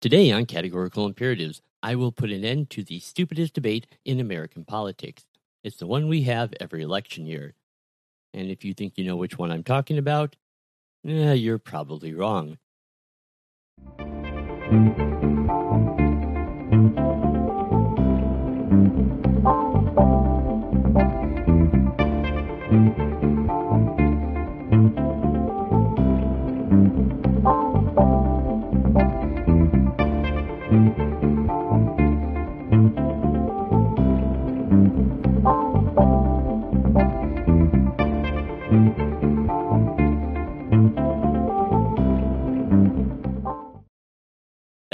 Today 0.00 0.30
on 0.30 0.46
Categorical 0.46 1.06
Imperatives, 1.06 1.60
I 1.82 1.96
will 1.96 2.12
put 2.12 2.30
an 2.30 2.44
end 2.44 2.70
to 2.70 2.84
the 2.84 3.00
stupidest 3.00 3.52
debate 3.52 3.88
in 4.04 4.20
American 4.20 4.64
politics. 4.64 5.26
It's 5.64 5.78
the 5.78 5.88
one 5.88 6.06
we 6.06 6.22
have 6.22 6.54
every 6.60 6.82
election 6.82 7.26
year. 7.26 7.54
And 8.32 8.48
if 8.48 8.64
you 8.64 8.74
think 8.74 8.92
you 8.96 9.02
know 9.02 9.16
which 9.16 9.38
one 9.38 9.50
I'm 9.50 9.64
talking 9.64 9.98
about, 9.98 10.36
eh, 11.04 11.32
you're 11.32 11.58
probably 11.58 12.14
wrong. 12.14 12.58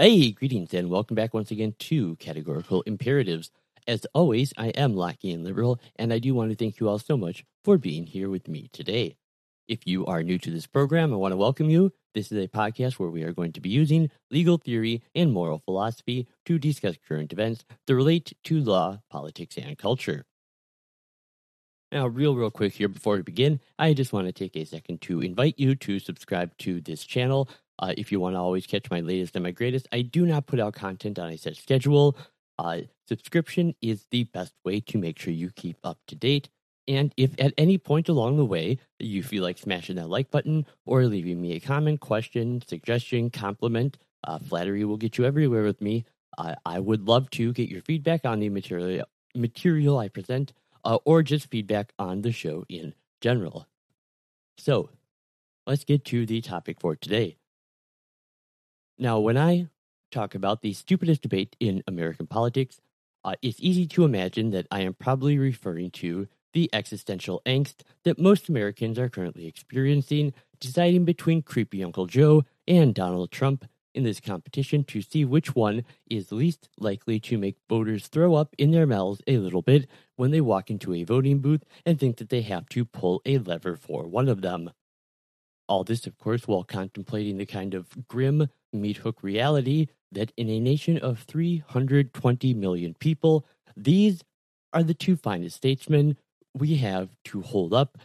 Hey, 0.05 0.33
greetings 0.33 0.75
and 0.75 0.91
welcome 0.91 1.15
back 1.15 1.33
once 1.33 1.51
again 1.51 1.77
to 1.79 2.17
Categorical 2.17 2.83
Imperatives. 2.83 3.51
As 3.89 4.07
always, 4.13 4.53
I 4.59 4.67
am 4.67 4.95
Lackey 4.95 5.33
and 5.33 5.43
Liberal, 5.43 5.81
and 5.97 6.13
I 6.13 6.19
do 6.19 6.35
want 6.35 6.51
to 6.51 6.57
thank 6.57 6.79
you 6.79 6.91
all 6.91 6.99
so 6.99 7.17
much 7.17 7.43
for 7.65 7.79
being 7.79 8.05
here 8.05 8.29
with 8.29 8.47
me 8.47 8.69
today. 8.71 9.17
If 9.67 9.87
you 9.87 10.05
are 10.05 10.23
new 10.23 10.37
to 10.41 10.51
this 10.51 10.67
program, 10.67 11.15
I 11.15 11.17
want 11.17 11.33
to 11.33 11.39
welcome 11.39 11.71
you. 11.71 11.91
This 12.13 12.31
is 12.31 12.45
a 12.45 12.49
podcast 12.49 12.99
where 12.99 13.09
we 13.09 13.23
are 13.23 13.33
going 13.33 13.53
to 13.53 13.63
be 13.63 13.71
using 13.71 14.11
legal 14.31 14.59
theory 14.59 15.03
and 15.15 15.33
moral 15.33 15.63
philosophy 15.65 16.29
to 16.45 16.59
discuss 16.59 16.97
current 17.09 17.33
events 17.33 17.65
that 17.87 17.95
relate 17.95 18.35
to 18.45 18.61
law, 18.61 19.01
politics, 19.09 19.57
and 19.57 19.79
culture. 19.79 20.27
Now, 21.91 22.09
real, 22.09 22.35
real 22.35 22.51
quick 22.51 22.75
here 22.75 22.89
before 22.89 23.17
we 23.17 23.23
begin, 23.23 23.59
I 23.79 23.95
just 23.95 24.13
want 24.13 24.27
to 24.27 24.33
take 24.33 24.55
a 24.55 24.67
second 24.67 25.01
to 25.03 25.21
invite 25.21 25.55
you 25.57 25.75
to 25.77 25.99
subscribe 25.99 26.59
to 26.59 26.83
this 26.83 27.05
channel. 27.05 27.49
Uh, 27.79 27.93
if 27.97 28.13
you 28.13 28.21
want 28.21 28.35
to 28.35 28.39
always 28.39 28.67
catch 28.67 28.91
my 28.91 29.01
latest 29.01 29.35
and 29.35 29.43
my 29.43 29.51
greatest, 29.51 29.89
I 29.93 30.03
do 30.03 30.27
not 30.27 30.47
put 30.47 30.61
out 30.61 30.75
content 30.75 31.19
on 31.19 31.31
a 31.31 31.39
set 31.39 31.57
schedule. 31.57 32.17
Uh, 32.59 32.83
subscription 33.09 33.75
is 33.83 34.07
the 34.11 34.25
best 34.25 34.55
way 34.65 34.81
to 34.81 34.99
make 34.99 35.19
sure 35.19 35.33
you 35.33 35.51
keep 35.51 35.77
up 35.83 35.99
to 36.09 36.15
date. 36.15 36.49
And 36.87 37.13
if 37.17 37.35
at 37.39 37.55
any 37.57 37.79
point 37.79 38.09
along 38.09 38.37
the 38.37 38.45
way 38.45 38.79
you 38.99 39.23
feel 39.23 39.43
like 39.43 39.59
smashing 39.59 39.97
that 39.97 40.09
like 40.09 40.31
button 40.31 40.67
or 40.85 41.07
leaving 41.07 41.41
me 41.41 41.53
a 41.53 41.61
comment, 41.61 42.01
question, 42.01 42.63
suggestion, 42.67 43.31
compliment, 43.31 43.97
uh, 44.23 44.39
flattery 44.39 44.85
will 44.85 44.99
get 44.99 45.19
you 45.19 45.25
everywhere 45.25 45.65
with 45.65 45.81
me. 45.81 46.05
I 46.67 46.81
would 46.81 47.07
love 47.07 47.31
to 47.31 47.53
get 47.53 47.69
your 47.69 47.81
feedback 47.83 48.25
on 48.25 48.41
the 48.41 48.49
material 48.49 49.07
material 49.35 49.99
I 49.99 50.09
present, 50.09 50.53
uh, 50.85 50.99
or 51.05 51.23
just 51.23 51.51
feedback 51.51 51.93
on 51.99 52.23
the 52.23 52.33
show 52.33 52.65
in 52.69 52.95
general. 53.21 53.67
So, 54.59 54.91
let's 55.67 55.85
get 55.85 56.05
to 56.07 56.27
the 56.27 56.41
topic 56.41 56.81
for 56.81 56.95
today. 56.97 57.37
Now, 58.99 59.19
when 59.19 59.37
I 59.37 59.69
talk 60.13 60.35
about 60.35 60.63
the 60.63 60.73
stupidest 60.73 61.23
debate 61.23 61.57
in 61.59 61.83
American 61.89 62.29
politics, 62.29 62.81
uh, 63.25 63.35
it's 63.43 63.59
easy 63.61 63.87
to 63.89 64.05
imagine 64.05 64.51
that 64.51 64.67
I 64.71 64.81
am 64.83 64.95
probably 64.95 65.37
referring 65.37 65.91
to 65.93 66.29
the 66.53 66.71
existential 66.73 67.43
angst 67.45 67.81
that 68.05 68.21
most 68.21 68.49
Americans 68.49 68.99
are 68.99 69.09
currently 69.09 69.47
experiencing, 69.47 70.33
deciding 70.61 71.05
between 71.05 71.43
creepy 71.43 71.83
Uncle 71.83 72.07
Joe 72.07 72.45
and 72.69 72.95
Donald 72.95 73.33
Trump 73.33 73.65
in 73.95 74.05
this 74.05 74.21
competition 74.21 74.85
to 74.85 75.03
see 75.03 75.25
which 75.25 75.57
one 75.57 75.85
is 76.09 76.31
least 76.31 76.69
likely 76.79 77.19
to 77.21 77.39
make 77.39 77.57
voters 77.69 78.07
throw 78.07 78.35
up 78.35 78.55
in 78.59 78.71
their 78.71 78.87
mouths 78.87 79.23
a 79.27 79.39
little 79.39 79.63
bit 79.63 79.89
when 80.15 80.31
they 80.31 80.41
walk 80.41 80.71
into 80.71 80.95
a 80.95 81.05
voting 81.05 81.41
booth 81.41 81.65
and 81.85 81.99
think 81.99 82.19
that 82.19 82.29
they 82.29 82.43
have 82.43 82.69
to 82.69 82.85
pull 82.85 83.23
a 83.25 83.39
lever 83.39 83.77
for 83.77 84.07
one 84.07 84.29
of 84.29 84.43
them. 84.43 84.71
All 85.69 85.85
this, 85.85 86.07
of 86.07 86.19
course, 86.19 86.47
while 86.47 86.65
contemplating 86.65 87.39
the 87.39 87.47
kind 87.47 87.75
of 87.75 88.07
grim, 88.09 88.49
meat 88.73 88.99
hook 88.99 89.23
reality 89.23 89.87
that 90.13 90.33
in 90.37 90.49
a 90.49 90.61
nation 90.61 90.99
of 90.99 91.21
320 91.21 92.55
million 92.55 92.95
people, 92.95 93.47
these 93.77 94.23
are 94.73 94.83
the 94.83 94.95
two 94.95 95.17
finest 95.17 95.57
statesmen 95.57 96.17
we 96.53 96.77
have 96.77 97.09
to 97.25 97.43
hold 97.43 97.73
up 97.73 97.99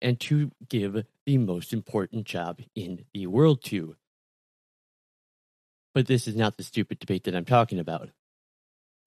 and 0.00 0.20
to 0.20 0.50
give 0.68 1.04
the 1.26 1.38
most 1.38 1.72
important 1.72 2.24
job 2.24 2.60
in 2.74 3.04
the 3.12 3.26
world 3.26 3.62
to. 3.64 3.96
But 5.94 6.06
this 6.06 6.28
is 6.28 6.36
not 6.36 6.56
the 6.56 6.62
stupid 6.62 6.98
debate 6.98 7.24
that 7.24 7.34
I'm 7.34 7.44
talking 7.44 7.78
about. 7.78 8.10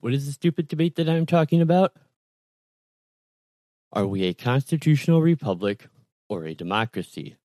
What 0.02 0.14
is 0.14 0.26
the 0.26 0.34
stupid 0.34 0.68
debate 0.68 0.96
that 0.96 1.08
I'm 1.08 1.26
talking 1.26 1.62
about? 1.62 1.94
Are 3.94 4.08
we 4.08 4.24
a 4.24 4.34
constitutional 4.34 5.22
republic 5.22 5.88
or 6.28 6.46
a 6.46 6.56
democracy? 6.56 7.36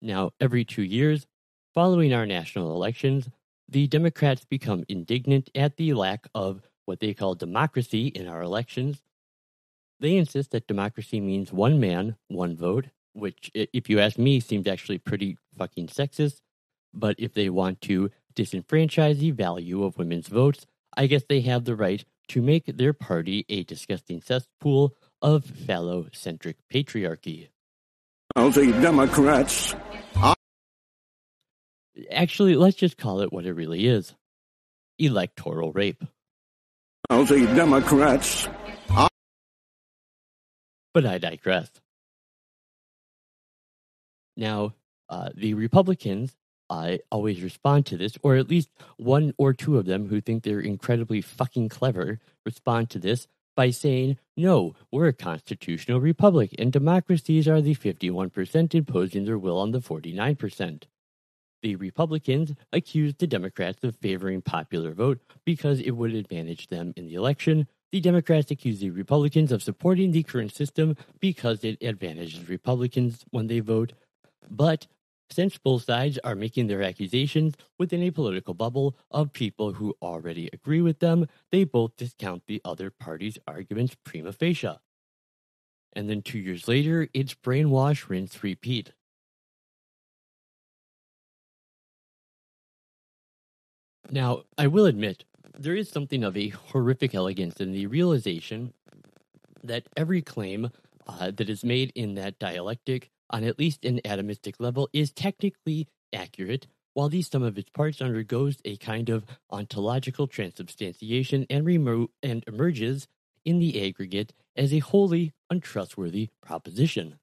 Now, 0.00 0.30
every 0.40 0.64
two 0.64 0.82
years, 0.82 1.26
following 1.74 2.12
our 2.12 2.26
national 2.26 2.72
elections, 2.72 3.28
the 3.68 3.86
Democrats 3.86 4.44
become 4.44 4.84
indignant 4.88 5.50
at 5.54 5.76
the 5.76 5.92
lack 5.94 6.26
of 6.34 6.62
what 6.86 7.00
they 7.00 7.12
call 7.14 7.34
democracy 7.34 8.06
in 8.08 8.26
our 8.26 8.42
elections. 8.42 9.02
They 10.00 10.16
insist 10.16 10.52
that 10.52 10.68
democracy 10.68 11.20
means 11.20 11.52
one 11.52 11.80
man, 11.80 12.16
one 12.28 12.56
vote, 12.56 12.86
which, 13.12 13.50
if 13.54 13.90
you 13.90 13.98
ask 13.98 14.16
me, 14.16 14.40
seems 14.40 14.66
actually 14.66 14.98
pretty 14.98 15.36
fucking 15.56 15.88
sexist. 15.88 16.40
But 16.94 17.16
if 17.18 17.34
they 17.34 17.50
want 17.50 17.80
to 17.82 18.10
disenfranchise 18.34 19.18
the 19.18 19.32
value 19.32 19.82
of 19.82 19.98
women's 19.98 20.28
votes, 20.28 20.66
I 20.96 21.06
guess 21.06 21.24
they 21.28 21.40
have 21.42 21.64
the 21.64 21.76
right 21.76 22.04
to 22.28 22.40
make 22.40 22.66
their 22.66 22.92
party 22.92 23.44
a 23.48 23.64
disgusting 23.64 24.22
cesspool 24.22 24.94
of 25.20 25.44
phallocentric 25.44 26.54
patriarchy. 26.72 27.48
All 28.36 28.50
the 28.50 28.66
Democrats. 28.72 29.74
Actually, 32.10 32.54
let's 32.54 32.76
just 32.76 32.96
call 32.96 33.20
it 33.20 33.32
what 33.32 33.46
it 33.46 33.52
really 33.52 33.86
is 33.86 34.14
electoral 34.98 35.72
rape. 35.72 36.02
All 37.10 37.24
the 37.24 37.46
Democrats. 37.46 38.48
But 40.94 41.06
I 41.06 41.18
digress. 41.18 41.70
Now, 44.36 44.74
uh, 45.08 45.30
the 45.34 45.54
Republicans 45.54 46.36
uh, 46.70 46.98
always 47.10 47.42
respond 47.42 47.86
to 47.86 47.96
this, 47.96 48.16
or 48.22 48.36
at 48.36 48.48
least 48.48 48.68
one 48.96 49.32
or 49.38 49.52
two 49.52 49.78
of 49.78 49.86
them 49.86 50.08
who 50.08 50.20
think 50.20 50.42
they're 50.42 50.60
incredibly 50.60 51.20
fucking 51.20 51.68
clever 51.68 52.20
respond 52.44 52.90
to 52.90 52.98
this 52.98 53.26
by 53.58 53.70
saying, 53.70 54.16
no, 54.36 54.76
we're 54.92 55.08
a 55.08 55.12
constitutional 55.12 56.00
republic 56.00 56.54
and 56.60 56.70
democracies 56.70 57.48
are 57.48 57.60
the 57.60 57.74
51% 57.74 58.72
imposing 58.72 59.24
their 59.24 59.36
will 59.36 59.58
on 59.58 59.72
the 59.72 59.80
49%. 59.80 60.84
The 61.64 61.74
Republicans 61.74 62.54
accused 62.72 63.18
the 63.18 63.26
Democrats 63.26 63.82
of 63.82 63.96
favoring 63.96 64.42
popular 64.42 64.92
vote 64.92 65.18
because 65.44 65.80
it 65.80 65.90
would 65.90 66.14
advantage 66.14 66.68
them 66.68 66.92
in 66.96 67.08
the 67.08 67.14
election. 67.14 67.66
The 67.90 68.00
Democrats 68.00 68.52
accused 68.52 68.80
the 68.80 68.90
Republicans 68.90 69.50
of 69.50 69.64
supporting 69.64 70.12
the 70.12 70.22
current 70.22 70.54
system 70.54 70.96
because 71.18 71.64
it 71.64 71.82
advantages 71.82 72.48
Republicans 72.48 73.24
when 73.30 73.48
they 73.48 73.58
vote. 73.58 73.92
But 74.48 74.86
since 75.30 75.58
both 75.58 75.84
sides 75.84 76.18
are 76.24 76.34
making 76.34 76.66
their 76.66 76.82
accusations 76.82 77.54
within 77.78 78.02
a 78.02 78.10
political 78.10 78.54
bubble 78.54 78.96
of 79.10 79.32
people 79.32 79.72
who 79.72 79.94
already 80.00 80.48
agree 80.52 80.80
with 80.80 81.00
them, 81.00 81.26
they 81.50 81.64
both 81.64 81.96
discount 81.96 82.42
the 82.46 82.60
other 82.64 82.90
party's 82.90 83.38
arguments 83.46 83.96
prima 84.04 84.32
facie. 84.32 84.78
And 85.94 86.08
then 86.08 86.22
two 86.22 86.38
years 86.38 86.68
later, 86.68 87.08
it's 87.12 87.34
brainwash, 87.34 88.08
rinse, 88.08 88.42
repeat. 88.42 88.92
Now, 94.10 94.44
I 94.56 94.68
will 94.68 94.86
admit, 94.86 95.24
there 95.58 95.74
is 95.74 95.90
something 95.90 96.24
of 96.24 96.36
a 96.36 96.48
horrific 96.48 97.14
elegance 97.14 97.60
in 97.60 97.72
the 97.72 97.86
realization 97.86 98.72
that 99.62 99.84
every 99.96 100.22
claim 100.22 100.70
uh, 101.06 101.30
that 101.32 101.50
is 101.50 101.64
made 101.64 101.92
in 101.94 102.14
that 102.14 102.38
dialectic 102.38 103.10
on 103.30 103.44
at 103.44 103.58
least 103.58 103.84
an 103.84 104.00
atomistic 104.04 104.54
level, 104.58 104.88
is 104.92 105.10
technically 105.10 105.88
accurate, 106.12 106.66
while 106.94 107.08
the 107.08 107.22
sum 107.22 107.42
of 107.42 107.58
its 107.58 107.70
parts 107.70 108.00
undergoes 108.00 108.58
a 108.64 108.76
kind 108.76 109.08
of 109.08 109.24
ontological 109.50 110.26
transubstantiation 110.26 111.46
and, 111.48 111.64
remo- 111.64 112.10
and 112.22 112.44
emerges 112.46 113.06
in 113.44 113.58
the 113.58 113.86
aggregate 113.86 114.32
as 114.56 114.72
a 114.72 114.80
wholly 114.80 115.32
untrustworthy 115.50 116.28
proposition. 116.42 117.18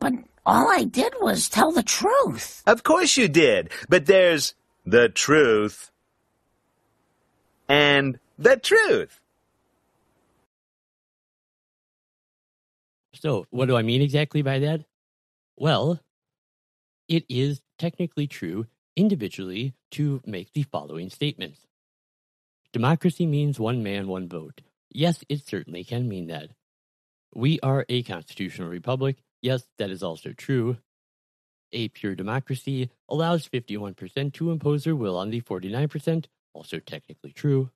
But 0.00 0.14
all 0.44 0.70
I 0.70 0.84
did 0.84 1.14
was 1.20 1.48
tell 1.48 1.72
the 1.72 1.82
truth. 1.82 2.62
Of 2.66 2.82
course 2.82 3.16
you 3.16 3.28
did, 3.28 3.70
but 3.88 4.06
there's 4.06 4.54
the 4.84 5.08
truth 5.08 5.90
and 7.68 8.18
the 8.38 8.56
truth. 8.56 9.20
So, 13.14 13.46
what 13.50 13.66
do 13.66 13.76
I 13.76 13.82
mean 13.82 14.02
exactly 14.02 14.42
by 14.42 14.58
that? 14.58 14.84
Well, 15.56 16.00
it 17.08 17.24
is 17.28 17.62
technically 17.78 18.26
true 18.26 18.66
individually 18.96 19.74
to 19.92 20.20
make 20.26 20.52
the 20.52 20.64
following 20.64 21.10
statements. 21.10 21.60
Democracy 22.72 23.26
means 23.26 23.60
one 23.60 23.82
man, 23.82 24.08
one 24.08 24.28
vote. 24.28 24.62
Yes, 24.90 25.22
it 25.28 25.46
certainly 25.46 25.84
can 25.84 26.08
mean 26.08 26.26
that. 26.26 26.50
We 27.34 27.60
are 27.60 27.84
a 27.88 28.02
constitutional 28.02 28.68
republic. 28.68 29.18
Yes, 29.42 29.64
that 29.78 29.90
is 29.90 30.02
also 30.02 30.32
true. 30.32 30.78
A 31.72 31.88
pure 31.88 32.14
democracy 32.14 32.90
allows 33.08 33.48
51% 33.48 34.32
to 34.34 34.50
impose 34.50 34.84
their 34.84 34.96
will 34.96 35.16
on 35.16 35.30
the 35.30 35.40
49%, 35.40 36.26
also 36.52 36.78
technically 36.78 37.32
true. 37.32 37.70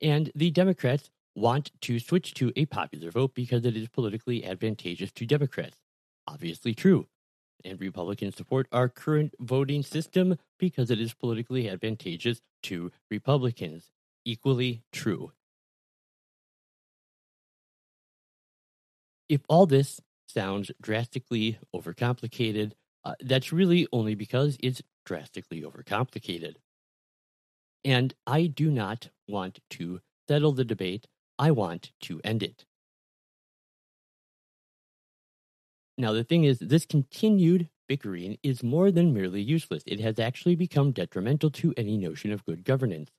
And 0.00 0.30
the 0.34 0.50
Democrats 0.50 1.10
want 1.34 1.70
to 1.82 1.98
switch 1.98 2.34
to 2.34 2.52
a 2.56 2.66
popular 2.66 3.10
vote 3.10 3.34
because 3.34 3.64
it 3.64 3.76
is 3.76 3.88
politically 3.88 4.44
advantageous 4.44 5.12
to 5.12 5.26
Democrats. 5.26 5.81
Obviously 6.26 6.74
true. 6.74 7.06
And 7.64 7.80
Republicans 7.80 8.36
support 8.36 8.66
our 8.72 8.88
current 8.88 9.34
voting 9.40 9.82
system 9.84 10.36
because 10.58 10.90
it 10.90 11.00
is 11.00 11.14
politically 11.14 11.68
advantageous 11.68 12.40
to 12.64 12.90
Republicans. 13.10 13.92
Equally 14.24 14.82
true. 14.92 15.32
If 19.28 19.40
all 19.48 19.66
this 19.66 20.00
sounds 20.28 20.70
drastically 20.80 21.58
overcomplicated, 21.74 22.74
uh, 23.04 23.16
that's 23.20 23.52
really 23.52 23.88
only 23.92 24.14
because 24.14 24.56
it's 24.60 24.82
drastically 25.04 25.62
overcomplicated. 25.62 26.56
And 27.84 28.12
I 28.26 28.48
do 28.48 28.72
not 28.72 29.10
want 29.28 29.60
to 29.70 30.00
settle 30.26 30.50
the 30.50 30.64
debate. 30.64 31.06
I 31.38 31.52
want 31.52 31.92
to 32.00 32.20
end 32.24 32.42
it. 32.42 32.66
Now, 36.02 36.10
the 36.10 36.24
thing 36.24 36.42
is, 36.42 36.58
this 36.58 36.84
continued 36.84 37.68
bickering 37.86 38.36
is 38.42 38.64
more 38.64 38.90
than 38.90 39.14
merely 39.14 39.40
useless. 39.40 39.84
It 39.86 40.00
has 40.00 40.18
actually 40.18 40.56
become 40.56 40.90
detrimental 40.90 41.48
to 41.50 41.72
any 41.76 41.96
notion 41.96 42.32
of 42.32 42.44
good 42.44 42.64
governance. 42.64 43.12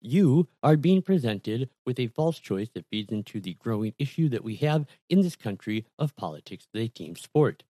You 0.00 0.46
are 0.62 0.76
being 0.76 1.02
presented 1.02 1.68
with 1.84 1.98
a 1.98 2.06
false 2.06 2.38
choice 2.38 2.68
that 2.74 2.86
feeds 2.92 3.10
into 3.10 3.40
the 3.40 3.54
growing 3.54 3.92
issue 3.98 4.28
that 4.28 4.44
we 4.44 4.54
have 4.54 4.86
in 5.08 5.22
this 5.22 5.34
country 5.34 5.84
of 5.98 6.14
politics 6.14 6.68
as 6.72 6.80
a 6.82 6.86
team 6.86 7.16
sport. 7.16 7.64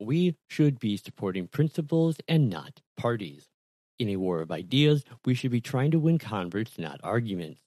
We 0.00 0.36
should 0.48 0.78
be 0.78 0.96
supporting 0.96 1.46
principles 1.46 2.16
and 2.26 2.48
not 2.48 2.80
parties. 2.96 3.50
In 3.98 4.08
a 4.08 4.16
war 4.16 4.40
of 4.40 4.50
ideas, 4.50 5.04
we 5.26 5.34
should 5.34 5.50
be 5.50 5.60
trying 5.60 5.90
to 5.90 5.98
win 5.98 6.16
converts, 6.16 6.78
not 6.78 6.98
arguments. 7.02 7.60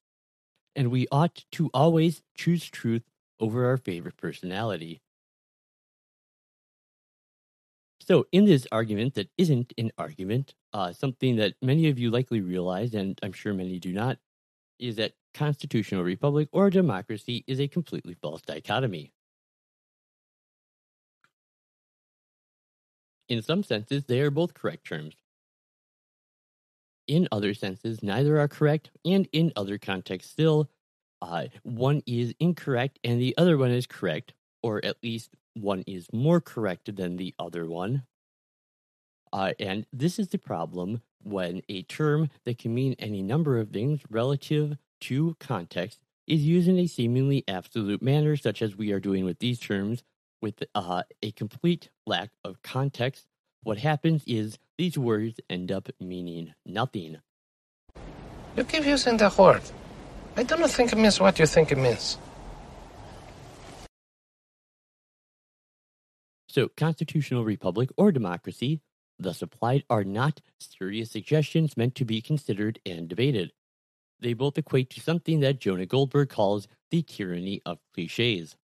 And 0.76 0.90
we 0.90 1.06
ought 1.12 1.46
to 1.52 1.70
always 1.72 2.24
choose 2.36 2.68
truth 2.68 3.04
over 3.40 3.68
our 3.68 3.78
favorite 3.78 4.18
personality. 4.18 5.02
So, 8.10 8.26
in 8.32 8.46
this 8.46 8.66
argument 8.72 9.14
that 9.14 9.30
isn't 9.38 9.72
an 9.78 9.92
argument, 10.00 10.56
uh, 10.74 10.92
something 10.94 11.36
that 11.36 11.54
many 11.62 11.90
of 11.90 12.00
you 12.00 12.10
likely 12.10 12.42
realize, 12.42 12.96
and 12.96 13.20
I'm 13.22 13.34
sure 13.34 13.54
many 13.54 13.78
do 13.78 13.94
not, 13.94 14.18
is 14.80 14.96
that 14.96 15.14
constitutional 15.36 16.04
republic 16.04 16.50
or 16.52 16.72
democracy 16.72 17.44
is 17.46 17.60
a 17.60 17.68
completely 17.68 18.16
false 18.16 18.42
dichotomy. 18.42 19.14
In 23.28 23.44
some 23.44 23.62
senses, 23.62 24.06
they 24.06 24.22
are 24.22 24.32
both 24.32 24.56
correct 24.56 24.88
terms. 24.88 25.14
In 27.06 27.28
other 27.32 27.54
senses, 27.54 28.02
neither 28.02 28.40
are 28.40 28.48
correct, 28.48 28.90
and 29.06 29.28
in 29.34 29.54
other 29.56 29.78
contexts, 29.78 30.32
still, 30.32 30.72
uh, 31.22 31.46
one 31.62 32.02
is 32.08 32.34
incorrect 32.40 32.98
and 33.04 33.22
the 33.22 33.38
other 33.38 33.56
one 33.56 33.70
is 33.70 33.86
correct, 33.86 34.34
or 34.62 34.84
at 34.84 34.98
least 35.04 35.32
one 35.54 35.84
is 35.88 36.08
more 36.14 36.42
correct 36.42 36.96
than 36.96 37.18
the 37.18 37.34
other 37.40 37.68
one. 37.68 38.04
Uh, 39.32 39.54
and 39.60 39.86
this 39.94 40.18
is 40.18 40.30
the 40.30 40.38
problem 40.38 41.02
when 41.24 41.62
a 41.70 41.84
term 41.84 42.30
that 42.46 42.58
can 42.58 42.74
mean 42.74 42.96
any 42.98 43.22
number 43.22 43.60
of 43.60 43.70
things 43.70 44.02
relative 44.10 44.78
to 45.02 45.36
context 45.40 46.00
is 46.28 46.42
used 46.42 46.68
in 46.68 46.78
a 46.78 46.88
seemingly 46.88 47.44
absolute 47.48 48.02
manner, 48.02 48.36
such 48.36 48.62
as 48.62 48.76
we 48.76 48.92
are 48.92 49.00
doing 49.00 49.26
with 49.26 49.40
these 49.40 49.60
terms, 49.60 50.04
with 50.42 50.64
uh, 50.76 51.04
a 51.22 51.32
complete 51.32 51.90
lack 52.06 52.30
of 52.44 52.62
context. 52.62 53.26
What 53.64 53.80
happens 53.80 54.24
is 54.26 54.58
these 54.78 54.98
words 54.98 55.40
end 55.50 55.72
up 55.72 55.90
meaning 56.00 56.54
nothing. 56.66 57.18
You 58.56 58.64
keep 58.64 58.86
using 58.86 59.18
the 59.18 59.34
word. 59.38 59.62
I 60.38 60.44
do 60.44 60.56
not 60.58 60.72
think 60.72 60.94
it 60.94 60.98
means 60.98 61.20
what 61.20 61.38
you 61.40 61.46
think 61.46 61.72
it 61.72 61.78
means. 61.78 62.18
So, 66.60 66.68
constitutional 66.76 67.46
republic 67.46 67.90
or 67.96 68.12
democracy, 68.12 68.82
thus 69.18 69.42
applied, 69.42 69.86
are 69.90 70.04
not 70.04 70.42
serious 70.60 71.10
suggestions 71.10 71.78
meant 71.78 71.96
to 71.96 72.04
be 72.04 72.22
considered 72.22 72.82
and 72.86 73.08
debated. 73.08 73.54
They 74.20 74.34
both 74.34 74.58
equate 74.58 74.90
to 74.90 75.00
something 75.00 75.40
that 75.40 75.62
Jonah 75.62 75.86
Goldberg 75.86 76.28
calls 76.28 76.68
the 76.92 77.02
tyranny 77.02 77.62
of 77.66 77.80
cliches. 77.94 78.58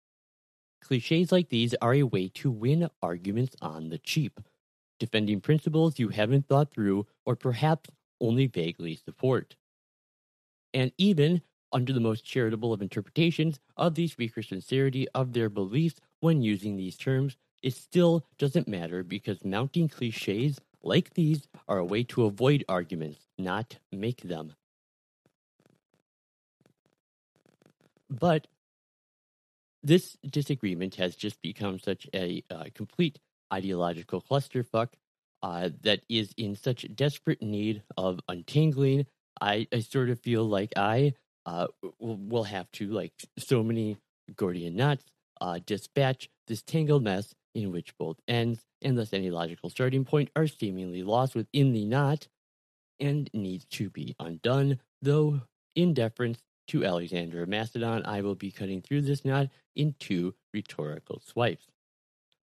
Cliches 0.81 1.31
like 1.31 1.47
these 1.47 1.73
are 1.81 1.93
a 1.93 2.03
way 2.03 2.27
to 2.33 2.51
win 2.51 2.89
arguments 3.01 3.55
on 3.61 3.87
the 3.87 3.97
cheap, 3.97 4.41
defending 4.99 5.39
principles 5.39 5.97
you 5.97 6.09
haven't 6.09 6.49
thought 6.49 6.73
through 6.73 7.07
or 7.25 7.37
perhaps 7.37 7.89
only 8.19 8.45
vaguely 8.45 8.95
support. 8.97 9.55
And 10.73 10.91
even 10.97 11.43
under 11.71 11.93
the 11.93 12.01
most 12.01 12.25
charitable 12.25 12.73
of 12.73 12.81
interpretations 12.81 13.61
of 13.77 13.95
the 13.95 14.09
speaker's 14.09 14.49
sincerity 14.49 15.07
of 15.15 15.31
their 15.31 15.49
beliefs 15.49 16.01
when 16.19 16.41
using 16.41 16.75
these 16.75 16.97
terms, 16.97 17.37
it 17.61 17.73
still 17.73 18.25
doesn't 18.37 18.67
matter 18.67 19.03
because 19.03 19.43
mounting 19.43 19.87
cliches 19.87 20.59
like 20.83 21.13
these 21.15 21.47
are 21.67 21.79
a 21.79 21.85
way 21.85 22.03
to 22.03 22.25
avoid 22.25 22.63
arguments, 22.69 23.19
not 23.37 23.77
make 23.91 24.21
them. 24.21 24.53
But 28.09 28.47
this 29.83 30.17
disagreement 30.29 30.95
has 30.95 31.15
just 31.15 31.41
become 31.41 31.79
such 31.79 32.07
a 32.13 32.43
uh, 32.49 32.65
complete 32.73 33.19
ideological 33.51 34.21
clusterfuck 34.21 34.89
uh, 35.43 35.69
that 35.81 36.01
is 36.09 36.33
in 36.37 36.55
such 36.55 36.85
desperate 36.95 37.41
need 37.41 37.83
of 37.97 38.19
untangling. 38.29 39.05
I, 39.41 39.67
I 39.71 39.79
sort 39.79 40.09
of 40.09 40.19
feel 40.19 40.43
like 40.43 40.73
I 40.75 41.13
uh, 41.45 41.67
will, 41.99 42.17
will 42.17 42.43
have 42.43 42.71
to, 42.73 42.89
like 42.89 43.13
so 43.37 43.63
many 43.63 43.97
Gordian 44.35 44.75
knots, 44.75 45.03
uh, 45.41 45.59
dispatch 45.65 46.29
this 46.47 46.61
tangled 46.61 47.03
mess 47.03 47.35
in 47.55 47.71
which 47.71 47.97
both 47.97 48.17
ends 48.27 48.65
and 48.81 48.97
thus 48.97 49.13
any 49.13 49.31
logical 49.31 49.69
starting 49.69 50.05
point 50.05 50.29
are 50.35 50.45
seemingly 50.45 51.01
lost 51.01 51.33
within 51.33 51.73
the 51.73 51.85
knot 51.85 52.27
and 52.99 53.29
needs 53.33 53.65
to 53.65 53.89
be 53.89 54.15
undone, 54.19 54.79
though 55.01 55.41
in 55.75 55.93
deference 55.93 56.43
to 56.67 56.85
Alexander 56.85 57.45
Macedon, 57.45 58.05
I 58.05 58.21
will 58.21 58.35
be 58.35 58.51
cutting 58.51 58.81
through 58.81 59.01
this 59.01 59.25
knot 59.25 59.49
in 59.75 59.95
two 59.99 60.35
rhetorical 60.53 61.21
swipes. 61.25 61.67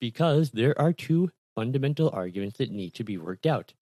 Because 0.01 0.51
there 0.51 0.79
are 0.81 0.93
two 0.93 1.31
fundamental 1.55 2.11
arguments 2.13 2.59
that 2.59 2.71
need 2.71 2.95
to 2.95 3.05
be 3.05 3.19
worked 3.19 3.47
out. 3.47 3.73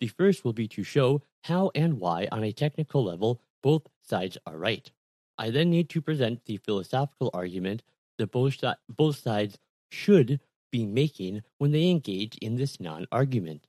The 0.00 0.08
first 0.08 0.44
will 0.44 0.52
be 0.52 0.68
to 0.68 0.82
show 0.82 1.22
how 1.44 1.70
and 1.74 1.98
why, 1.98 2.28
on 2.30 2.44
a 2.44 2.52
technical 2.52 3.04
level, 3.04 3.40
both 3.62 3.82
sides 4.02 4.38
are 4.46 4.56
right. 4.56 4.90
I 5.38 5.50
then 5.50 5.70
need 5.70 5.88
to 5.90 6.00
present 6.00 6.44
the 6.44 6.58
philosophical 6.58 7.30
argument 7.34 7.82
that 8.18 8.30
both, 8.30 8.62
both 8.88 9.18
sides 9.18 9.58
should 9.94 10.40
be 10.70 10.84
making 10.84 11.42
when 11.58 11.70
they 11.70 11.88
engage 11.88 12.36
in 12.38 12.56
this 12.56 12.80
non 12.80 13.06
argument. 13.12 13.66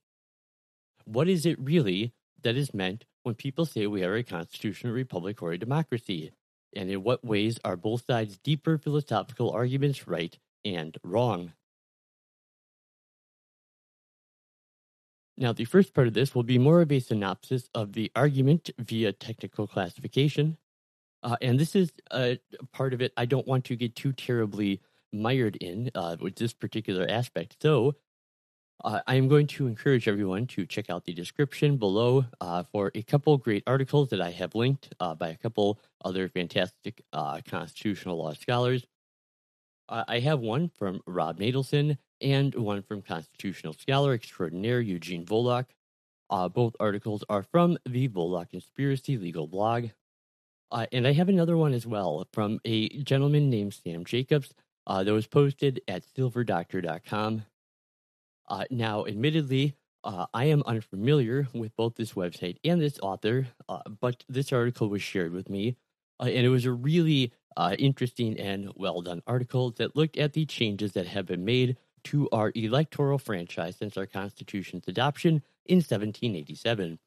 What 1.05 1.29
is 1.29 1.45
it 1.45 1.59
really 1.59 2.13
that 2.41 2.57
is 2.57 2.73
meant 2.73 3.05
when 3.23 3.35
people 3.35 3.65
say 3.65 3.85
we 3.85 4.03
are 4.03 4.15
a 4.15 4.23
constitutional 4.23 4.93
republic 4.93 5.41
or 5.41 5.51
a 5.53 5.57
democracy? 5.57 6.31
And 6.75 6.89
in 6.89 7.03
what 7.03 7.23
ways 7.23 7.59
are 7.63 7.77
both 7.77 8.05
sides' 8.05 8.37
deeper 8.37 8.77
philosophical 8.77 9.51
arguments 9.51 10.07
right 10.07 10.37
and 10.65 10.97
wrong? 11.03 11.53
Now, 15.37 15.53
the 15.53 15.65
first 15.65 15.93
part 15.93 16.07
of 16.07 16.13
this 16.13 16.33
will 16.33 16.43
be 16.43 16.57
more 16.57 16.81
of 16.81 16.91
a 16.91 16.99
synopsis 16.99 17.69
of 17.75 17.93
the 17.93 18.11
argument 18.15 18.71
via 18.79 19.11
technical 19.11 19.67
classification. 19.67 20.57
Uh, 21.21 21.35
and 21.41 21.59
this 21.59 21.75
is 21.75 21.91
a 22.11 22.39
part 22.71 22.93
of 22.93 23.01
it 23.01 23.13
I 23.17 23.25
don't 23.25 23.47
want 23.47 23.65
to 23.65 23.75
get 23.75 23.95
too 23.95 24.13
terribly 24.13 24.81
mired 25.21 25.55
in 25.57 25.91
uh, 25.95 26.17
with 26.19 26.35
this 26.35 26.53
particular 26.53 27.05
aspect. 27.09 27.57
So 27.61 27.95
uh, 28.83 28.99
I 29.07 29.15
am 29.15 29.27
going 29.27 29.47
to 29.47 29.67
encourage 29.67 30.07
everyone 30.07 30.47
to 30.47 30.65
check 30.65 30.89
out 30.89 31.05
the 31.05 31.13
description 31.13 31.77
below 31.77 32.25
uh, 32.41 32.63
for 32.71 32.91
a 32.93 33.01
couple 33.01 33.37
great 33.37 33.63
articles 33.65 34.09
that 34.09 34.21
I 34.21 34.31
have 34.31 34.53
linked 34.53 34.93
uh, 34.99 35.15
by 35.15 35.29
a 35.29 35.37
couple 35.37 35.79
other 36.03 36.27
fantastic 36.27 37.01
uh, 37.13 37.39
constitutional 37.47 38.17
law 38.17 38.33
scholars. 38.33 38.85
Uh, 39.87 40.03
I 40.07 40.19
have 40.19 40.39
one 40.39 40.71
from 40.77 41.01
Rob 41.07 41.39
Natelson 41.39 41.97
and 42.21 42.53
one 42.55 42.81
from 42.81 43.01
constitutional 43.01 43.73
scholar 43.73 44.13
extraordinaire 44.13 44.81
Eugene 44.81 45.25
Volokh. 45.25 45.67
both 46.53 46.75
articles 46.79 47.23
are 47.29 47.43
from 47.43 47.77
the 47.85 48.09
Volokh 48.09 48.49
Conspiracy 48.49 49.17
Legal 49.17 49.47
blog. 49.47 49.89
and 50.91 51.07
I 51.07 51.13
have 51.13 51.29
another 51.29 51.55
one 51.55 51.73
as 51.73 51.87
well 51.87 52.27
from 52.33 52.59
a 52.65 52.89
gentleman 53.03 53.49
named 53.49 53.73
Sam 53.73 54.03
Jacobs 54.03 54.53
uh, 54.87 55.03
that 55.03 55.13
was 55.13 55.27
posted 55.27 55.81
at 55.87 56.03
silverdoctor.com. 56.15 57.45
Uh, 58.47 58.65
now, 58.69 59.05
admittedly, 59.05 59.75
uh, 60.03 60.27
I 60.33 60.45
am 60.45 60.61
unfamiliar 60.65 61.47
with 61.53 61.75
both 61.75 61.95
this 61.95 62.13
website 62.13 62.57
and 62.63 62.79
this 62.79 62.99
author, 62.99 63.47
uh, 63.67 63.79
but 63.99 64.23
this 64.29 64.53
article 64.53 64.87
was 64.87 65.01
shared 65.01 65.33
with 65.33 65.49
me, 65.49 65.77
uh, 66.19 66.25
and 66.25 66.45
it 66.45 66.49
was 66.49 66.65
a 66.65 66.71
really 66.71 67.33
uh, 67.57 67.75
interesting 67.79 68.39
and 68.39 68.71
well 68.75 69.01
done 69.01 69.23
article 69.25 69.71
that 69.71 69.95
looked 69.95 70.17
at 70.17 70.33
the 70.33 70.45
changes 70.45 70.91
that 70.93 71.07
have 71.07 71.25
been 71.25 71.43
made 71.43 71.77
to 72.03 72.29
our 72.31 72.51
electoral 72.53 73.17
franchise 73.17 73.77
since 73.77 73.97
our 73.97 74.05
Constitution's 74.05 74.87
adoption 74.87 75.41
in 75.65 75.77
1787. 75.77 76.99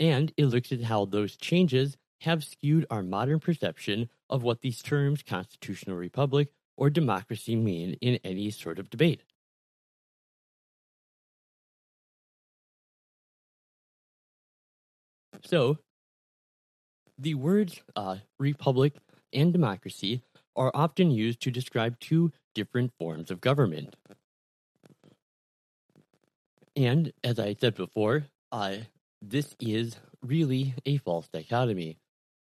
And 0.00 0.32
it 0.38 0.46
looks 0.46 0.72
at 0.72 0.82
how 0.82 1.04
those 1.04 1.36
changes 1.36 1.98
have 2.22 2.44
skewed 2.44 2.86
our 2.88 3.02
modern 3.02 3.40
perception 3.40 4.08
of 4.30 4.42
what 4.42 4.62
these 4.62 4.80
terms, 4.80 5.22
constitutional 5.22 5.96
republic 5.96 6.48
or 6.76 6.90
democracy, 6.90 7.56
mean 7.56 7.96
in 8.00 8.18
any 8.24 8.50
sort 8.50 8.78
of 8.78 8.90
debate. 8.90 9.22
So, 15.44 15.78
the 17.18 17.34
words 17.34 17.80
uh, 17.96 18.16
republic 18.38 18.94
and 19.32 19.52
democracy 19.52 20.22
are 20.56 20.70
often 20.74 21.10
used 21.10 21.40
to 21.42 21.50
describe 21.50 21.98
two 22.00 22.32
different 22.54 22.92
forms 22.98 23.30
of 23.30 23.40
government. 23.40 23.96
And 26.76 27.12
as 27.22 27.38
I 27.38 27.54
said 27.54 27.74
before, 27.74 28.24
uh, 28.50 28.76
this 29.20 29.54
is 29.60 29.96
really 30.22 30.74
a 30.86 30.98
false 30.98 31.28
dichotomy. 31.28 31.98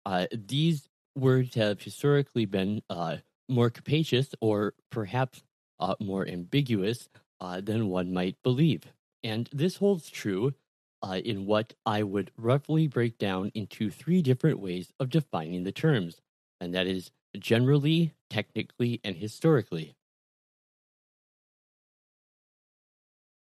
Uh, 0.05 0.27
these 0.33 0.89
words 1.17 1.55
have 1.55 1.81
historically 1.83 2.45
been 2.45 2.83
uh, 2.89 3.19
more 3.49 3.71
capacious 3.71 4.35
or 4.41 4.75
perhaps 4.91 5.43
uh, 5.81 5.95
more 6.01 6.27
ambiguous 6.27 7.09
uh, 7.41 7.61
than 7.61 7.89
one 7.89 8.13
might 8.13 8.37
believe. 8.43 8.85
And 9.23 9.49
this 9.53 9.77
holds 9.77 10.11
true 10.11 10.55
uh, 11.03 11.21
in 11.25 11.47
what 11.47 11.75
I 11.87 12.03
would 12.03 12.31
roughly 12.37 12.87
break 12.87 13.19
down 13.19 13.51
into 13.55 13.91
three 13.91 14.23
different 14.23 14.61
ways 14.61 14.93
of 14.99 15.11
defining 15.11 15.65
the 15.65 15.73
terms, 15.73 16.21
and 16.61 16.75
that 16.75 16.87
is 16.87 17.11
generally, 17.39 18.15
technically, 18.31 19.01
and 19.05 19.17
historically. 19.17 19.95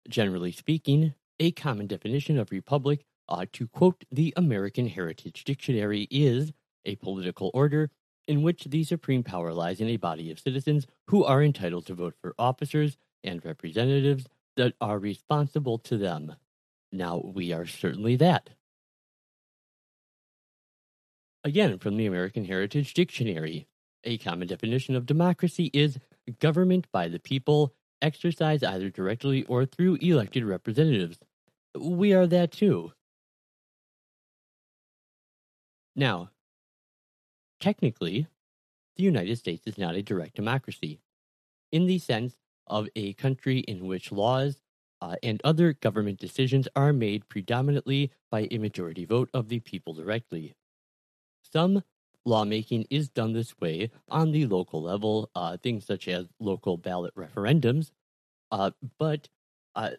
Generally 0.09 0.53
speaking, 0.53 1.15
a 1.39 1.53
common 1.53 1.87
definition 1.87 2.39
of 2.39 2.51
republic, 2.51 3.05
uh, 3.29 3.47
to 3.53 3.69
quote 3.69 4.05
the 4.11 4.33
American 4.37 4.89
Heritage 4.89 5.45
Dictionary, 5.45 6.09
is 6.11 6.53
a 6.85 6.97
political 6.97 7.51
order 7.55 7.91
in 8.27 8.43
which 8.43 8.65
the 8.65 8.85
supreme 8.85 9.23
power 9.23 9.53
lies 9.53 9.81
in 9.81 9.89
a 9.89 9.97
body 9.97 10.31
of 10.31 10.39
citizens 10.39 10.87
who 11.09 11.25
are 11.25 11.43
entitled 11.43 11.87
to 11.87 11.95
vote 11.95 12.15
for 12.21 12.35
officers 12.39 12.97
and 13.25 13.45
representatives 13.45 14.27
that 14.57 14.75
are 14.81 14.99
responsible 14.99 15.79
to 15.79 15.97
them. 15.97 16.35
Now, 16.91 17.23
we 17.25 17.53
are 17.53 17.67
certainly 17.67 18.17
that. 18.17 18.51
Again, 21.45 21.79
from 21.79 21.97
the 21.97 22.07
American 22.07 22.45
Heritage 22.45 22.95
Dictionary, 22.95 23.67
a 24.05 24.19
common 24.19 24.47
definition 24.47 24.95
of 24.95 25.07
democracy 25.07 25.71
is 25.73 25.99
government 26.39 26.87
by 26.93 27.09
the 27.09 27.19
people, 27.19 27.75
exercised 28.01 28.65
either 28.65 28.91
directly 28.91 29.45
or 29.45 29.65
through 29.65 29.97
elected 29.97 30.45
representatives. 30.45 31.19
We 31.79 32.13
are 32.13 32.27
that 32.27 32.53
too. 32.53 32.93
Now, 35.97 36.31
technically, 37.63 38.27
the 38.97 39.05
United 39.05 39.39
States 39.39 39.67
is 39.67 39.79
not 39.79 39.95
a 39.95 40.03
direct 40.03 40.35
democracy, 40.35 40.99
in 41.71 41.87
the 41.87 41.99
sense 41.99 42.35
of 42.67 42.89
a 42.97 43.15
country 43.15 43.61
in 43.61 43.87
which 43.87 44.13
laws 44.13 44.59
uh, 45.01 45.17
and 45.23 45.41
other 45.43 45.73
government 45.73 46.19
decisions 46.19 46.69
are 46.77 46.93
made 46.93 47.29
predominantly 47.29 48.11
by 48.31 48.47
a 48.51 48.59
majority 48.59 49.05
vote 49.05 49.31
of 49.33 49.49
the 49.49 49.61
people 49.61 49.95
directly. 49.95 50.55
Some 51.53 51.83
lawmaking 52.25 52.87
is 52.91 53.09
done 53.09 53.33
this 53.33 53.59
way 53.59 53.91
on 54.09 54.33
the 54.33 54.47
local 54.47 54.83
level, 54.83 55.31
uh, 55.35 55.57
things 55.57 55.87
such 55.87 56.09
as 56.09 56.27
local 56.39 56.77
ballot 56.77 57.15
referendums. 57.15 57.91
Uh, 58.51 58.71
but, 58.99 59.29
uh, 59.75 59.91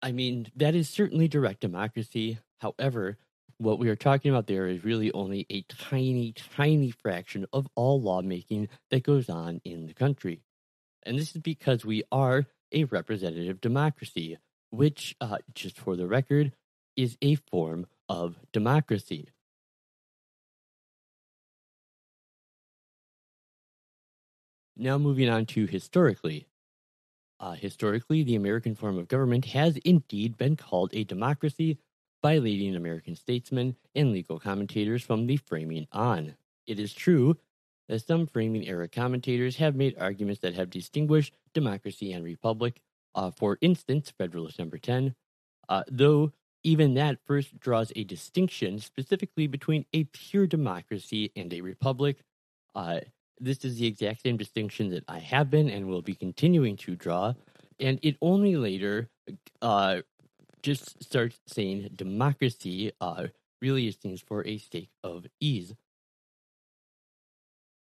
I 0.00 0.12
mean, 0.12 0.48
that 0.56 0.74
is 0.74 0.88
certainly 0.88 1.28
direct 1.28 1.60
democracy. 1.60 2.38
However, 2.60 3.18
what 3.58 3.78
we 3.78 3.88
are 3.88 3.96
talking 3.96 4.30
about 4.30 4.46
there 4.46 4.66
is 4.66 4.84
really 4.84 5.12
only 5.12 5.46
a 5.50 5.62
tiny, 5.62 6.32
tiny 6.56 6.90
fraction 6.90 7.46
of 7.52 7.68
all 7.74 8.00
lawmaking 8.00 8.68
that 8.90 9.02
goes 9.02 9.28
on 9.28 9.60
in 9.64 9.86
the 9.86 9.94
country. 9.94 10.42
And 11.04 11.18
this 11.18 11.34
is 11.34 11.42
because 11.42 11.84
we 11.84 12.04
are 12.12 12.46
a 12.72 12.84
representative 12.84 13.60
democracy 13.60 14.38
which, 14.70 15.14
uh, 15.20 15.38
just 15.54 15.78
for 15.78 15.96
the 15.96 16.06
record, 16.06 16.52
is 16.96 17.16
a 17.20 17.34
form 17.34 17.86
of 18.08 18.38
democracy. 18.52 19.28
Now, 24.76 24.98
moving 24.98 25.28
on 25.28 25.46
to 25.46 25.66
historically. 25.66 26.46
Uh, 27.38 27.52
historically, 27.52 28.22
the 28.22 28.36
American 28.36 28.74
form 28.74 28.98
of 28.98 29.08
government 29.08 29.46
has 29.46 29.76
indeed 29.78 30.38
been 30.38 30.56
called 30.56 30.90
a 30.94 31.04
democracy 31.04 31.78
by 32.22 32.38
leading 32.38 32.76
American 32.76 33.14
statesmen 33.14 33.76
and 33.94 34.12
legal 34.12 34.38
commentators 34.38 35.02
from 35.02 35.26
the 35.26 35.36
framing 35.36 35.86
on. 35.92 36.34
It 36.66 36.78
is 36.78 36.94
true 36.94 37.36
that 37.88 38.06
some 38.06 38.26
framing 38.26 38.66
era 38.66 38.88
commentators 38.88 39.56
have 39.56 39.74
made 39.74 39.98
arguments 39.98 40.40
that 40.40 40.54
have 40.54 40.70
distinguished 40.70 41.34
democracy 41.52 42.12
and 42.12 42.24
republic 42.24 42.80
uh, 43.14 43.30
for 43.30 43.58
instance, 43.60 44.12
Federalist 44.16 44.58
number 44.58 44.78
10, 44.78 45.14
uh, 45.68 45.82
though 45.90 46.32
even 46.64 46.94
that 46.94 47.18
first 47.26 47.58
draws 47.58 47.92
a 47.96 48.04
distinction 48.04 48.78
specifically 48.78 49.46
between 49.46 49.84
a 49.92 50.04
pure 50.04 50.46
democracy 50.46 51.32
and 51.36 51.52
a 51.52 51.60
republic. 51.60 52.18
Uh, 52.74 53.00
this 53.40 53.64
is 53.64 53.76
the 53.76 53.86
exact 53.86 54.22
same 54.22 54.36
distinction 54.36 54.90
that 54.90 55.04
I 55.08 55.18
have 55.18 55.50
been 55.50 55.68
and 55.68 55.86
will 55.86 56.02
be 56.02 56.14
continuing 56.14 56.76
to 56.78 56.94
draw, 56.94 57.34
and 57.80 57.98
it 58.02 58.16
only 58.22 58.56
later 58.56 59.10
uh, 59.60 60.02
just 60.62 61.02
starts 61.02 61.40
saying 61.46 61.90
democracy 61.94 62.92
uh, 63.00 63.28
really 63.60 63.90
stands 63.90 64.20
for 64.20 64.46
a 64.46 64.58
state 64.58 64.90
of 65.02 65.26
ease. 65.40 65.74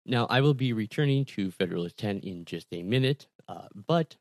Now, 0.06 0.28
I 0.30 0.42
will 0.42 0.54
be 0.54 0.74
returning 0.74 1.24
to 1.26 1.52
Federalist 1.52 1.98
10 1.98 2.20
in 2.20 2.46
just 2.46 2.68
a 2.72 2.84
minute, 2.84 3.28
uh, 3.48 3.68
but 3.88 4.18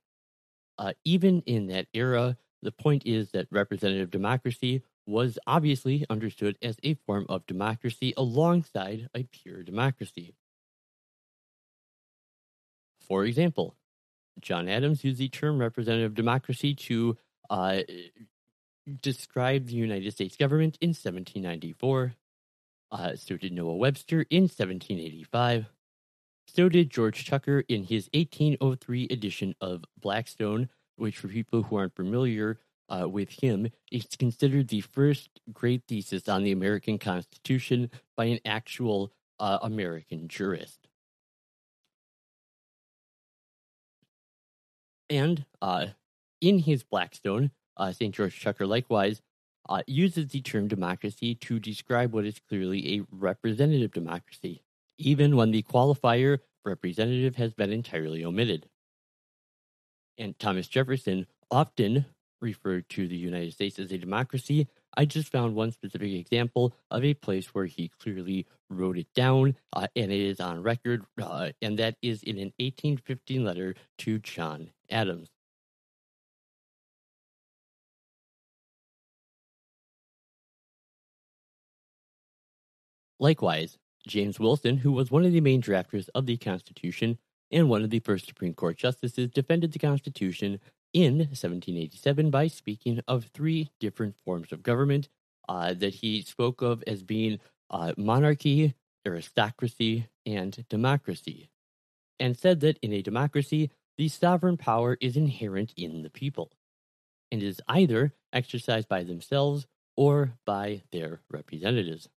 uh, 0.79 0.93
even 1.05 1.43
in 1.47 1.67
that 1.69 1.89
era, 1.93 2.37
the 2.63 2.73
point 2.73 3.03
is 3.05 3.31
that 3.33 3.49
representative 3.51 4.11
democracy 4.11 4.83
was 5.07 5.39
obviously 5.47 6.07
understood 6.09 6.57
as 6.63 6.77
a 6.85 6.95
form 6.95 7.27
of 7.29 7.45
democracy 7.47 8.15
alongside 8.17 9.09
a 9.15 9.25
pure 9.25 9.65
democracy. 9.65 10.35
For 13.01 13.25
example, 13.25 13.77
John 14.41 14.69
Adams 14.69 15.03
used 15.05 15.19
the 15.19 15.29
term 15.29 15.59
representative 15.59 16.15
democracy 16.15 16.75
to 16.75 17.19
uh, 17.51 17.81
describe 19.01 19.67
the 19.67 19.75
United 19.75 20.13
States 20.13 20.37
government 20.37 20.79
in 20.81 20.91
1794. 20.91 22.15
Uh, 22.91 23.17
so 23.17 23.37
did 23.37 23.53
Noah 23.53 23.77
Webster 23.77 24.27
in 24.31 24.43
1785. 24.43 25.67
So 26.47 26.69
did 26.69 26.91
George 26.91 27.27
Tucker 27.27 27.65
in 27.69 27.85
his 27.85 28.11
1803 28.13 29.09
edition 29.11 29.55
of 29.61 29.85
Blackstone, 29.99 30.69
which, 30.97 31.17
for 31.17 31.29
people 31.29 31.63
who 31.63 31.77
aren't 31.77 31.97
familiar 31.97 32.59
uh, 32.89 33.09
with 33.09 33.31
him, 33.31 33.69
is 33.91 34.07
considered 34.19 34.69
the 34.69 34.83
first 34.83 35.31
great 35.53 35.83
thesis 35.89 36.29
on 36.29 36.43
the 36.43 36.53
American 36.53 36.99
Constitution 36.99 37.91
by 38.17 38.27
an 38.27 38.41
actual 38.45 39.13
uh, 39.41 39.59
American 39.63 40.29
jurist. 40.29 40.89
And 45.09 45.45
uh, 45.61 45.87
in 46.41 46.59
his 46.59 46.83
Blackstone, 46.83 47.51
St. 47.93 48.15
George 48.15 48.43
Tucker 48.43 48.67
likewise 48.67 49.23
uh, 49.69 49.83
uses 49.87 50.29
the 50.29 50.41
term 50.41 50.69
democracy 50.69 51.35
to 51.37 51.59
describe 51.59 52.13
what 52.13 52.27
is 52.27 52.41
clearly 52.49 52.97
a 52.97 53.05
representative 53.11 53.93
democracy 53.93 54.63
even 55.03 55.37
when 55.37 55.51
the 55.51 55.63
qualifier 55.63 56.39
representative 56.65 57.37
has 57.37 57.53
been 57.53 57.73
entirely 57.73 58.25
omitted. 58.25 58.69
And 60.19 60.39
Thomas 60.39 60.69
Jefferson 60.69 61.27
often 61.51 62.07
referred 62.41 62.89
to 62.91 63.09
the 63.09 63.17
United 63.17 63.53
States 63.53 63.79
as 63.79 63.93
a 63.93 63.99
democracy. 63.99 64.69
I 64.97 65.05
just 65.05 65.31
found 65.31 65.55
one 65.55 65.73
specific 65.73 66.13
example 66.13 66.75
of 66.91 67.05
a 67.05 67.15
place 67.15 67.47
where 67.55 67.65
he 67.65 67.91
clearly 68.01 68.47
wrote 68.69 68.99
it 68.99 69.09
down, 69.15 69.57
uh, 69.73 69.87
and 69.97 70.13
it 70.13 70.21
is 70.21 70.41
on 70.41 70.63
record, 70.63 71.05
uh, 71.21 71.51
and 71.61 71.79
that 71.79 71.97
is 72.03 72.23
in 72.23 72.37
an 72.37 72.53
1815 72.59 73.45
letter 73.45 73.75
to 73.99 74.19
John 74.19 74.71
Adams. 74.91 75.32
Likewise, 83.23 83.79
James 84.05 84.41
Wilson, 84.41 84.79
who 84.79 84.91
was 84.91 85.13
one 85.13 85.25
of 85.25 85.31
the 85.31 85.41
main 85.41 85.63
drafters 85.63 86.09
of 86.13 86.27
the 86.27 86.37
Constitution 86.37 87.19
and 87.53 87.69
one 87.69 87.85
of 87.85 87.91
the 87.91 88.01
first 88.01 88.27
Supreme 88.27 88.53
Court 88.53 88.77
justices, 88.77 89.31
defended 89.31 89.71
the 89.71 89.79
Constitution 89.79 90.59
in 90.93 91.19
1787 91.19 92.31
by 92.31 92.49
speaking 92.49 93.01
of 93.07 93.27
three 93.27 93.71
different 93.79 94.17
forms 94.25 94.51
of 94.51 94.65
government 94.65 95.09
uh, 95.49 95.73
that 95.73 95.95
he 95.95 96.21
spoke 96.23 96.63
of 96.63 96.83
as 96.89 97.05
being 97.05 97.39
uh, 97.71 97.93
monarchy, 97.97 98.75
aristocracy, 99.07 100.09
and 100.27 100.65
democracy, 100.69 101.49
and 102.19 102.37
said 102.37 102.59
that 102.59 102.81
in 102.83 102.93
a 102.93 103.03
democracy, 103.03 103.71
the 103.99 104.09
sovereign 104.09 104.57
power 104.57 104.99
is 105.01 105.17
inherent 105.17 105.73
in 105.77 106.03
the 106.03 106.11
people 106.11 106.51
and 107.31 107.41
is 107.41 107.61
either 107.69 108.15
exercised 108.33 108.89
by 108.89 109.05
themselves 109.05 109.69
or 109.97 110.35
by 110.45 110.83
their 110.91 111.21
representatives. 111.31 112.09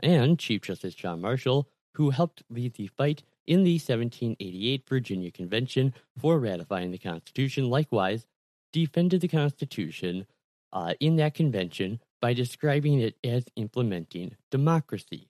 And 0.00 0.38
Chief 0.38 0.62
Justice 0.62 0.94
John 0.94 1.20
Marshall, 1.20 1.68
who 1.94 2.10
helped 2.10 2.42
lead 2.48 2.74
the 2.74 2.86
fight 2.86 3.24
in 3.46 3.64
the 3.64 3.74
1788 3.74 4.88
Virginia 4.88 5.30
Convention 5.32 5.94
for 6.16 6.38
ratifying 6.38 6.90
the 6.90 6.98
Constitution, 6.98 7.68
likewise 7.68 8.26
defended 8.72 9.20
the 9.20 9.28
Constitution 9.28 10.26
uh, 10.72 10.94
in 11.00 11.16
that 11.16 11.34
convention 11.34 12.00
by 12.20 12.34
describing 12.34 13.00
it 13.00 13.16
as 13.24 13.44
implementing 13.56 14.36
democracy. 14.50 15.28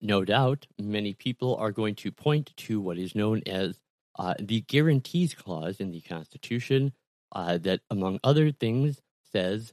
No 0.00 0.24
doubt, 0.24 0.66
many 0.78 1.12
people 1.12 1.56
are 1.56 1.72
going 1.72 1.96
to 1.96 2.12
point 2.12 2.52
to 2.56 2.80
what 2.80 2.98
is 2.98 3.16
known 3.16 3.42
as 3.46 3.80
uh, 4.18 4.34
the 4.38 4.62
Guarantees 4.62 5.34
Clause 5.34 5.80
in 5.80 5.90
the 5.90 6.00
Constitution, 6.00 6.92
uh, 7.32 7.58
that, 7.58 7.80
among 7.90 8.18
other 8.24 8.50
things, 8.50 9.00
says 9.32 9.72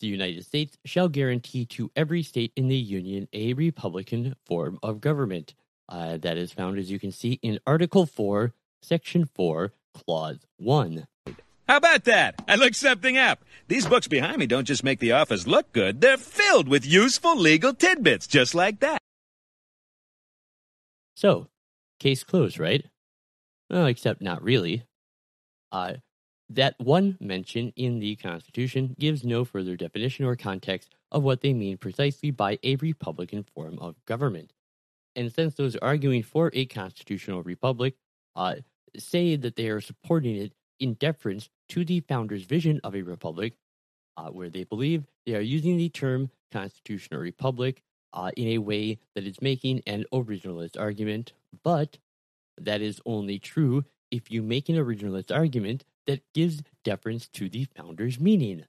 the 0.00 0.06
United 0.06 0.44
States 0.44 0.78
shall 0.84 1.08
guarantee 1.08 1.64
to 1.66 1.90
every 1.96 2.22
state 2.22 2.52
in 2.56 2.68
the 2.68 2.76
Union 2.76 3.28
a 3.32 3.54
Republican 3.54 4.34
form 4.46 4.78
of 4.82 5.00
government. 5.00 5.54
Uh, 5.88 6.16
that 6.16 6.38
is 6.38 6.52
found, 6.52 6.78
as 6.78 6.90
you 6.90 6.98
can 6.98 7.12
see, 7.12 7.38
in 7.42 7.58
Article 7.66 8.06
4, 8.06 8.54
Section 8.82 9.26
4, 9.26 9.72
Clause 9.94 10.46
1. 10.56 11.06
How 11.68 11.76
about 11.76 12.04
that? 12.04 12.42
I 12.48 12.56
looked 12.56 12.76
something 12.76 13.18
up. 13.18 13.44
These 13.68 13.86
books 13.86 14.08
behind 14.08 14.38
me 14.38 14.46
don't 14.46 14.64
just 14.64 14.84
make 14.84 15.00
the 15.00 15.12
office 15.12 15.46
look 15.46 15.72
good, 15.72 16.00
they're 16.00 16.16
filled 16.16 16.68
with 16.68 16.86
useful 16.86 17.36
legal 17.36 17.74
tidbits 17.74 18.26
just 18.26 18.54
like 18.54 18.80
that. 18.80 18.98
So, 21.14 21.48
case 22.00 22.24
closed, 22.24 22.58
right? 22.58 22.84
Well, 23.72 23.86
except 23.86 24.20
not 24.20 24.42
really. 24.42 24.84
Uh, 25.72 25.94
that 26.50 26.74
one 26.78 27.16
mention 27.20 27.72
in 27.74 27.98
the 28.00 28.16
Constitution 28.16 28.94
gives 29.00 29.24
no 29.24 29.46
further 29.46 29.76
definition 29.76 30.26
or 30.26 30.36
context 30.36 30.90
of 31.10 31.22
what 31.22 31.40
they 31.40 31.54
mean 31.54 31.78
precisely 31.78 32.30
by 32.30 32.58
a 32.62 32.76
republican 32.76 33.44
form 33.54 33.78
of 33.78 33.96
government. 34.04 34.52
And 35.16 35.32
since 35.32 35.54
those 35.54 35.76
arguing 35.76 36.22
for 36.22 36.50
a 36.52 36.66
constitutional 36.66 37.42
republic 37.42 37.94
uh, 38.36 38.56
say 38.98 39.36
that 39.36 39.56
they 39.56 39.68
are 39.68 39.80
supporting 39.80 40.36
it 40.36 40.52
in 40.78 40.92
deference 40.94 41.48
to 41.70 41.82
the 41.82 42.00
founders' 42.00 42.44
vision 42.44 42.78
of 42.84 42.94
a 42.94 43.00
republic, 43.00 43.54
uh, 44.18 44.28
where 44.28 44.50
they 44.50 44.64
believe 44.64 45.06
they 45.24 45.34
are 45.34 45.40
using 45.40 45.78
the 45.78 45.88
term 45.88 46.30
constitutional 46.50 47.20
republic 47.20 47.82
uh, 48.12 48.30
in 48.36 48.48
a 48.48 48.58
way 48.58 48.98
that 49.14 49.24
is 49.24 49.40
making 49.40 49.82
an 49.86 50.04
originalist 50.12 50.78
argument, 50.78 51.32
but 51.62 51.96
that 52.64 52.80
is 52.80 53.00
only 53.04 53.38
true 53.38 53.84
if 54.10 54.30
you 54.30 54.42
make 54.42 54.68
an 54.68 54.76
originalist 54.76 55.34
argument 55.34 55.84
that 56.06 56.22
gives 56.34 56.62
deference 56.84 57.28
to 57.28 57.48
the 57.48 57.64
founder's 57.76 58.20
meaning. 58.20 58.64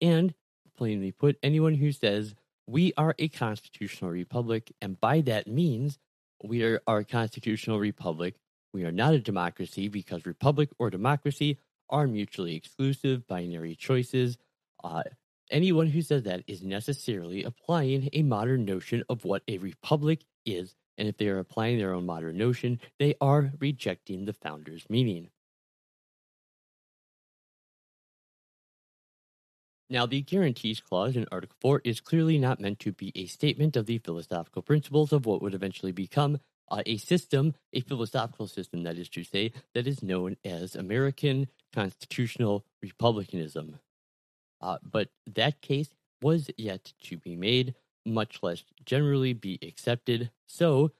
And, 0.00 0.34
plainly 0.76 1.12
put, 1.12 1.38
anyone 1.42 1.74
who 1.74 1.92
says, 1.92 2.34
we 2.66 2.92
are 2.96 3.14
a 3.18 3.28
constitutional 3.28 4.10
republic, 4.10 4.72
and 4.80 5.00
by 5.00 5.20
that 5.22 5.46
means, 5.46 5.98
we 6.42 6.62
are 6.62 6.80
a 6.86 7.04
constitutional 7.04 7.78
republic. 7.78 8.36
We 8.72 8.84
are 8.84 8.92
not 8.92 9.14
a 9.14 9.18
democracy 9.18 9.88
because 9.88 10.26
republic 10.26 10.70
or 10.78 10.90
democracy 10.90 11.58
are 11.90 12.06
mutually 12.06 12.56
exclusive 12.56 13.26
binary 13.26 13.74
choices. 13.74 14.38
Uh, 14.82 15.02
anyone 15.50 15.88
who 15.88 16.02
says 16.02 16.22
that 16.22 16.42
is 16.46 16.62
necessarily 16.62 17.44
applying 17.44 18.08
a 18.12 18.22
modern 18.22 18.64
notion 18.64 19.04
of 19.08 19.24
what 19.24 19.42
a 19.46 19.58
republic 19.58 20.24
is, 20.46 20.74
and 20.98 21.08
if 21.08 21.16
they 21.16 21.28
are 21.28 21.38
applying 21.38 21.78
their 21.78 21.92
own 21.92 22.06
modern 22.06 22.36
notion, 22.36 22.80
they 22.98 23.14
are 23.20 23.52
rejecting 23.58 24.24
the 24.24 24.32
founder's 24.32 24.88
meaning. 24.88 25.28
Now, 29.92 30.06
the 30.06 30.22
Guarantees 30.22 30.80
Clause 30.80 31.16
in 31.16 31.26
Article 31.30 31.56
4 31.60 31.82
is 31.84 32.00
clearly 32.00 32.38
not 32.38 32.60
meant 32.60 32.78
to 32.80 32.92
be 32.92 33.12
a 33.14 33.26
statement 33.26 33.76
of 33.76 33.84
the 33.84 33.98
philosophical 33.98 34.62
principles 34.62 35.12
of 35.12 35.26
what 35.26 35.42
would 35.42 35.52
eventually 35.52 35.92
become 35.92 36.38
uh, 36.70 36.82
a 36.86 36.96
system, 36.96 37.54
a 37.74 37.82
philosophical 37.82 38.46
system, 38.46 38.84
that 38.84 38.96
is 38.96 39.10
to 39.10 39.22
say, 39.22 39.52
that 39.74 39.86
is 39.86 40.02
known 40.02 40.38
as 40.46 40.74
American 40.74 41.48
constitutional 41.74 42.64
republicanism. 42.80 43.80
Uh, 44.62 44.78
but 44.82 45.10
that 45.26 45.60
case 45.60 45.90
was 46.22 46.48
yet 46.56 46.94
to 47.02 47.18
be 47.18 47.36
made, 47.36 47.74
much 48.04 48.42
less 48.42 48.64
generally 48.84 49.32
be 49.32 49.58
accepted. 49.62 50.30
So, 50.46 50.92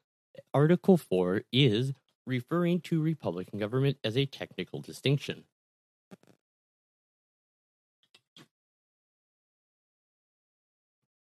Article 0.54 0.96
4 0.96 1.42
is 1.52 1.92
referring 2.26 2.80
to 2.80 3.02
Republican 3.02 3.58
government 3.58 3.98
as 4.04 4.16
a 4.16 4.26
technical 4.26 4.80
distinction. 4.80 5.44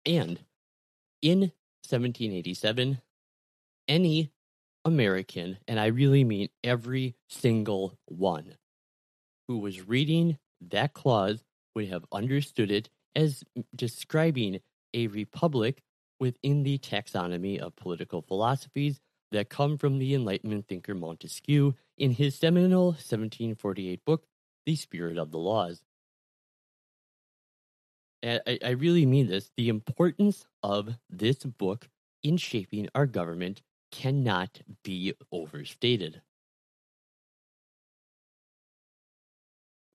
And 0.06 0.40
in 1.22 1.52
1787, 1.88 3.02
any 3.88 4.32
American, 4.84 5.58
and 5.68 5.80
I 5.80 5.88
really 5.88 6.24
mean 6.24 6.50
every 6.64 7.16
single 7.30 7.98
one, 8.06 8.56
who 9.48 9.60
was 9.60 9.88
reading 9.88 10.38
that 10.70 10.94
clause 10.94 11.44
would 11.76 11.88
have 11.90 12.06
understood 12.12 12.72
it 12.72 12.90
as 13.16 13.44
describing 13.76 14.60
a 14.94 15.08
republic 15.08 15.82
within 16.20 16.64
the 16.64 16.78
taxonomy 16.78 17.60
of 17.60 17.76
political 17.76 18.22
philosophies 18.22 19.00
that 19.32 19.50
come 19.50 19.78
from 19.78 19.98
the 19.98 20.14
Enlightenment 20.14 20.68
thinker 20.68 20.94
Montesquieu 20.94 21.74
in 21.98 22.12
his 22.12 22.36
seminal 22.36 22.88
1748 22.88 24.04
book, 24.06 24.26
The 24.66 24.76
Spirit 24.76 25.18
of 25.18 25.32
the 25.32 25.40
Laws. 25.40 25.82
And 28.22 28.42
I, 28.46 28.60
I 28.64 28.70
really 28.72 29.06
mean 29.06 29.28
this. 29.28 29.52
The 29.58 29.70
importance 29.70 30.46
of 30.62 30.96
this 31.10 31.38
book 31.38 31.88
in 32.24 32.38
shaping 32.38 32.88
our 32.94 33.08
government 33.08 33.62
cannot 33.92 34.62
be 34.84 35.14
overstated. 35.32 36.22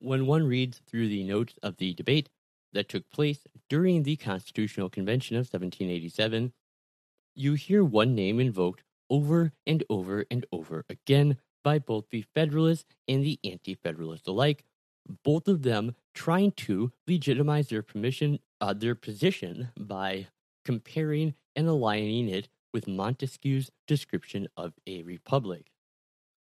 When 0.01 0.27
one 0.27 0.47
reads 0.47 0.81
through 0.89 1.09
the 1.09 1.25
notes 1.25 1.55
of 1.63 1.77
the 1.77 1.95
debate 1.95 2.29
that 2.77 2.89
took 2.89 3.11
place 3.11 3.47
during 3.69 4.03
the 4.03 4.17
Constitutional 4.17 4.91
Convention 4.91 5.37
of 5.37 5.41
1787, 5.47 6.53
you 7.35 7.55
hear 7.55 7.83
one 7.83 8.15
name 8.15 8.39
invoked 8.39 8.83
over 9.11 9.53
and 9.67 9.83
over 9.89 10.25
and 10.31 10.47
over 10.53 10.85
again 10.89 11.39
by 11.65 11.79
both 11.79 12.05
the 12.11 12.25
Federalists 12.35 12.95
and 13.09 13.25
the 13.25 13.41
Anti 13.45 13.75
Federalists 13.75 14.29
alike, 14.29 14.65
both 15.25 15.49
of 15.49 15.63
them 15.63 15.95
trying 16.15 16.53
to 16.53 16.93
legitimize 17.07 17.69
their 17.69 17.83
permission, 17.83 18.39
uh, 18.61 18.73
their 18.73 18.95
position 18.95 19.71
by 19.79 20.29
comparing 20.65 21.35
and 21.55 21.67
aligning 21.69 22.29
it 22.29 22.49
with 22.75 22.87
Montesquieu's 22.87 23.71
description 23.87 24.49
of 24.57 24.75
a 24.87 25.03
republic. 25.03 25.71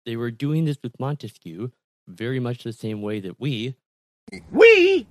They 0.06 0.16
were 0.16 0.30
doing 0.30 0.66
this 0.66 0.78
with 0.82 1.00
Montesquieu 1.00 1.72
very 2.08 2.38
much 2.38 2.62
the 2.62 2.72
same 2.72 3.02
way 3.02 3.20
that 3.20 3.40
we. 3.40 3.76
We? 4.50 5.06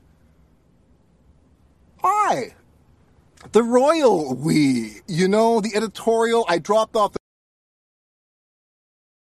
Hi. 2.03 2.55
The 3.51 3.63
royal 3.63 4.35
we. 4.35 5.01
You 5.07 5.27
know, 5.27 5.61
the 5.61 5.75
editorial 5.75 6.45
I 6.47 6.57
dropped 6.59 6.95
off. 6.95 7.13
The- 7.13 7.19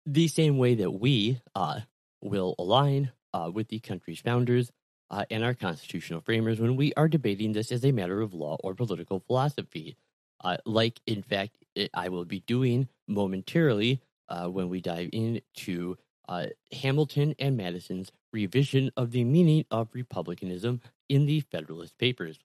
the 0.07 0.29
same 0.29 0.59
way 0.59 0.75
that 0.75 0.91
we 0.91 1.41
uh, 1.55 1.81
will 2.21 2.55
align 2.59 3.11
uh, 3.33 3.51
with 3.53 3.69
the 3.69 3.81
country's 3.81 4.21
founders 4.21 4.71
uh, 5.11 5.25
and 5.31 5.43
our 5.43 5.55
constitutional 5.55 6.21
framers 6.21 6.61
when 6.61 6.77
we 6.77 6.93
are 6.95 7.09
debating 7.09 7.53
this 7.53 7.73
as 7.73 7.85
a 7.85 7.93
matter 7.93 8.21
of 8.21 8.35
law 8.35 8.57
or 8.63 8.75
political 8.75 9.21
philosophy. 9.21 9.97
Uh, 10.43 10.59
like, 10.67 11.01
in 11.07 11.23
fact, 11.23 11.57
it, 11.75 11.91
I 11.95 12.11
will 12.11 12.27
be 12.27 12.41
doing 12.41 12.89
momentarily 13.09 14.03
uh, 14.29 14.47
when 14.49 14.69
we 14.69 14.83
dive 14.83 15.09
into 15.13 15.97
uh, 16.29 16.47
Hamilton 16.71 17.35
and 17.39 17.57
Madison's 17.57 18.13
revision 18.33 18.91
of 18.99 19.11
the 19.11 19.25
meaning 19.25 19.65
of 19.71 19.89
republicanism 19.95 20.83
in 21.09 21.25
the 21.25 21.41
Federalist 21.41 21.97
Papers. 21.97 22.39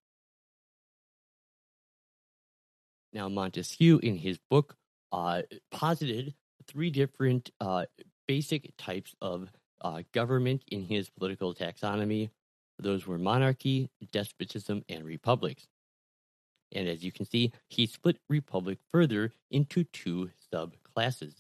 Now, 3.13 3.29
Montesquieu, 3.29 3.99
in 3.99 4.17
his 4.17 4.37
book, 4.49 4.75
uh, 5.11 5.41
posited 5.71 6.33
three 6.67 6.89
different 6.89 7.49
uh, 7.59 7.85
basic 8.27 8.71
types 8.77 9.15
of 9.21 9.49
uh, 9.81 10.03
government 10.13 10.63
in 10.67 10.83
his 10.83 11.09
political 11.09 11.55
taxonomy. 11.55 12.29
Those 12.77 13.07
were 13.07 13.17
monarchy, 13.17 13.89
despotism, 14.11 14.83
and 14.87 15.03
republics. 15.03 15.67
And 16.71 16.87
as 16.87 17.03
you 17.03 17.11
can 17.11 17.25
see, 17.25 17.51
he 17.67 17.87
split 17.87 18.17
republic 18.29 18.77
further 18.91 19.31
into 19.49 19.83
two 19.85 20.29
subclasses 20.53 21.33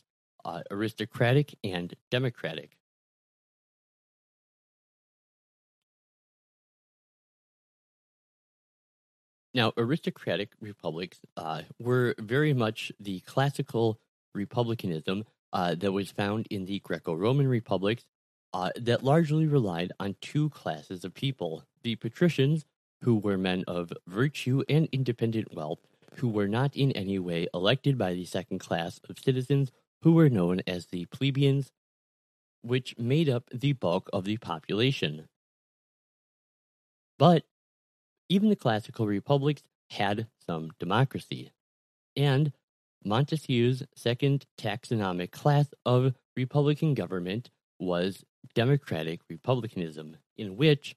uh, 0.45 0.61
aristocratic 0.71 1.53
and 1.63 1.93
democratic. 2.09 2.78
Now, 9.53 9.73
aristocratic 9.77 10.51
republics 10.61 11.19
uh, 11.35 11.63
were 11.79 12.15
very 12.19 12.53
much 12.53 12.91
the 12.99 13.19
classical 13.21 13.99
republicanism 14.35 15.25
uh, 15.53 15.75
that 15.75 15.91
was 15.91 16.11
found 16.11 16.47
in 16.51 16.65
the 16.65 16.79
Greco 16.79 17.13
Roman 17.13 17.47
republics 17.47 18.05
uh, 18.53 18.69
that 18.75 19.03
largely 19.03 19.47
relied 19.47 19.91
on 19.99 20.15
two 20.21 20.49
classes 20.49 21.03
of 21.03 21.13
people 21.13 21.63
the 21.81 21.95
patricians, 21.95 22.65
who 23.01 23.15
were 23.15 23.37
men 23.37 23.63
of 23.67 23.93
virtue 24.05 24.61
and 24.67 24.89
independent 24.91 25.53
wealth, 25.55 25.79
who 26.15 26.27
were 26.27 26.47
not 26.47 26.75
in 26.75 26.91
any 26.91 27.17
way 27.17 27.47
elected 27.53 27.97
by 27.97 28.13
the 28.13 28.25
second 28.25 28.59
class 28.59 28.99
of 29.09 29.17
citizens, 29.17 29.71
who 30.01 30.13
were 30.13 30.29
known 30.29 30.61
as 30.67 30.87
the 30.87 31.05
plebeians, 31.05 31.71
which 32.61 32.97
made 32.97 33.29
up 33.29 33.49
the 33.53 33.73
bulk 33.73 34.09
of 34.11 34.25
the 34.25 34.37
population. 34.37 35.29
But 37.17 37.43
even 38.29 38.49
the 38.49 38.55
classical 38.55 39.07
republics 39.07 39.63
had 39.89 40.27
some 40.45 40.71
democracy. 40.79 41.51
And 42.15 42.51
Montesquieu's 43.03 43.83
second 43.95 44.45
taxonomic 44.57 45.31
class 45.31 45.67
of 45.85 46.13
republican 46.35 46.93
government 46.93 47.49
was 47.79 48.23
democratic 48.53 49.21
republicanism, 49.29 50.17
in 50.37 50.55
which 50.57 50.95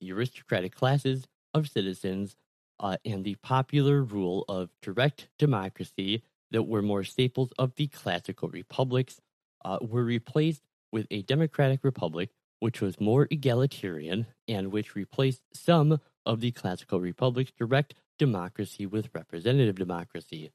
the 0.00 0.12
aristocratic 0.12 0.74
classes 0.74 1.26
of 1.54 1.68
citizens 1.68 2.36
uh, 2.80 2.96
and 3.04 3.24
the 3.24 3.36
popular 3.36 4.02
rule 4.02 4.44
of 4.48 4.70
direct 4.82 5.28
democracy 5.38 6.22
that 6.50 6.64
were 6.64 6.82
more 6.82 7.04
staples 7.04 7.52
of 7.58 7.74
the 7.76 7.86
classical 7.86 8.48
republics 8.48 9.20
uh, 9.64 9.78
were 9.80 10.04
replaced 10.04 10.62
with 10.92 11.06
a 11.10 11.22
democratic 11.22 11.82
republic 11.82 12.30
which 12.60 12.80
was 12.80 13.00
more 13.00 13.28
egalitarian 13.30 14.26
and 14.48 14.72
which 14.72 14.94
replaced 14.94 15.42
some 15.52 16.00
of 16.26 16.40
the 16.40 16.50
classical 16.50 17.00
republic's 17.00 17.52
direct 17.52 17.94
democracy 18.18 18.86
with 18.86 19.10
representative 19.14 19.76
democracy. 19.76 20.50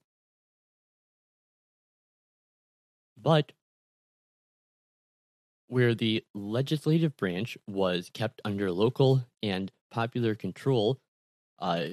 But 3.22 3.52
where 5.68 5.94
the 5.94 6.24
legislative 6.34 7.16
branch 7.16 7.58
was 7.68 8.10
kept 8.12 8.42
under 8.44 8.72
local 8.72 9.26
and 9.44 9.72
popular 9.92 10.36
control, 10.36 11.00
uh, 11.60 11.86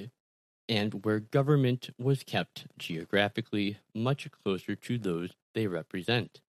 and 0.67 1.05
where 1.05 1.19
government 1.19 1.89
was 1.97 2.23
kept 2.23 2.67
geographically 2.77 3.77
much 3.93 4.29
closer 4.31 4.75
to 4.75 4.97
those 4.97 5.31
they 5.53 5.67
represent. 5.67 6.41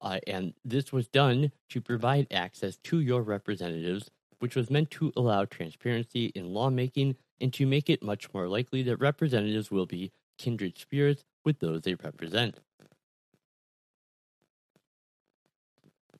Uh, 0.00 0.18
and 0.26 0.54
this 0.64 0.92
was 0.92 1.08
done 1.08 1.52
to 1.70 1.80
provide 1.80 2.26
access 2.30 2.76
to 2.76 3.00
your 3.00 3.22
representatives, 3.22 4.10
which 4.38 4.56
was 4.56 4.70
meant 4.70 4.90
to 4.90 5.12
allow 5.16 5.44
transparency 5.44 6.26
in 6.34 6.52
lawmaking 6.52 7.16
and 7.40 7.52
to 7.52 7.66
make 7.66 7.90
it 7.90 8.02
much 8.02 8.32
more 8.32 8.48
likely 8.48 8.82
that 8.82 8.96
representatives 8.96 9.70
will 9.70 9.86
be 9.86 10.12
kindred 10.38 10.78
spirits 10.78 11.24
with 11.44 11.58
those 11.60 11.82
they 11.82 11.94
represent. 11.94 12.58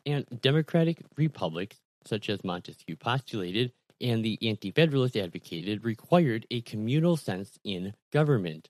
And 0.06 0.26
democratic 0.40 1.02
republics, 1.16 1.78
such 2.04 2.28
as 2.28 2.44
Montesquieu 2.44 2.96
postulated 2.96 3.72
and 4.00 4.24
the 4.24 4.38
Anti 4.46 4.70
Federalists 4.70 5.16
advocated, 5.16 5.84
required 5.84 6.46
a 6.50 6.60
communal 6.60 7.16
sense 7.16 7.58
in 7.64 7.94
government, 8.12 8.68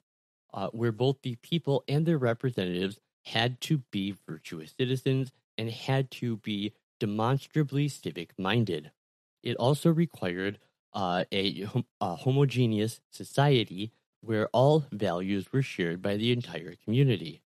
uh, 0.53 0.69
where 0.69 0.93
both 0.93 1.23
the 1.23 1.37
people 1.37 1.83
and 1.89 2.07
their 2.07 2.19
representatives 2.19 3.01
had 3.25 3.61
to 3.63 3.79
be 3.91 4.15
virtuous 4.29 4.75
citizens 4.79 5.33
and 5.59 5.71
had 5.71 6.11
to 6.11 6.37
be 6.37 6.73
demonstrably 7.01 7.89
civic 7.89 8.39
minded. 8.39 8.91
It 9.45 9.57
also 9.59 9.93
required 9.93 10.59
uh, 10.95 11.25
a, 11.31 11.67
a 12.01 12.17
homogeneous 12.17 13.01
society 13.11 13.93
where 14.23 14.49
all 14.49 14.87
values 14.91 15.53
were 15.53 15.63
shared 15.63 16.01
by 16.01 16.17
the 16.17 16.33
entire 16.33 16.75
community. 16.83 17.43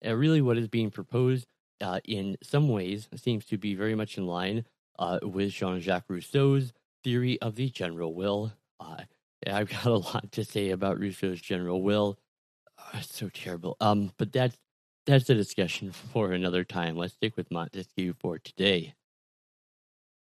And 0.00 0.18
really, 0.18 0.40
what 0.40 0.56
is 0.56 0.68
being 0.68 0.90
proposed 0.90 1.46
uh, 1.80 2.00
in 2.04 2.36
some 2.42 2.68
ways 2.68 3.08
seems 3.16 3.44
to 3.46 3.58
be 3.58 3.74
very 3.74 3.94
much 3.94 4.16
in 4.16 4.26
line 4.26 4.64
uh, 4.98 5.18
with 5.22 5.50
Jean 5.50 5.80
Jacques 5.80 6.08
Rousseau's 6.08 6.72
theory 7.02 7.40
of 7.42 7.56
the 7.56 7.68
general 7.70 8.14
will. 8.14 8.52
Uh, 8.78 9.02
I've 9.46 9.68
got 9.70 9.86
a 9.86 9.96
lot 9.96 10.32
to 10.32 10.44
say 10.44 10.70
about 10.70 11.00
Rousseau's 11.00 11.40
general 11.40 11.82
will. 11.82 12.18
Oh, 12.78 12.90
it's 12.94 13.14
so 13.14 13.28
terrible. 13.28 13.76
Um, 13.80 14.12
but 14.16 14.32
that's 14.32 14.58
that's 15.06 15.30
a 15.30 15.34
discussion 15.34 15.92
for 16.12 16.32
another 16.32 16.62
time. 16.64 16.96
Let's 16.96 17.14
stick 17.14 17.36
with 17.36 17.50
Montesquieu 17.50 18.14
for 18.18 18.38
today. 18.38 18.94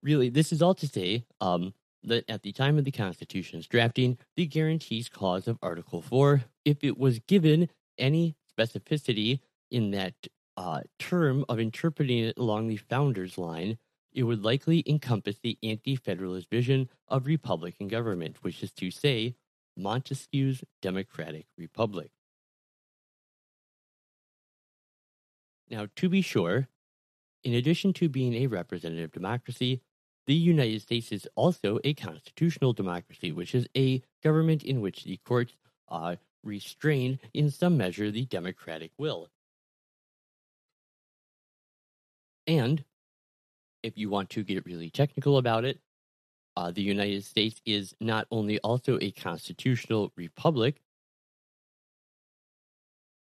Really, 0.04 0.30
this 0.30 0.52
is 0.52 0.62
all 0.62 0.76
to 0.76 0.88
say 0.88 1.26
um, 1.42 1.74
that 2.04 2.30
at 2.30 2.44
the 2.44 2.52
time 2.52 2.78
of 2.78 2.86
the 2.86 2.92
Constitution's 2.92 3.68
drafting, 3.68 4.18
the 4.36 4.46
Guarantees 4.46 5.10
Clause 5.10 5.48
of 5.48 5.58
Article 5.62 6.02
4, 6.02 6.44
if 6.64 6.84
it 6.84 6.98
was 6.98 7.20
given 7.20 7.70
any 7.98 8.36
specificity 8.58 9.40
in 9.72 9.92
that 9.92 10.14
uh, 10.58 10.82
term 11.00 11.44
of 11.50 11.60
interpreting 11.60 12.20
it 12.20 12.38
along 12.38 12.68
the 12.68 12.78
founder's 12.78 13.38
line, 13.38 13.78
it 14.14 14.24
would 14.24 14.44
likely 14.44 14.84
encompass 14.88 15.38
the 15.40 15.58
anti 15.62 15.96
federalist 15.96 16.50
vision 16.50 16.90
of 17.08 17.26
Republican 17.26 17.88
government, 17.88 18.38
which 18.42 18.64
is 18.64 18.72
to 18.72 18.90
say, 18.90 19.36
Montesquieu's 19.78 20.64
Democratic 20.82 21.48
Republic. 21.58 22.12
Now, 25.70 25.88
to 25.98 26.10
be 26.10 26.22
sure, 26.22 26.70
in 27.46 27.54
addition 27.54 27.94
to 27.94 28.10
being 28.10 28.34
a 28.34 28.48
representative 28.48 29.12
democracy, 29.12 29.80
the 30.26 30.34
United 30.34 30.82
States 30.82 31.12
is 31.12 31.28
also 31.36 31.80
a 31.84 31.94
constitutional 31.94 32.74
democracy, 32.74 33.32
which 33.32 33.54
is 33.54 33.68
a 33.78 34.02
government 34.24 34.64
in 34.64 34.82
which 34.82 35.04
the 35.04 35.18
courts 35.18 35.54
uh, 35.90 36.16
restrain, 36.44 37.20
in 37.36 37.52
some 37.52 37.78
measure, 37.78 38.10
the 38.10 38.26
democratic 38.26 38.92
will. 38.98 39.30
And 42.48 42.84
if 43.84 43.96
you 43.96 44.10
want 44.10 44.32
to 44.32 44.44
get 44.44 44.66
really 44.66 44.90
technical 44.90 45.38
about 45.38 45.66
it, 45.66 45.80
uh, 46.58 46.72
the 46.72 46.82
United 46.82 47.24
States 47.24 47.62
is 47.64 47.94
not 48.02 48.26
only 48.32 48.58
also 48.60 48.98
a 49.02 49.12
constitutional 49.12 50.12
republic, 50.16 50.82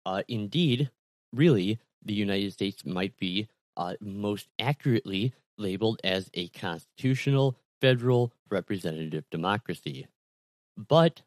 uh, 0.08 0.24
indeed, 0.28 0.90
really, 1.32 1.80
the 2.04 2.14
United 2.14 2.54
States 2.54 2.86
might 2.86 3.16
be 3.18 3.48
uh, 3.78 3.96
most 4.02 4.48
accurately 4.60 5.34
labeled 5.58 6.00
as 6.04 6.30
a 6.34 6.48
constitutional 6.50 7.56
federal 7.82 8.34
representative 8.50 9.26
democracy. 9.30 10.08
But 10.78 11.22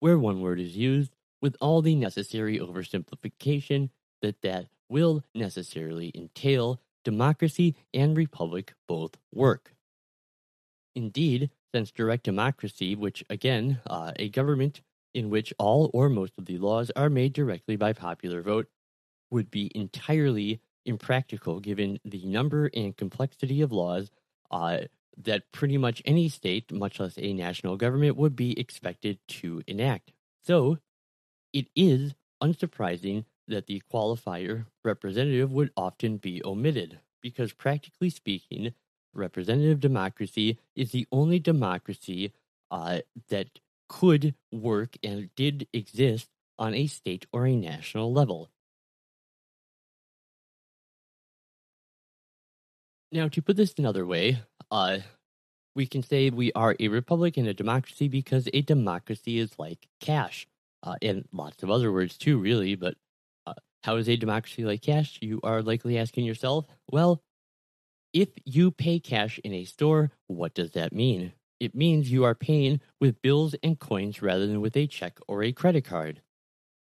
where 0.00 0.18
one 0.18 0.40
word 0.40 0.60
is 0.60 0.76
used, 0.76 1.12
with 1.40 1.56
all 1.60 1.82
the 1.82 1.94
necessary 1.94 2.58
oversimplification 2.58 3.90
that 4.22 4.42
that 4.42 4.66
will 4.88 5.22
necessarily 5.34 6.10
entail, 6.14 6.80
democracy 7.04 7.76
and 7.94 8.16
republic 8.16 8.74
both 8.86 9.16
work. 9.32 9.74
Indeed, 10.94 11.50
since 11.74 11.90
direct 11.90 12.24
democracy, 12.24 12.94
which 12.96 13.24
again, 13.30 13.80
uh, 13.86 14.12
a 14.16 14.28
government 14.28 14.80
in 15.14 15.30
which 15.30 15.52
all 15.58 15.90
or 15.94 16.08
most 16.08 16.32
of 16.38 16.46
the 16.46 16.58
laws 16.58 16.90
are 16.96 17.10
made 17.10 17.32
directly 17.32 17.76
by 17.76 17.92
popular 17.92 18.42
vote, 18.42 18.66
would 19.30 19.50
be 19.50 19.70
entirely 19.74 20.60
impractical 20.88 21.60
given 21.60 22.00
the 22.04 22.24
number 22.26 22.70
and 22.74 22.96
complexity 22.96 23.60
of 23.60 23.70
laws 23.70 24.10
uh, 24.50 24.78
that 25.16 25.50
pretty 25.52 25.76
much 25.76 26.02
any 26.04 26.28
state, 26.28 26.72
much 26.72 26.98
less 26.98 27.18
a 27.18 27.32
national 27.32 27.76
government, 27.76 28.16
would 28.16 28.34
be 28.34 28.58
expected 28.58 29.18
to 29.28 29.62
enact. 29.66 30.12
So, 30.44 30.78
it 31.52 31.68
is 31.74 32.14
unsurprising 32.42 33.24
that 33.46 33.66
the 33.66 33.82
qualifier 33.92 34.66
representative 34.84 35.52
would 35.52 35.70
often 35.76 36.18
be 36.18 36.42
omitted, 36.44 37.00
because 37.20 37.52
practically 37.52 38.10
speaking, 38.10 38.74
representative 39.14 39.80
democracy 39.80 40.58
is 40.76 40.92
the 40.92 41.06
only 41.10 41.38
democracy 41.38 42.32
uh, 42.70 43.00
that 43.28 43.60
could 43.88 44.34
work 44.52 44.96
and 45.02 45.34
did 45.34 45.66
exist 45.72 46.28
on 46.58 46.74
a 46.74 46.86
state 46.86 47.26
or 47.32 47.46
a 47.46 47.56
national 47.56 48.12
level. 48.12 48.50
Now, 53.10 53.28
to 53.28 53.40
put 53.42 53.56
this 53.56 53.74
another 53.78 54.04
way, 54.04 54.42
uh, 54.70 54.98
we 55.74 55.86
can 55.86 56.02
say 56.02 56.28
we 56.28 56.52
are 56.52 56.76
a 56.78 56.88
republic 56.88 57.36
and 57.36 57.48
a 57.48 57.54
democracy 57.54 58.08
because 58.08 58.48
a 58.52 58.62
democracy 58.62 59.38
is 59.38 59.58
like 59.58 59.88
cash, 60.00 60.46
uh, 60.82 60.96
and 61.00 61.26
lots 61.32 61.62
of 61.62 61.70
other 61.70 61.90
words 61.90 62.18
too, 62.18 62.38
really. 62.38 62.74
But 62.74 62.96
uh, 63.46 63.54
how 63.82 63.96
is 63.96 64.08
a 64.08 64.16
democracy 64.16 64.64
like 64.64 64.82
cash? 64.82 65.18
You 65.22 65.40
are 65.42 65.62
likely 65.62 65.96
asking 65.96 66.26
yourself. 66.26 66.66
Well, 66.90 67.22
if 68.12 68.28
you 68.44 68.70
pay 68.70 68.98
cash 68.98 69.38
in 69.44 69.54
a 69.54 69.64
store, 69.64 70.10
what 70.26 70.54
does 70.54 70.72
that 70.72 70.92
mean? 70.92 71.32
It 71.60 71.74
means 71.74 72.10
you 72.10 72.24
are 72.24 72.34
paying 72.34 72.80
with 73.00 73.22
bills 73.22 73.54
and 73.62 73.78
coins 73.78 74.20
rather 74.20 74.46
than 74.46 74.60
with 74.60 74.76
a 74.76 74.86
check 74.86 75.18
or 75.26 75.42
a 75.42 75.52
credit 75.52 75.84
card. 75.84 76.20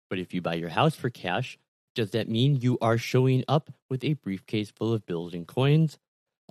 But 0.09 0.19
if 0.19 0.33
you 0.33 0.41
buy 0.41 0.55
your 0.55 0.69
house 0.69 0.95
for 0.95 1.09
cash, 1.09 1.57
does 1.93 2.11
that 2.11 2.29
mean 2.29 2.57
you 2.57 2.77
are 2.81 2.97
showing 2.97 3.43
up 3.47 3.71
with 3.89 4.03
a 4.03 4.13
briefcase 4.13 4.71
full 4.71 4.93
of 4.93 5.05
bills 5.05 5.33
and 5.33 5.47
coins? 5.47 5.97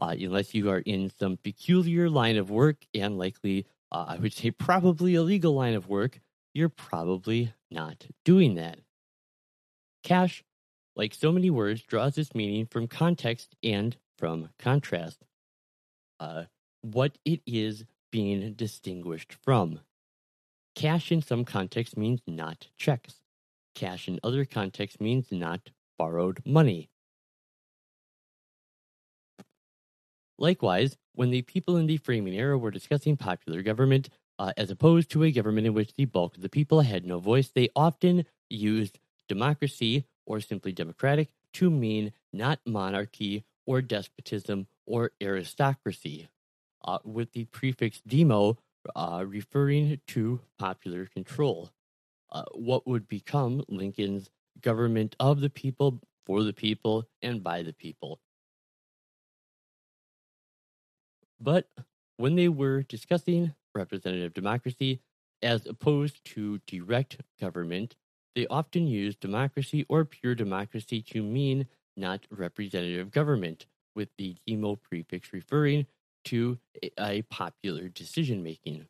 Uh, 0.01 0.15
unless 0.19 0.55
you 0.55 0.69
are 0.71 0.81
in 0.81 1.11
some 1.19 1.37
peculiar 1.37 2.11
line 2.11 2.37
of 2.37 2.51
work 2.51 2.85
and 2.95 3.17
likely, 3.17 3.67
uh, 3.93 4.07
I 4.09 4.17
would 4.17 4.33
say, 4.33 4.51
probably 4.51 5.15
illegal 5.15 5.55
line 5.55 5.75
of 5.75 5.89
work, 5.89 6.21
you're 6.53 6.69
probably 6.69 7.53
not 7.71 8.07
doing 8.25 8.55
that. 8.57 8.81
Cash, 10.03 10.45
like 10.97 11.15
so 11.15 11.33
many 11.33 11.49
words, 11.51 11.83
draws 11.83 12.19
its 12.19 12.35
meaning 12.35 12.67
from 12.67 12.89
context 12.89 13.55
and 13.63 13.97
from 14.19 14.51
contrast. 14.59 15.25
Uh, 16.21 16.45
what 16.83 17.19
it 17.25 17.41
is 17.47 17.85
being 18.11 18.53
distinguished 18.55 19.35
from. 19.43 19.81
Cash 20.75 21.11
in 21.11 21.23
some 21.23 21.45
contexts 21.45 21.97
means 21.97 22.21
not 22.27 22.69
checks. 22.77 23.21
Cash 23.75 24.09
in 24.09 24.21
other 24.23 24.45
contexts 24.45 25.01
means 25.01 25.33
not 25.33 25.71
borrowed 25.99 26.41
money. 26.45 26.91
Likewise, 30.39 30.97
when 31.15 31.31
the 31.31 31.43
people 31.43 31.77
in 31.77 31.87
the 31.87 31.97
framing 31.97 32.35
era 32.35 32.59
were 32.59 32.71
discussing 32.71 33.17
popular 33.17 33.63
government, 33.63 34.09
uh, 34.39 34.53
as 34.57 34.71
opposed 34.71 35.11
to 35.11 35.23
a 35.23 35.31
government 35.31 35.67
in 35.67 35.75
which 35.75 35.95
the 35.95 36.05
bulk 36.07 36.37
of 36.37 36.43
the 36.43 36.49
people 36.49 36.81
had 36.81 37.07
no 37.07 37.21
voice, 37.21 37.49
they 37.49 37.69
often 37.77 38.25
used 38.51 38.99
democracy 39.29 40.05
or 40.27 40.41
simply 40.41 40.73
democratic 40.73 41.29
to 41.53 41.71
mean 41.71 42.13
not 42.33 42.59
monarchy 42.67 43.45
or 43.67 43.81
despotism 43.81 44.67
or 44.87 45.13
aristocracy, 45.21 46.29
uh, 46.85 46.99
with 47.05 47.33
the 47.33 47.45
prefix 47.47 48.01
demo 48.07 48.59
uh, 48.97 49.25
referring 49.27 50.01
to 50.07 50.41
popular 50.59 51.07
control. 51.07 51.71
Uh, 52.31 52.43
what 52.53 52.87
would 52.87 53.09
become 53.09 53.65
Lincoln's 53.69 54.29
government 54.61 55.15
of 55.21 55.41
the 55.41 55.51
people, 55.51 56.01
for 56.27 56.43
the 56.43 56.53
people, 56.53 57.07
and 57.23 57.43
by 57.43 57.63
the 57.63 57.73
people. 57.73 58.19
But 61.45 61.69
when 62.17 62.37
they 62.37 62.49
were 62.49 62.83
discussing 62.85 63.55
representative 63.75 64.33
democracy 64.33 65.01
as 65.43 65.67
opposed 65.67 66.25
to 66.25 66.59
direct 66.67 67.21
government, 67.39 67.97
they 68.35 68.47
often 68.47 68.87
used 68.87 69.21
democracy 69.21 69.85
or 69.91 70.07
pure 70.07 70.35
democracy 70.35 71.03
to 71.03 71.23
mean 71.23 71.67
not 71.99 72.27
representative 72.31 73.11
government, 73.11 73.67
with 73.95 74.09
the 74.17 74.37
demo 74.47 74.77
prefix 74.77 75.33
referring 75.35 75.87
to 76.25 76.59
a 76.99 77.23
popular 77.23 77.89
decision 77.89 78.43
making. 78.43 78.87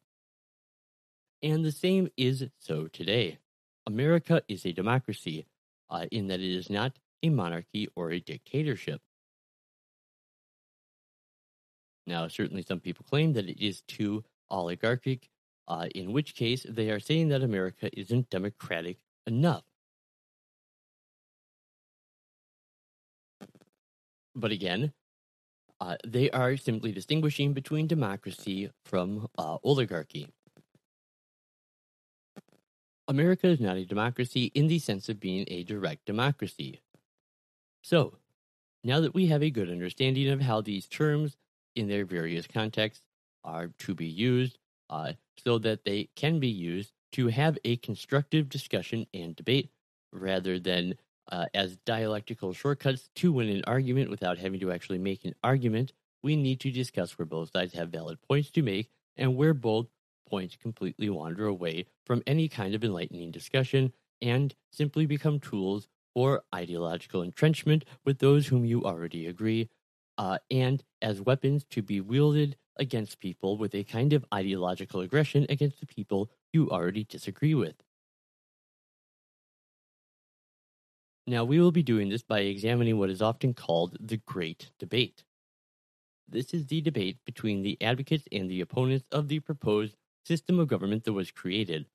And 1.42 1.64
the 1.64 1.72
same 1.72 2.08
is 2.16 2.46
so 2.60 2.86
today. 2.86 3.38
America 3.86 4.42
is 4.48 4.64
a 4.64 4.72
democracy, 4.72 5.44
uh, 5.90 6.06
in 6.12 6.28
that 6.28 6.40
it 6.40 6.56
is 6.56 6.70
not 6.70 6.98
a 7.24 7.30
monarchy 7.30 7.88
or 7.96 8.12
a 8.12 8.20
dictatorship. 8.20 9.02
Now, 12.06 12.28
certainly 12.28 12.62
some 12.62 12.80
people 12.80 13.06
claim 13.08 13.32
that 13.32 13.48
it 13.48 13.64
is 13.64 13.82
too 13.82 14.24
oligarchic, 14.50 15.28
uh, 15.68 15.88
in 15.94 16.12
which 16.12 16.34
case 16.34 16.66
they 16.68 16.90
are 16.90 17.00
saying 17.00 17.28
that 17.28 17.42
America 17.42 17.88
isn't 17.98 18.30
democratic 18.30 18.98
enough. 19.26 19.64
But 24.34 24.50
again, 24.52 24.92
uh, 25.80 25.96
they 26.06 26.30
are 26.30 26.56
simply 26.56 26.92
distinguishing 26.92 27.52
between 27.52 27.86
democracy 27.86 28.70
from 28.84 29.28
uh, 29.38 29.58
oligarchy. 29.62 30.28
America 33.06 33.48
is 33.48 33.60
not 33.60 33.76
a 33.76 33.84
democracy 33.84 34.50
in 34.54 34.66
the 34.66 34.78
sense 34.78 35.08
of 35.08 35.20
being 35.20 35.44
a 35.48 35.62
direct 35.64 36.06
democracy. 36.06 36.80
So, 37.82 38.16
now 38.82 39.00
that 39.00 39.14
we 39.14 39.26
have 39.26 39.42
a 39.42 39.50
good 39.50 39.70
understanding 39.70 40.28
of 40.28 40.40
how 40.40 40.60
these 40.62 40.86
terms 40.86 41.36
in 41.76 41.88
their 41.88 42.04
various 42.04 42.46
contexts 42.46 43.02
are 43.44 43.68
to 43.78 43.94
be 43.94 44.06
used, 44.06 44.58
uh, 44.90 45.12
so 45.42 45.58
that 45.58 45.84
they 45.84 46.08
can 46.16 46.38
be 46.40 46.48
used 46.48 46.92
to 47.12 47.28
have 47.28 47.58
a 47.64 47.76
constructive 47.76 48.48
discussion 48.48 49.06
and 49.14 49.37
debate 49.37 49.70
rather 50.12 50.58
than 50.58 50.94
uh, 51.30 51.46
as 51.54 51.76
dialectical 51.78 52.52
shortcuts 52.52 53.08
to 53.14 53.32
win 53.32 53.48
an 53.48 53.64
argument 53.66 54.10
without 54.10 54.38
having 54.38 54.60
to 54.60 54.72
actually 54.72 54.98
make 54.98 55.24
an 55.24 55.34
argument, 55.42 55.92
we 56.22 56.37
need 56.37 56.60
to 56.60 56.70
discuss 56.70 57.18
where 57.18 57.26
both 57.26 57.50
sides 57.50 57.74
have 57.74 57.90
valid 57.90 58.18
points 58.28 58.50
to 58.50 58.62
make 58.62 58.90
and 59.16 59.37
where 59.37 59.54
both 59.54 59.87
points 60.28 60.56
completely 60.56 61.08
wander 61.08 61.46
away 61.46 61.87
from 62.06 62.22
any 62.26 62.48
kind 62.48 62.74
of 62.74 62.84
enlightening 62.84 63.30
discussion 63.30 63.92
and 64.20 64.54
simply 64.72 65.06
become 65.06 65.38
tools 65.38 65.87
for 66.14 66.42
ideological 66.54 67.22
entrenchment 67.22 67.84
with 68.04 68.18
those 68.18 68.46
whom 68.46 68.64
you 68.64 68.84
already 68.84 69.26
agree, 69.26 69.68
uh, 70.18 70.38
and 70.50 70.83
as 71.03 71.20
weapons 71.20 71.64
to 71.70 71.83
be 71.83 72.00
wielded 72.00 72.57
against 72.77 73.20
people 73.20 73.57
with 73.57 73.74
a 73.74 73.85
kind 73.85 74.12
of 74.12 74.24
ideological 74.33 75.00
aggression 75.00 75.46
against 75.48 75.81
the 75.81 75.87
people 75.87 76.31
you 76.53 76.70
already 76.70 77.05
disagree 77.05 77.55
with. 77.55 77.77
Now, 81.27 81.44
we 81.44 81.59
will 81.59 81.72
be 81.72 81.83
doing 81.83 82.11
this 82.11 82.22
by 82.22 82.40
examining 82.40 82.98
what 82.98 83.09
is 83.09 83.22
often 83.22 83.55
called 83.55 83.96
the 83.98 84.18
Great 84.18 84.70
Debate. 84.79 85.24
This 86.29 86.53
is 86.53 86.66
the 86.66 86.81
debate 86.81 87.18
between 87.24 87.62
the 87.62 87.81
advocates 87.81 88.29
and 88.31 88.50
the 88.50 88.61
opponents 88.61 89.07
of 89.11 89.29
the 89.29 89.40
proposed 89.40 89.96
system 90.27 90.59
of 90.59 90.68
government 90.68 91.05
that 91.05 91.12
was 91.12 91.31
created. 91.31 91.87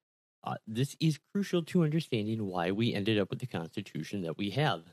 Uh, 0.44 0.56
this 0.66 0.96
is 1.00 1.20
crucial 1.34 1.62
to 1.64 1.84
understanding 1.84 2.46
why 2.46 2.72
we 2.72 2.94
ended 2.94 3.20
up 3.20 3.30
with 3.30 3.40
the 3.40 3.46
Constitution 3.46 4.22
that 4.22 4.38
we 4.38 4.52
have. 4.52 4.84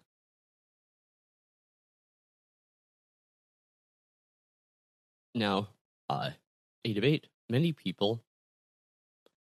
Now, 5.37 5.69
uh, 6.09 6.31
a 6.87 6.93
debate, 6.95 7.27
many 7.51 7.71
people, 7.71 8.23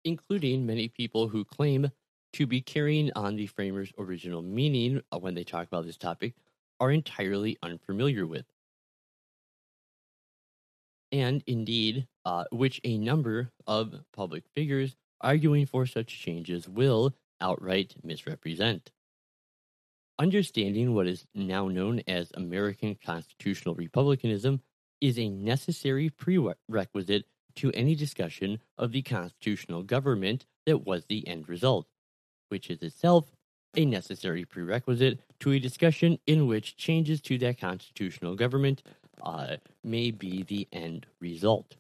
including 0.04 0.66
many 0.66 0.90
people 0.90 1.30
who 1.30 1.46
claim 1.46 1.90
to 2.34 2.46
be 2.46 2.60
carrying 2.60 3.14
on 3.16 3.38
the 3.38 3.48
framers' 3.48 3.94
original 3.98 4.42
meaning 4.42 5.02
uh, 5.14 5.20
when 5.20 5.36
they 5.36 5.46
talk 5.46 5.68
about 5.68 5.86
this 5.86 5.96
topic, 5.96 6.34
are 6.82 6.92
entirely 6.92 7.58
unfamiliar 7.64 8.28
with. 8.28 8.46
And 11.14 11.42
indeed, 11.48 12.08
uh, 12.26 12.44
which 12.52 12.82
a 12.84 12.98
number 12.98 13.52
of 13.66 13.96
public 14.12 14.44
figures 14.54 14.98
arguing 15.22 15.66
for 15.66 15.86
such 15.86 16.20
changes 16.20 16.68
will 16.68 17.16
outright 17.40 17.96
misrepresent. 18.04 18.92
Understanding 20.20 20.94
what 20.94 21.08
is 21.08 21.26
now 21.34 21.70
known 21.70 22.02
as 22.06 22.32
American 22.34 22.96
constitutional 22.96 23.76
republicanism 23.76 24.60
is 25.02 25.20
a 25.20 25.30
necessary 25.30 26.10
prerequisite 26.10 27.26
to 27.56 27.72
any 27.72 27.96
discussion 27.96 28.60
of 28.78 28.92
the 28.92 29.02
constitutional 29.02 29.84
government 29.84 30.46
that 30.66 30.86
was 30.86 31.06
the 31.06 31.28
end 31.28 31.48
result, 31.48 31.88
which 32.50 32.70
is 32.70 32.82
itself 32.82 33.32
a 33.76 33.86
necessary 33.86 34.46
prerequisite 34.46 35.20
to 35.40 35.52
a 35.52 35.60
discussion 35.60 36.18
in 36.26 36.48
which 36.48 36.78
changes 36.78 37.22
to 37.22 37.38
that 37.38 37.60
constitutional 37.60 38.36
government 38.36 38.82
uh, 39.24 39.58
may 39.84 40.12
be 40.12 40.44
the 40.44 40.68
end 40.72 41.06
result. 41.20 41.76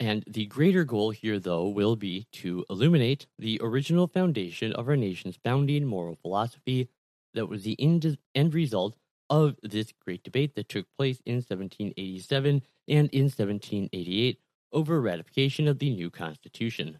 And 0.00 0.24
the 0.26 0.46
greater 0.46 0.84
goal 0.84 1.10
here, 1.10 1.38
though, 1.38 1.68
will 1.68 1.96
be 1.96 2.26
to 2.32 2.64
illuminate 2.68 3.26
the 3.38 3.60
original 3.62 4.06
foundation 4.06 4.72
of 4.72 4.88
our 4.88 4.96
nation's 4.96 5.38
founding 5.42 5.86
moral 5.86 6.16
philosophy 6.16 6.88
that 7.32 7.48
was 7.48 7.62
the 7.62 7.76
end, 7.78 8.18
end 8.34 8.54
result 8.54 8.96
of 9.30 9.56
this 9.62 9.92
great 10.04 10.22
debate 10.22 10.54
that 10.54 10.68
took 10.68 10.86
place 10.96 11.20
in 11.24 11.36
1787 11.36 12.62
and 12.88 13.08
in 13.10 13.24
1788 13.24 14.38
over 14.72 15.00
ratification 15.00 15.68
of 15.68 15.78
the 15.78 15.90
new 15.90 16.10
Constitution. 16.10 16.98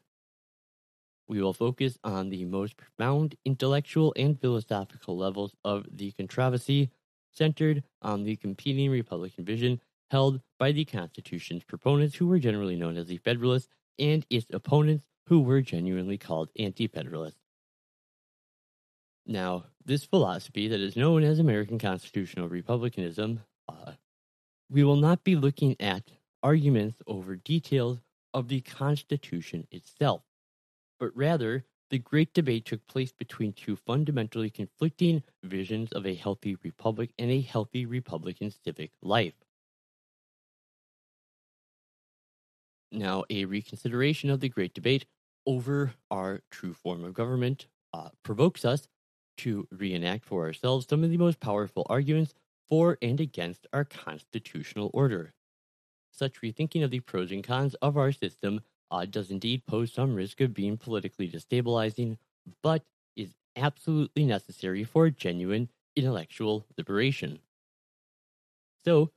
We 1.27 1.41
will 1.41 1.55
focus 1.55 1.99
on 2.05 2.29
the 2.29 2.45
most 2.45 2.77
profound 2.77 3.35
intellectual 3.45 4.13
and 4.17 4.41
philosophical 4.41 5.17
levels 5.17 5.55
of 5.65 5.87
the 5.91 6.13
controversy, 6.13 6.91
centered 7.33 7.83
on 8.03 8.23
the 8.23 8.37
competing 8.37 8.91
Republican 8.91 9.45
vision 9.45 9.81
held 10.11 10.41
by 10.59 10.71
the 10.71 10.85
Constitution's 10.85 11.65
proponents, 11.65 12.15
who 12.17 12.29
were 12.29 12.39
generally 12.39 12.77
known 12.77 12.97
as 12.97 13.07
the 13.07 13.17
Federalists, 13.19 13.69
and 13.99 14.25
its 14.31 14.47
opponents, 14.53 15.05
who 15.27 15.41
were 15.41 15.63
genuinely 15.63 16.19
called 16.19 16.51
Anti 16.59 16.87
Federalists. 16.87 17.44
Now, 19.27 19.65
this 19.85 20.05
philosophy 20.05 20.69
that 20.69 20.81
is 20.81 20.97
known 20.97 21.25
as 21.25 21.39
American 21.39 21.79
constitutional 21.79 22.49
republicanism, 22.49 23.41
uh, 23.69 23.93
we 24.71 24.85
will 24.85 24.97
not 24.97 25.25
be 25.25 25.37
looking 25.37 25.77
at 25.81 26.11
arguments 26.43 27.01
over 27.07 27.37
details 27.37 27.99
of 28.35 28.49
the 28.49 28.61
Constitution 28.61 29.67
itself, 29.71 30.23
but 30.99 31.17
rather 31.17 31.65
the 31.91 31.99
great 31.99 32.35
debate 32.35 32.65
took 32.67 32.87
place 32.87 33.13
between 33.13 33.53
two 33.53 33.77
fundamentally 33.77 34.51
conflicting 34.51 35.23
visions 35.43 35.93
of 35.93 36.07
a 36.07 36.15
healthy 36.15 36.57
republic 36.63 37.13
and 37.19 37.31
a 37.31 37.41
healthy 37.41 37.87
Republican 37.87 38.51
civic 38.51 38.91
life. 39.03 39.35
Now, 42.91 43.25
a 43.31 43.45
reconsideration 43.45 44.31
of 44.31 44.41
the 44.41 44.49
great 44.49 44.75
debate 44.75 45.07
over 45.47 45.95
our 46.11 46.43
true 46.51 46.75
form 46.75 47.05
of 47.05 47.15
government 47.15 47.67
uh, 47.93 48.11
provokes 48.23 48.65
us 48.65 48.89
to 49.39 49.67
reenact 49.71 50.25
for 50.25 50.45
ourselves 50.45 50.87
some 50.89 51.05
of 51.05 51.11
the 51.11 51.19
most 51.19 51.41
powerful 51.41 51.87
arguments 51.89 52.35
for 52.69 52.99
and 53.03 53.21
against 53.21 53.67
our 53.73 53.85
constitutional 53.85 54.91
order. 54.95 55.33
Such 56.11 56.41
rethinking 56.41 56.85
of 56.85 56.91
the 56.91 57.01
pros 57.01 57.33
and 57.33 57.43
cons 57.43 57.75
of 57.83 57.97
our 57.97 58.13
system 58.13 58.61
uh, 58.91 59.05
does 59.05 59.31
indeed 59.31 59.67
pose 59.67 59.93
some 59.93 60.15
risk 60.15 60.41
of 60.41 60.55
being 60.55 60.77
politically 60.77 61.29
destabilizing, 61.29 62.19
but 62.63 62.85
is 63.17 63.35
absolutely 63.57 64.25
necessary 64.25 64.85
for 64.85 65.11
genuine 65.11 65.69
intellectual 65.97 66.67
liberation. 66.77 67.41
So, 68.85 69.11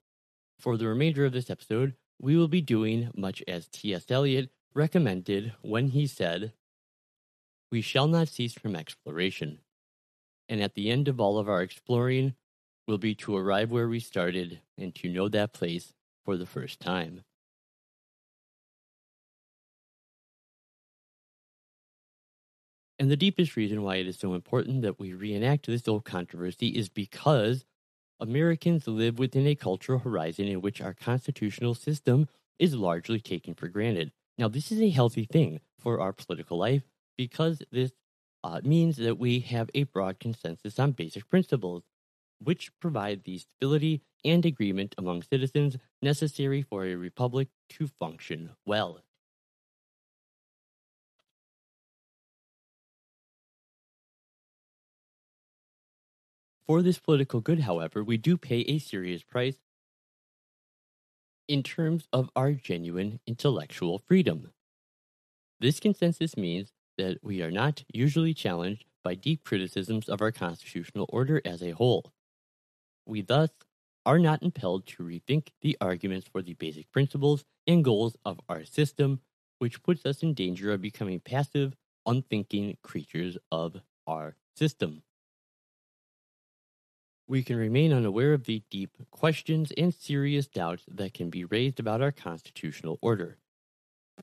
for 0.60 0.78
the 0.78 0.88
remainder 0.88 1.26
of 1.26 1.34
this 1.34 1.50
episode, 1.50 1.94
we 2.20 2.36
will 2.36 2.48
be 2.48 2.62
doing 2.62 3.12
much 3.16 3.44
as 3.48 3.68
T.S. 3.68 4.10
Eliot 4.10 4.50
recommended 4.74 5.54
when 5.62 5.90
he 5.90 6.08
said, 6.08 6.54
We 7.72 7.82
shall 7.82 8.08
not 8.08 8.28
cease 8.28 8.54
from 8.54 8.76
exploration. 8.76 9.60
And 10.50 10.62
at 10.62 10.76
the 10.76 10.90
end 10.90 11.08
of 11.08 11.20
all 11.20 11.38
of 11.38 11.50
our 11.50 11.62
exploring 11.62 12.36
will 12.88 12.98
be 12.98 13.16
to 13.16 13.36
arrive 13.36 13.72
where 13.72 13.90
we 13.90 14.00
started 14.00 14.62
and 14.78 14.96
to 14.96 15.10
know 15.10 15.28
that 15.30 15.54
place 15.54 15.94
for 16.24 16.38
the 16.38 16.46
first 16.46 16.80
time. 16.80 17.24
And 23.00 23.12
the 23.12 23.18
deepest 23.18 23.56
reason 23.56 23.84
why 23.84 23.98
it 23.98 24.08
is 24.08 24.18
so 24.18 24.34
important 24.34 24.82
that 24.82 25.00
we 25.00 25.14
reenact 25.14 25.68
this 25.68 25.88
old 25.88 26.04
controversy 26.04 26.70
is 26.70 26.90
because 26.90 27.64
Americans 28.20 28.88
live 28.88 29.20
within 29.20 29.46
a 29.46 29.54
cultural 29.54 30.00
horizon 30.00 30.48
in 30.48 30.62
which 30.62 30.82
our 30.82 30.94
constitutional 30.94 31.76
system 31.76 32.28
is 32.58 32.74
largely 32.74 33.20
taken 33.20 33.54
for 33.54 33.68
granted. 33.68 34.12
Now, 34.38 34.48
this 34.48 34.72
is 34.72 34.82
a 34.82 34.90
healthy 34.90 35.26
thing 35.26 35.60
for 35.80 36.00
our 36.00 36.12
political 36.12 36.58
life 36.58 36.84
because 37.16 37.62
this 37.72 37.92
uh, 38.48 38.62
means 38.64 38.96
that 38.96 39.20
we 39.20 39.42
have 39.42 39.70
a 39.76 39.84
broad 39.84 40.20
consensus 40.22 40.80
on 40.80 40.94
basic 40.94 41.30
principles, 41.30 41.84
which 42.42 42.72
provide 42.80 43.24
the 43.26 43.40
stability 43.40 44.02
and 44.24 44.46
agreement 44.46 44.96
among 44.98 45.22
citizens 45.22 45.76
necessary 46.02 46.62
for 46.62 46.86
a 46.86 46.96
republic 46.96 47.50
to 47.68 47.88
function 47.88 48.52
well. 48.66 49.02
For 56.68 56.82
this 56.82 57.00
political 57.00 57.42
good, 57.42 57.62
however, 57.62 58.02
we 58.02 58.16
do 58.16 58.38
pay 58.38 58.60
a 58.62 58.80
serious 58.80 59.24
price 59.24 59.58
in 61.50 61.64
terms 61.64 62.08
of 62.14 62.30
our 62.34 62.54
genuine 62.54 63.20
intellectual 63.28 64.00
freedom. 64.00 64.52
This 65.60 65.82
consensus 65.82 66.38
means 66.38 66.72
that 66.98 67.20
we 67.22 67.42
are 67.42 67.52
not 67.52 67.84
usually 67.94 68.34
challenged 68.34 68.86
by 69.04 69.16
deep 69.16 69.44
criticisms 69.44 70.10
of 70.10 70.22
our 70.22 70.32
constitutional 70.32 71.06
order 71.10 71.42
as 71.46 71.62
a 71.62 71.72
whole. 71.72 72.12
We 73.06 73.22
thus 73.22 73.50
are 74.06 74.20
not 74.20 74.44
impelled 74.44 74.86
to 74.88 75.04
rethink 75.04 75.50
the 75.62 75.78
arguments 75.82 76.28
for 76.32 76.42
the 76.42 76.54
basic 76.54 76.92
principles 76.92 77.46
and 77.66 77.84
goals 77.84 78.16
of 78.26 78.40
our 78.50 78.66
system, 78.66 79.22
which 79.60 79.84
puts 79.84 80.06
us 80.06 80.24
in 80.24 80.34
danger 80.34 80.72
of 80.72 80.82
becoming 80.82 81.20
passive, 81.20 81.76
unthinking 82.06 82.78
creatures 82.84 83.38
of 83.52 83.78
our 84.08 84.36
system 84.56 85.04
we 87.28 87.44
can 87.44 87.58
remain 87.58 87.92
unaware 87.92 88.34
of 88.34 88.46
the 88.46 88.64
deep 88.72 88.92
questions 89.12 89.72
and 89.78 89.94
serious 89.94 90.48
doubts 90.48 90.84
that 90.88 91.14
can 91.14 91.30
be 91.30 91.44
raised 91.44 91.80
about 91.80 92.02
our 92.02 92.12
constitutional 92.12 92.98
order. 93.02 93.38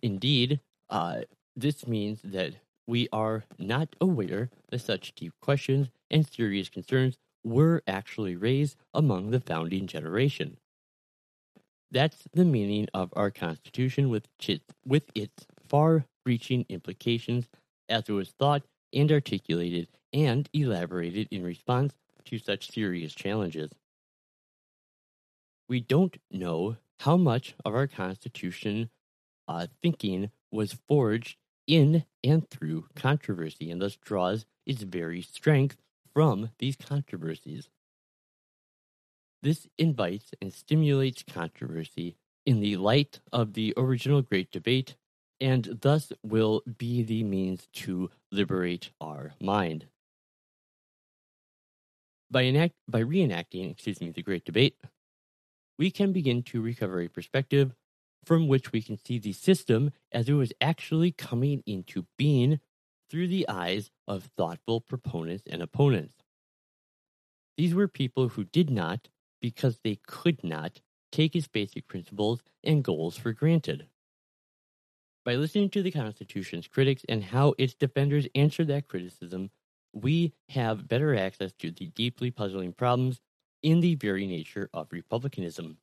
Indeed, 0.03 0.61
uh, 0.89 1.23
this 1.57 1.87
means 1.87 2.21
that 2.25 2.55
we 2.87 3.09
are 3.13 3.45
not 3.59 3.97
aware 4.01 4.51
that 4.71 4.81
such 4.81 5.15
deep 5.15 5.33
questions 5.41 5.89
and 6.11 6.27
serious 6.27 6.69
concerns 6.69 7.17
were 7.43 7.83
actually 7.87 8.37
raised 8.37 8.77
among 8.93 9.31
the 9.31 9.41
founding 9.41 9.87
generation. 9.87 10.57
That's 11.91 12.27
the 12.33 12.45
meaning 12.45 12.89
of 12.93 13.13
our 13.15 13.31
Constitution 13.31 14.09
with, 14.11 14.27
with 14.85 15.11
its 15.15 15.47
far 15.69 16.07
reaching 16.27 16.67
implications 16.69 17.49
as 17.89 18.09
it 18.09 18.13
was 18.13 18.31
thought 18.31 18.63
and 18.93 19.11
articulated 19.13 19.89
and 20.13 20.49
elaborated 20.53 21.29
in 21.31 21.43
response 21.43 21.95
to 22.25 22.39
such 22.39 22.71
serious 22.71 23.15
challenges. 23.15 23.71
We 25.69 25.81
don't 25.81 26.17
know 26.31 26.77
how 27.01 27.17
much 27.17 27.55
of 27.65 27.75
our 27.75 27.87
Constitution 27.87 28.91
uh, 29.47 29.67
thinking 29.83 30.31
was 30.51 30.77
forged 30.89 31.37
in 31.67 32.05
and 32.23 32.49
through 32.51 32.87
controversy, 32.95 33.71
and 33.71 33.81
thus 33.81 33.97
draws 33.97 34.47
its 34.67 34.83
very 34.83 35.23
strength 35.23 35.77
from 36.13 36.51
these 36.59 36.77
controversies. 36.77 37.69
This 39.43 39.67
invites 39.79 40.31
and 40.41 40.53
stimulates 40.53 41.23
controversy 41.23 42.17
in 42.47 42.61
the 42.61 42.77
light 42.77 43.21
of 43.33 43.55
the 43.55 43.75
original 43.77 44.23
Great 44.23 44.51
Debate, 44.51 44.97
and 45.41 45.79
thus 45.83 46.13
will 46.23 46.63
be 46.79 47.03
the 47.03 47.25
means 47.25 47.69
to 47.75 48.11
liberate 48.31 48.91
our 49.01 49.35
mind. 49.41 49.87
By, 52.31 52.43
enact, 52.43 52.75
by 52.89 53.03
reenacting, 53.03 53.71
excuse 53.71 54.01
me, 54.01 54.11
the 54.11 54.23
Great 54.23 54.45
Debate, 54.45 54.77
we 55.79 55.91
can 55.91 56.13
begin 56.13 56.43
to 56.45 56.63
recover 56.63 57.01
a 57.01 57.09
perspective 57.09 57.75
from 58.25 58.49
which 58.49 58.73
we 58.73 58.83
can 58.83 58.97
see 58.97 59.19
the 59.19 59.33
system 59.33 59.91
as 60.13 60.29
it 60.29 60.35
was 60.35 60.53
actually 60.61 61.13
coming 61.13 61.63
into 61.67 62.07
being 62.17 62.61
through 63.11 63.29
the 63.29 63.49
eyes 63.49 63.91
of 64.09 64.31
thoughtful 64.37 64.81
proponents 64.81 65.45
and 65.49 65.63
opponents. 65.63 66.15
These 67.57 67.75
were 67.75 67.89
people 67.89 68.29
who 68.31 68.45
did 68.45 68.71
not, 68.71 69.09
because 69.41 69.79
they 69.85 69.99
could 70.07 70.43
not, 70.43 70.81
take 71.13 71.37
its 71.37 71.47
basic 71.47 71.87
principles 71.87 72.41
and 72.65 72.83
goals 72.83 73.17
for 73.17 73.33
granted. 73.33 73.87
By 75.25 75.37
listening 75.37 75.71
to 75.71 75.83
the 75.83 75.93
Constitution's 75.93 76.67
critics 76.67 77.05
and 77.09 77.23
how 77.25 77.55
its 77.57 77.75
defenders 77.75 78.27
answered 78.35 78.67
that 78.69 78.89
criticism, 78.89 79.51
we 79.93 80.35
have 80.49 80.89
better 80.89 81.15
access 81.15 81.53
to 81.61 81.71
the 81.71 81.87
deeply 81.87 82.31
puzzling 82.31 82.73
problems 82.73 83.21
in 83.63 83.81
the 83.81 83.95
very 83.95 84.27
nature 84.27 84.69
of 84.75 84.89
republicanism. 84.91 85.79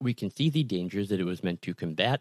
We 0.00 0.14
can 0.14 0.30
see 0.30 0.48
the 0.48 0.62
dangers 0.62 1.08
that 1.08 1.20
it 1.20 1.24
was 1.24 1.42
meant 1.42 1.62
to 1.62 1.74
combat, 1.74 2.20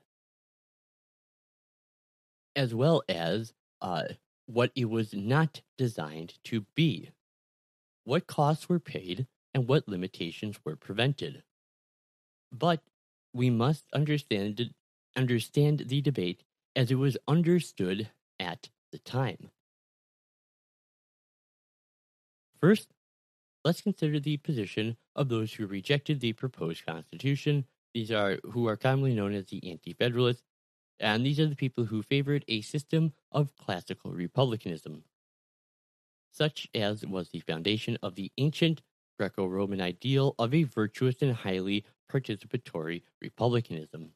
as 2.55 2.73
well 2.73 3.03
as 3.07 3.53
uh, 3.81 4.03
what 4.47 4.71
it 4.75 4.85
was 4.85 5.13
not 5.13 5.61
designed 5.77 6.33
to 6.45 6.65
be, 6.75 7.11
what 8.03 8.25
costs 8.27 8.67
were 8.67 8.79
paid, 8.79 9.27
and 9.53 9.67
what 9.67 9.87
limitations 9.87 10.57
were 10.65 10.75
prevented. 10.75 11.43
But 12.51 12.81
we 13.33 13.49
must 13.49 13.85
understand 13.93 14.73
understand 15.15 15.83
the 15.87 16.01
debate 16.01 16.43
as 16.75 16.91
it 16.91 16.95
was 16.95 17.17
understood 17.27 18.09
at 18.39 18.69
the 18.91 18.99
time. 18.99 19.49
First, 22.59 22.93
let's 23.67 23.81
consider 23.81 24.17
the 24.17 24.37
position 24.37 24.95
of 25.13 25.27
those 25.27 25.51
who 25.51 25.67
rejected 25.67 26.21
the 26.21 26.31
proposed 26.31 26.85
constitution. 26.85 27.65
These 27.93 28.11
are 28.13 28.39
who 28.51 28.65
are 28.65 28.77
commonly 28.77 29.13
known 29.13 29.33
as 29.33 29.47
the 29.47 29.69
anti-federalists, 29.69 30.43
and 31.01 31.25
these 31.25 31.37
are 31.41 31.47
the 31.47 31.55
people 31.55 31.83
who 31.83 32.01
favored 32.01 32.45
a 32.47 32.61
system 32.61 33.11
of 33.29 33.57
classical 33.57 34.11
republicanism, 34.11 35.03
such 36.31 36.69
as 36.73 37.05
was 37.05 37.27
the 37.29 37.41
foundation 37.41 37.97
of 38.01 38.15
the 38.15 38.31
ancient 38.37 38.83
Greco 39.19 39.45
Roman 39.45 39.81
ideal 39.81 40.33
of 40.39 40.53
a 40.53 40.63
virtuous 40.63 41.21
and 41.21 41.33
highly 41.33 41.83
participatory 42.09 43.01
republicanism. 43.21 44.11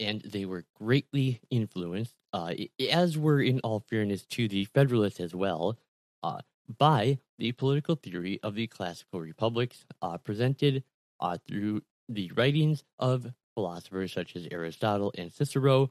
And 0.00 0.22
they 0.22 0.44
were 0.44 0.64
greatly 0.74 1.40
influenced, 1.50 2.16
uh, 2.32 2.54
as 2.90 3.16
were 3.16 3.40
in 3.40 3.60
all 3.60 3.78
fairness 3.78 4.26
to 4.26 4.48
the 4.48 4.64
Federalists 4.64 5.20
as 5.20 5.36
well, 5.36 5.78
uh, 6.24 6.40
by 6.78 7.18
the 7.38 7.52
political 7.52 7.94
theory 7.96 8.40
of 8.42 8.54
the 8.54 8.66
classical 8.66 9.20
republics 9.20 9.84
uh, 10.02 10.18
presented 10.18 10.84
uh, 11.20 11.36
through 11.46 11.82
the 12.08 12.30
writings 12.34 12.84
of 12.98 13.32
philosophers 13.54 14.12
such 14.12 14.36
as 14.36 14.46
Aristotle 14.50 15.12
and 15.16 15.32
Cicero, 15.32 15.90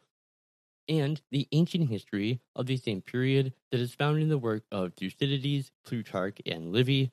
and 0.88 1.22
the 1.32 1.48
ancient 1.52 1.90
history 1.90 2.42
of 2.56 2.66
the 2.66 2.78
same 2.78 3.02
period 3.02 3.54
that 3.72 3.80
is 3.80 3.94
found 3.94 4.20
in 4.20 4.30
the 4.30 4.38
work 4.38 4.64
of 4.72 4.94
Thucydides, 4.94 5.72
Plutarch, 5.86 6.40
and 6.46 6.72
Livy, 6.72 7.12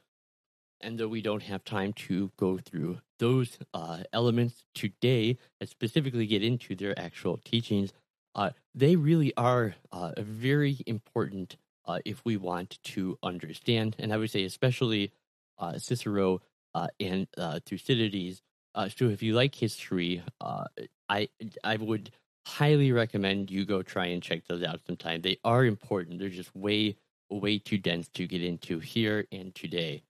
and 0.80 0.98
though 0.98 1.08
we 1.08 1.22
don't 1.22 1.42
have 1.42 1.64
time 1.64 1.92
to 1.92 2.30
go 2.36 2.58
through 2.58 2.98
those 3.18 3.58
uh, 3.74 4.02
elements 4.12 4.64
today 4.74 5.38
and 5.60 5.68
specifically 5.68 6.26
get 6.26 6.42
into 6.42 6.74
their 6.74 6.98
actual 6.98 7.38
teachings, 7.44 7.92
uh, 8.34 8.50
they 8.74 8.96
really 8.96 9.32
are 9.36 9.74
uh, 9.92 10.12
very 10.18 10.78
important 10.86 11.56
uh, 11.86 12.00
if 12.04 12.24
we 12.24 12.36
want 12.36 12.78
to 12.82 13.18
understand. 13.22 13.96
And 13.98 14.12
I 14.12 14.16
would 14.16 14.30
say, 14.30 14.44
especially 14.44 15.12
uh, 15.58 15.78
Cicero, 15.78 16.40
uh, 16.74 16.88
and 17.00 17.26
uh, 17.38 17.58
Thucydides. 17.64 18.42
Uh, 18.74 18.88
so 18.94 19.08
if 19.08 19.22
you 19.22 19.32
like 19.34 19.54
history, 19.54 20.22
uh, 20.42 20.64
I 21.08 21.30
I 21.64 21.76
would 21.76 22.10
highly 22.46 22.92
recommend 22.92 23.50
you 23.50 23.64
go 23.64 23.82
try 23.82 24.06
and 24.06 24.22
check 24.22 24.46
those 24.46 24.62
out 24.62 24.80
sometime. 24.86 25.22
They 25.22 25.38
are 25.42 25.64
important. 25.64 26.18
They're 26.18 26.28
just 26.28 26.54
way 26.54 26.96
way 27.30 27.58
too 27.58 27.78
dense 27.78 28.08
to 28.08 28.26
get 28.26 28.42
into 28.42 28.78
here 28.78 29.26
and 29.32 29.54
today. 29.54 30.02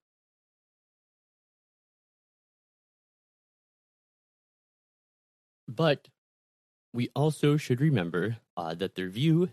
But 5.69 6.09
we 6.93 7.11
also 7.15 7.57
should 7.57 7.81
remember 7.81 8.39
that 8.57 8.97
their 8.97 9.09
view 9.09 9.51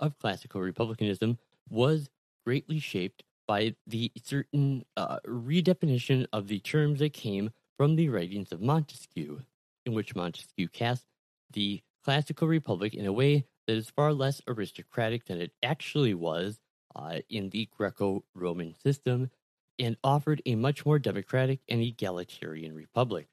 of 0.00 0.18
classical 0.18 0.60
republicanism 0.60 1.38
was 1.70 2.10
greatly 2.44 2.78
shaped 2.78 3.22
by 3.46 3.74
the 3.86 4.12
certain 4.22 4.84
uh, 4.96 5.18
redefinition 5.26 6.26
of 6.32 6.48
the 6.48 6.60
terms 6.60 6.98
that 6.98 7.12
came 7.12 7.50
from 7.76 7.96
the 7.96 8.08
writings 8.08 8.52
of 8.52 8.60
Montesquieu, 8.60 9.40
in 9.86 9.94
which 9.94 10.14
Montesquieu 10.14 10.68
cast 10.68 11.06
the 11.52 11.82
classical 12.04 12.46
republic 12.46 12.94
in 12.94 13.06
a 13.06 13.12
way 13.12 13.46
that 13.66 13.76
is 13.76 13.90
far 13.90 14.12
less 14.12 14.40
aristocratic 14.46 15.26
than 15.26 15.40
it 15.40 15.52
actually 15.62 16.14
was 16.14 16.60
uh, 16.94 17.18
in 17.28 17.50
the 17.50 17.68
Greco 17.76 18.24
Roman 18.34 18.74
system 18.74 19.30
and 19.78 19.96
offered 20.04 20.42
a 20.44 20.54
much 20.54 20.84
more 20.84 20.98
democratic 20.98 21.60
and 21.68 21.80
egalitarian 21.80 22.74
republic. 22.74 23.28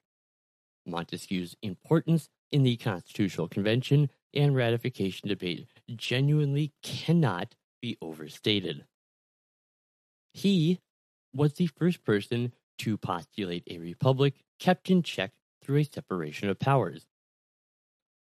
Montesquieu's 0.86 1.56
importance 1.62 2.28
in 2.50 2.62
the 2.62 2.76
Constitutional 2.76 3.48
Convention 3.48 4.10
and 4.32 4.56
ratification 4.56 5.28
debate 5.28 5.66
genuinely 5.94 6.72
cannot 6.82 7.54
be 7.80 7.96
overstated. 8.00 8.84
He 10.32 10.80
was 11.34 11.54
the 11.54 11.66
first 11.66 12.04
person 12.04 12.52
to 12.78 12.96
postulate 12.96 13.64
a 13.68 13.78
republic 13.78 14.34
kept 14.58 14.90
in 14.90 15.02
check 15.02 15.32
through 15.62 15.78
a 15.78 15.84
separation 15.84 16.48
of 16.48 16.58
powers. 16.58 17.06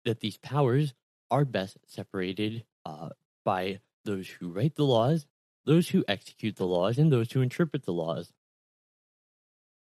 That 0.06 0.22
these 0.22 0.38
powers 0.38 0.94
are 1.30 1.46
best 1.46 1.78
separated 1.86 2.64
uh, 2.86 3.10
by 3.44 3.80
those 4.06 4.28
who 4.28 4.52
write 4.52 4.76
the 4.76 4.86
laws, 4.86 5.26
those 5.66 5.90
who 5.90 6.06
execute 6.08 6.56
the 6.56 6.66
laws, 6.66 6.98
and 6.98 7.12
those 7.12 7.32
who 7.32 7.42
interpret 7.42 7.84
the 7.84 7.94
laws. 7.94 8.32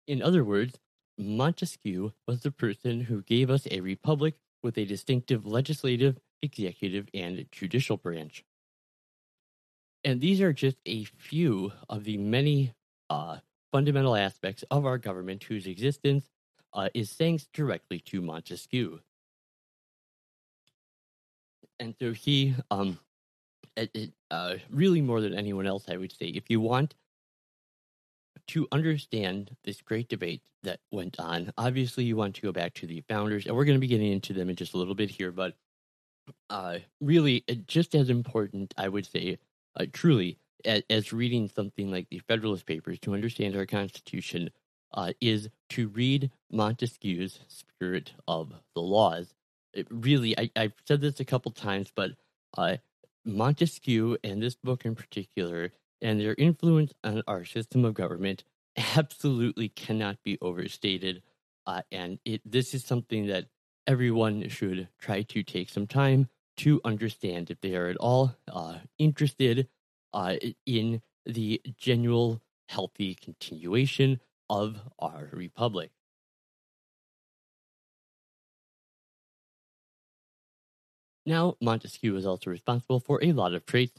In 0.06 0.20
other 0.20 0.44
words, 0.44 0.78
Montesquieu 1.16 2.12
was 2.26 2.40
the 2.40 2.50
person 2.50 3.02
who 3.02 3.22
gave 3.22 3.50
us 3.50 3.68
a 3.70 3.80
republic 3.80 4.34
with 4.62 4.76
a 4.76 4.84
distinctive 4.84 5.46
legislative, 5.46 6.18
executive, 6.42 7.08
and 7.14 7.46
judicial 7.52 7.96
branch. 7.96 8.44
And 10.04 10.20
these 10.20 10.40
are 10.40 10.52
just 10.52 10.76
a 10.86 11.04
few 11.04 11.72
of 11.88 12.04
the 12.04 12.16
many 12.16 12.72
uh, 13.10 13.38
fundamental 13.72 14.16
aspects 14.16 14.64
of 14.70 14.86
our 14.86 14.98
government 14.98 15.44
whose 15.44 15.66
existence 15.66 16.26
uh, 16.72 16.88
is 16.94 17.12
thanks 17.12 17.48
directly 17.52 18.00
to 18.00 18.22
Montesquieu. 18.22 19.00
And 21.78 21.94
so 22.00 22.12
he, 22.12 22.54
um, 22.70 22.98
it, 23.76 24.12
uh, 24.30 24.56
really 24.70 25.00
more 25.00 25.20
than 25.20 25.34
anyone 25.34 25.66
else, 25.66 25.84
I 25.88 25.96
would 25.96 26.12
say, 26.12 26.26
if 26.26 26.44
you 26.48 26.60
want 26.60 26.94
to 28.48 28.68
understand 28.72 29.56
this 29.64 29.80
great 29.80 30.08
debate 30.08 30.42
that 30.62 30.80
went 30.92 31.18
on, 31.18 31.52
obviously 31.56 32.04
you 32.04 32.16
want 32.16 32.34
to 32.34 32.42
go 32.42 32.52
back 32.52 32.74
to 32.74 32.86
the 32.86 33.02
founders, 33.08 33.46
and 33.46 33.56
we're 33.56 33.64
going 33.64 33.76
to 33.76 33.80
be 33.80 33.86
getting 33.86 34.12
into 34.12 34.32
them 34.32 34.50
in 34.50 34.56
just 34.56 34.74
a 34.74 34.76
little 34.76 34.94
bit 34.94 35.10
here, 35.10 35.32
but 35.32 35.54
uh, 36.48 36.78
really, 37.00 37.44
just 37.66 37.94
as 37.94 38.10
important, 38.10 38.74
I 38.76 38.88
would 38.88 39.06
say, 39.06 39.38
uh, 39.78 39.86
truly, 39.92 40.38
as, 40.64 40.82
as, 40.90 41.12
reading 41.12 41.48
something 41.48 41.90
like 41.90 42.08
the 42.10 42.20
Federalist 42.20 42.66
Papers 42.66 42.98
to 43.00 43.14
understand 43.14 43.56
our 43.56 43.66
Constitution, 43.66 44.50
uh, 44.94 45.12
is 45.20 45.48
to 45.70 45.88
read 45.88 46.30
Montesquieu's 46.50 47.40
Spirit 47.48 48.12
of 48.26 48.52
the 48.74 48.80
Laws. 48.80 49.34
It 49.72 49.86
really, 49.90 50.36
I, 50.38 50.50
have 50.56 50.72
said 50.86 51.00
this 51.00 51.20
a 51.20 51.24
couple 51.24 51.52
times, 51.52 51.92
but 51.94 52.12
uh, 52.56 52.78
Montesquieu 53.24 54.16
and 54.24 54.42
this 54.42 54.56
book 54.56 54.84
in 54.84 54.94
particular 54.96 55.72
and 56.02 56.20
their 56.20 56.34
influence 56.36 56.92
on 57.04 57.22
our 57.28 57.44
system 57.44 57.84
of 57.84 57.94
government 57.94 58.44
absolutely 58.96 59.68
cannot 59.68 60.22
be 60.24 60.38
overstated. 60.40 61.22
Uh, 61.66 61.82
and 61.92 62.18
it, 62.24 62.40
this 62.44 62.74
is 62.74 62.84
something 62.84 63.26
that 63.26 63.46
everyone 63.86 64.48
should 64.48 64.88
try 64.98 65.22
to 65.22 65.42
take 65.42 65.68
some 65.68 65.86
time 65.86 66.28
to 66.60 66.78
understand 66.84 67.50
if 67.50 67.58
they 67.62 67.74
are 67.74 67.88
at 67.88 67.96
all 67.96 68.36
uh, 68.52 68.74
interested 68.98 69.66
uh, 70.12 70.36
in 70.66 71.00
the 71.24 71.60
genuine, 71.78 72.38
healthy 72.68 73.14
continuation 73.14 74.20
of 74.50 74.76
our 74.98 75.30
republic. 75.32 75.90
Now, 81.24 81.56
Montesquieu 81.62 82.14
is 82.16 82.26
also 82.26 82.50
responsible 82.50 83.00
for 83.00 83.22
a 83.22 83.32
lot 83.32 83.54
of 83.54 83.64
traits 83.64 83.98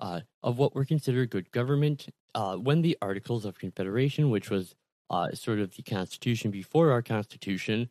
uh, 0.00 0.20
of 0.42 0.58
what 0.58 0.74
were 0.74 0.84
considered 0.84 1.30
good 1.30 1.50
government 1.52 2.08
uh, 2.34 2.56
when 2.56 2.82
the 2.82 2.98
Articles 3.00 3.46
of 3.46 3.58
Confederation, 3.58 4.28
which 4.28 4.50
was 4.50 4.74
uh, 5.08 5.32
sort 5.32 5.58
of 5.58 5.74
the 5.74 5.82
Constitution 5.82 6.50
before 6.50 6.90
our 6.90 7.02
Constitution, 7.02 7.88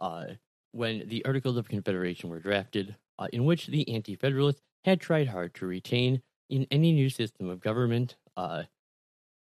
uh, 0.00 0.24
when 0.72 1.08
the 1.08 1.24
Articles 1.24 1.56
of 1.56 1.68
Confederation 1.68 2.28
were 2.28 2.40
drafted, 2.40 2.96
uh, 3.18 3.28
in 3.32 3.44
which 3.44 3.66
the 3.66 3.88
Anti 3.92 4.16
Federalists 4.16 4.62
had 4.84 5.00
tried 5.00 5.28
hard 5.28 5.54
to 5.54 5.66
retain 5.66 6.22
in 6.50 6.66
any 6.70 6.92
new 6.92 7.08
system 7.08 7.48
of 7.48 7.60
government 7.60 8.16
uh, 8.36 8.64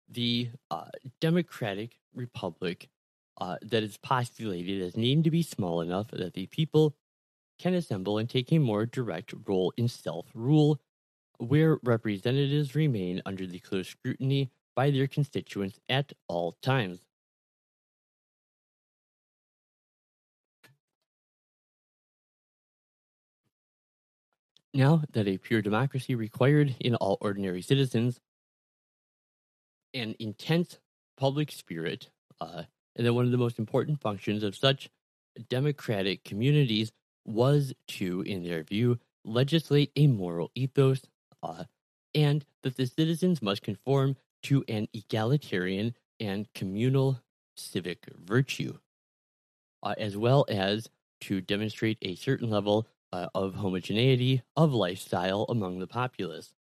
the 0.09 0.51
democratic 1.21 1.99
republic 2.15 2.89
that 3.63 3.83
is 3.83 3.97
postulated 3.97 4.83
as 4.83 4.97
needing 4.97 5.23
to 5.23 5.31
be 5.31 5.43
small 5.43 5.81
enough 5.81 6.09
that 6.09 6.35
the 6.35 6.47
people 6.47 6.95
can 7.61 7.75
assemble 7.75 8.19
and 8.19 8.29
take 8.29 8.51
a 8.53 8.59
more 8.59 8.87
direct 8.87 9.35
role 9.47 9.73
in 9.77 9.87
self 9.87 10.27
rule 10.35 10.81
where 11.39 11.79
representatives 11.83 12.75
remain 12.75 13.23
under 13.25 13.47
the 13.47 13.59
close 13.59 13.89
scrutiny 13.89 14.51
by 14.75 14.91
their 14.91 15.07
constituents 15.07 15.79
at 15.89 16.13
all 16.29 16.57
times. 16.63 17.01
Now 24.73 25.03
that 25.13 25.27
a 25.27 25.39
pure 25.39 25.63
democracy 25.63 26.15
required 26.15 26.77
in 26.81 26.95
all 26.95 27.19
ordinary 27.21 27.63
citizens 27.63 28.21
an 29.95 30.15
intense 30.21 30.79
public 31.17 31.51
spirit, 31.51 32.11
uh, 32.41 32.63
and 32.97 33.07
that 33.07 33.13
one 33.13 33.25
of 33.25 33.33
the 33.33 33.37
most 33.39 33.59
important 33.59 34.01
functions 34.01 34.43
of 34.43 34.57
such 34.57 34.89
democratic 35.49 36.25
communities 36.25 36.93
was 37.27 37.73
to, 37.89 38.23
in 38.23 38.45
their 38.45 38.63
view, 38.63 38.99
legislate 39.25 39.91
a 39.97 40.07
moral 40.07 40.51
ethos 40.55 41.03
uh, 41.43 41.65
and 42.15 42.45
that 42.63 42.77
the 42.77 42.87
citizens 42.87 43.43
must 43.43 43.63
conform 43.63 44.17
to 44.43 44.65
an 44.69 44.89
egalitarian 44.93 45.95
and 46.19 46.53
communal 46.55 47.21
civic 47.57 48.07
virtue, 48.25 48.79
uh, 49.83 49.95
as 49.99 50.17
well 50.17 50.45
as 50.49 50.89
to 51.21 51.41
demonstrate 51.41 51.99
a 52.03 52.15
certain 52.15 52.49
level 52.49 52.87
uh, 53.13 53.29
of 53.35 53.55
homogeneity 53.55 54.43
of 54.57 54.73
lifestyle 54.73 55.47
among 55.49 55.79
the 55.79 55.87
populace. 55.87 56.53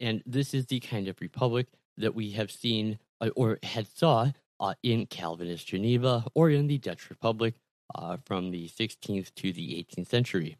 And 0.00 0.22
this 0.26 0.54
is 0.54 0.66
the 0.66 0.80
kind 0.80 1.08
of 1.08 1.20
republic 1.20 1.68
that 1.96 2.14
we 2.14 2.32
have 2.32 2.50
seen 2.50 2.98
uh, 3.20 3.30
or 3.36 3.58
had 3.62 3.86
saw 3.86 4.32
uh, 4.60 4.74
in 4.82 5.06
Calvinist 5.06 5.66
Geneva 5.66 6.24
or 6.34 6.50
in 6.50 6.66
the 6.66 6.78
Dutch 6.78 7.10
Republic 7.10 7.54
uh, 7.94 8.16
from 8.24 8.50
the 8.50 8.68
16th 8.68 9.34
to 9.34 9.52
the 9.52 9.84
18th 9.84 10.08
century. 10.08 10.56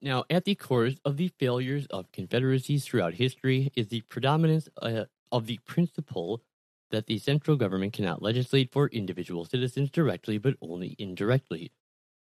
Now, 0.00 0.24
at 0.30 0.44
the 0.44 0.54
core 0.54 0.90
of 1.04 1.16
the 1.16 1.32
failures 1.40 1.86
of 1.86 2.12
confederacies 2.12 2.84
throughout 2.84 3.14
history 3.14 3.72
is 3.74 3.88
the 3.88 4.02
predominance 4.02 4.68
uh, 4.80 5.04
of 5.32 5.46
the 5.46 5.58
principle 5.66 6.40
that 6.90 7.06
the 7.06 7.18
central 7.18 7.56
government 7.56 7.92
cannot 7.92 8.22
legislate 8.22 8.72
for 8.72 8.88
individual 8.88 9.44
citizens 9.44 9.90
directly, 9.90 10.38
but 10.38 10.54
only 10.62 10.94
indirectly, 10.98 11.72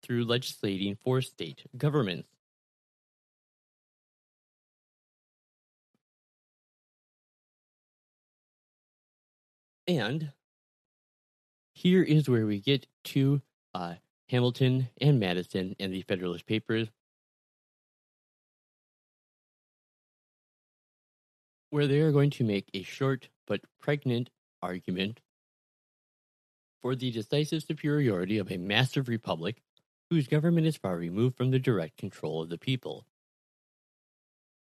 through 0.04 0.24
legislating 0.24 0.96
for 1.02 1.22
state 1.22 1.62
governments. 1.76 2.28
And 9.88 10.32
here 11.72 12.02
is 12.02 12.28
where 12.28 12.46
we 12.46 12.60
get 12.60 12.86
to 13.04 13.42
uh, 13.74 13.94
Hamilton 14.28 14.88
and 15.00 15.18
Madison 15.18 15.74
and 15.78 15.92
the 15.92 16.02
Federalist 16.02 16.46
Papers 16.46 16.88
where 21.70 21.88
they 21.88 22.00
are 22.00 22.12
going 22.12 22.30
to 22.30 22.44
make 22.44 22.68
a 22.72 22.84
short 22.84 23.28
but 23.48 23.60
pregnant 23.80 24.30
argument 24.62 25.20
for 26.80 26.94
the 26.94 27.10
decisive 27.10 27.64
superiority 27.64 28.38
of 28.38 28.50
a 28.52 28.56
massive 28.56 29.08
republic 29.08 29.60
whose 30.10 30.28
government 30.28 30.66
is 30.66 30.76
far 30.76 30.96
removed 30.96 31.36
from 31.36 31.50
the 31.50 31.58
direct 31.58 31.96
control 31.96 32.42
of 32.42 32.48
the 32.48 32.58
people. 32.58 33.06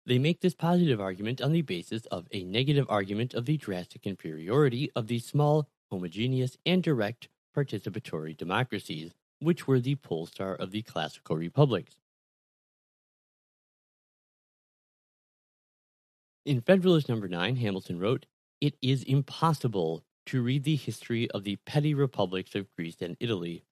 They 0.05 0.19
make 0.19 0.39
this 0.39 0.55
positive 0.55 1.01
argument 1.01 1.41
on 1.41 1.51
the 1.51 1.61
basis 1.61 2.05
of 2.05 2.27
a 2.31 2.43
negative 2.43 2.85
argument 2.89 3.33
of 3.33 3.45
the 3.45 3.57
drastic 3.57 4.07
inferiority 4.07 4.89
of 4.95 5.07
the 5.07 5.19
small, 5.19 5.67
homogeneous, 5.91 6.57
and 6.65 6.81
direct 6.81 7.27
participatory 7.55 8.35
democracies, 8.35 9.13
which 9.39 9.67
were 9.67 9.79
the 9.79 9.95
pole 9.95 10.25
star 10.25 10.55
of 10.55 10.71
the 10.71 10.81
classical 10.81 11.35
republics. 11.35 11.97
In 16.45 16.61
Federalist 16.61 17.09
Number 17.09 17.27
9, 17.27 17.57
Hamilton 17.57 17.99
wrote, 17.99 18.25
It 18.61 18.75
is 18.81 19.03
impossible 19.03 20.05
to 20.27 20.41
read 20.41 20.63
the 20.63 20.77
history 20.77 21.29
of 21.31 21.43
the 21.43 21.57
petty 21.65 21.93
republics 21.93 22.55
of 22.55 22.73
Greece 22.77 23.01
and 23.01 23.17
Italy 23.19 23.65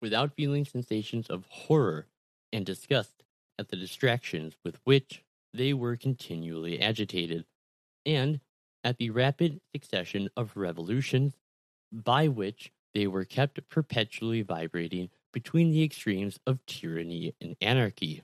without 0.00 0.34
feeling 0.34 0.64
sensations 0.64 1.28
of 1.28 1.46
horror 1.48 2.06
and 2.52 2.64
disgust 2.66 3.22
at 3.58 3.68
the 3.68 3.76
distractions 3.76 4.54
with 4.64 4.78
which 4.84 5.22
they 5.54 5.72
were 5.72 5.96
continually 5.96 6.80
agitated, 6.80 7.44
and 8.04 8.40
at 8.84 8.98
the 8.98 9.10
rapid 9.10 9.60
succession 9.74 10.28
of 10.36 10.56
revolutions 10.56 11.34
by 11.92 12.28
which 12.28 12.70
they 12.94 13.06
were 13.06 13.24
kept 13.24 13.68
perpetually 13.68 14.42
vibrating 14.42 15.10
between 15.32 15.70
the 15.70 15.82
extremes 15.82 16.38
of 16.46 16.64
tyranny 16.66 17.34
and 17.40 17.56
anarchy. 17.60 18.22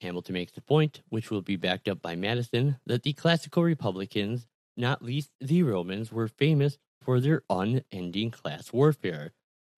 Hamilton 0.00 0.32
makes 0.32 0.52
the 0.52 0.62
point, 0.62 1.02
which 1.10 1.30
will 1.30 1.42
be 1.42 1.56
backed 1.56 1.88
up 1.88 2.00
by 2.00 2.16
Madison, 2.16 2.78
that 2.86 3.02
the 3.02 3.12
classical 3.12 3.62
Republicans, 3.62 4.46
not 4.76 5.02
least 5.02 5.30
the 5.40 5.62
Romans, 5.62 6.10
were 6.10 6.28
famous 6.28 6.78
for 7.00 7.20
their 7.20 7.42
unending 7.50 8.30
class 8.30 8.72
warfare. 8.72 9.32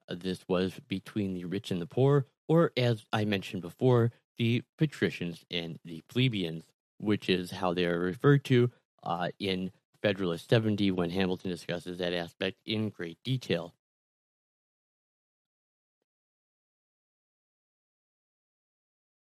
Uh, 0.09 0.16
this 0.18 0.45
was 0.49 0.81
between 0.89 1.35
the 1.35 1.45
rich 1.45 1.70
and 1.70 1.81
the 1.81 1.87
poor, 1.87 2.27
or 2.49 2.73
as 2.77 3.05
I 3.12 3.25
mentioned 3.25 3.62
before, 3.62 4.12
the 4.39 4.62
patricians 4.79 5.45
and 5.51 5.79
the 5.85 6.03
plebeians, 6.09 6.64
which 6.99 7.29
is 7.29 7.51
how 7.51 7.75
they 7.75 7.87
are 7.87 7.99
referred 7.99 8.45
to 8.45 8.70
uh, 9.03 9.29
in 9.39 9.70
Federalist 10.03 10.51
70 10.51 10.91
when 10.91 11.11
Hamilton 11.11 11.51
discusses 11.51 11.99
that 11.99 12.12
aspect 12.12 12.59
in 12.66 12.89
great 12.89 13.18
detail. 13.25 13.75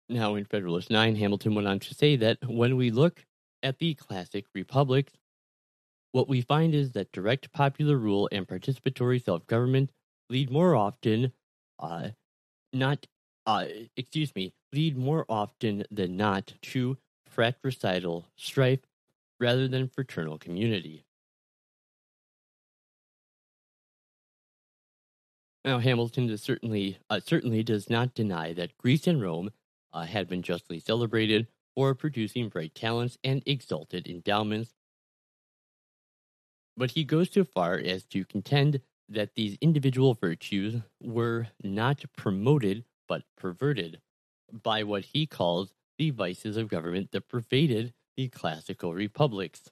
Now, 0.09 0.34
in 0.34 0.45
Federalist 0.45 0.91
9, 0.91 1.14
Hamilton 1.16 1.55
went 1.55 1.68
on 1.68 1.78
to 1.80 1.95
say 1.95 2.16
that 2.16 2.38
when 2.45 2.76
we 2.76 2.91
look 2.91 3.24
at 3.62 3.78
the 3.78 3.95
classic 3.95 4.47
republics, 4.55 5.12
what 6.12 6.28
we 6.28 6.40
find 6.40 6.74
is 6.74 6.92
that 6.92 7.12
direct 7.12 7.52
popular 7.52 7.96
rule 7.96 8.28
and 8.32 8.46
participatory 8.46 9.22
self 9.22 9.46
government 9.46 9.90
lead 10.28 10.50
more 10.50 10.74
often, 10.76 11.32
uh, 11.78 12.11
not, 12.72 13.06
uh, 13.46 13.66
excuse 13.96 14.34
me, 14.34 14.52
lead 14.72 14.96
more 14.96 15.24
often 15.28 15.84
than 15.90 16.16
not 16.16 16.54
to 16.62 16.96
fratricidal 17.26 18.26
strife 18.36 18.80
rather 19.38 19.68
than 19.68 19.88
fraternal 19.88 20.38
community. 20.38 21.04
Now, 25.64 25.78
Hamilton 25.78 26.36
certainly 26.38 26.98
uh, 27.11 27.20
certainly 27.20 27.62
does 27.62 27.90
not 27.90 28.14
deny 28.14 28.52
that 28.54 28.76
Greece 28.78 29.06
and 29.06 29.20
Rome 29.20 29.50
uh, 29.92 30.04
had 30.04 30.26
been 30.28 30.42
justly 30.42 30.80
celebrated 30.80 31.48
for 31.74 31.94
producing 31.94 32.48
bright 32.48 32.74
talents 32.74 33.18
and 33.22 33.42
exalted 33.46 34.06
endowments. 34.08 34.74
But 36.81 36.93
he 36.93 37.05
goes 37.05 37.31
so 37.31 37.45
far 37.45 37.74
as 37.74 38.05
to 38.05 38.24
contend 38.24 38.81
that 39.11 39.35
these 39.35 39.59
individual 39.61 40.14
virtues 40.14 40.76
were 41.03 41.49
not 41.62 42.03
promoted 42.16 42.87
but 43.07 43.22
perverted 43.37 44.01
by 44.51 44.85
what 44.85 45.05
he 45.05 45.26
calls 45.26 45.74
the 45.99 46.09
vices 46.09 46.57
of 46.57 46.68
government 46.68 47.11
that 47.12 47.28
pervaded 47.28 47.93
the 48.16 48.28
classical 48.28 48.95
republics. 48.95 49.70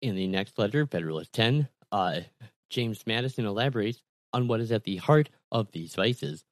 In 0.00 0.14
the 0.14 0.26
next 0.26 0.58
letter, 0.58 0.86
Federalist 0.86 1.34
10, 1.34 1.68
uh, 1.92 2.20
James 2.70 3.06
Madison 3.06 3.44
elaborates 3.44 4.00
on 4.32 4.48
what 4.48 4.60
is 4.60 4.72
at 4.72 4.84
the 4.84 4.96
heart 4.96 5.28
of 5.52 5.70
these 5.72 5.94
vices. 5.94 6.44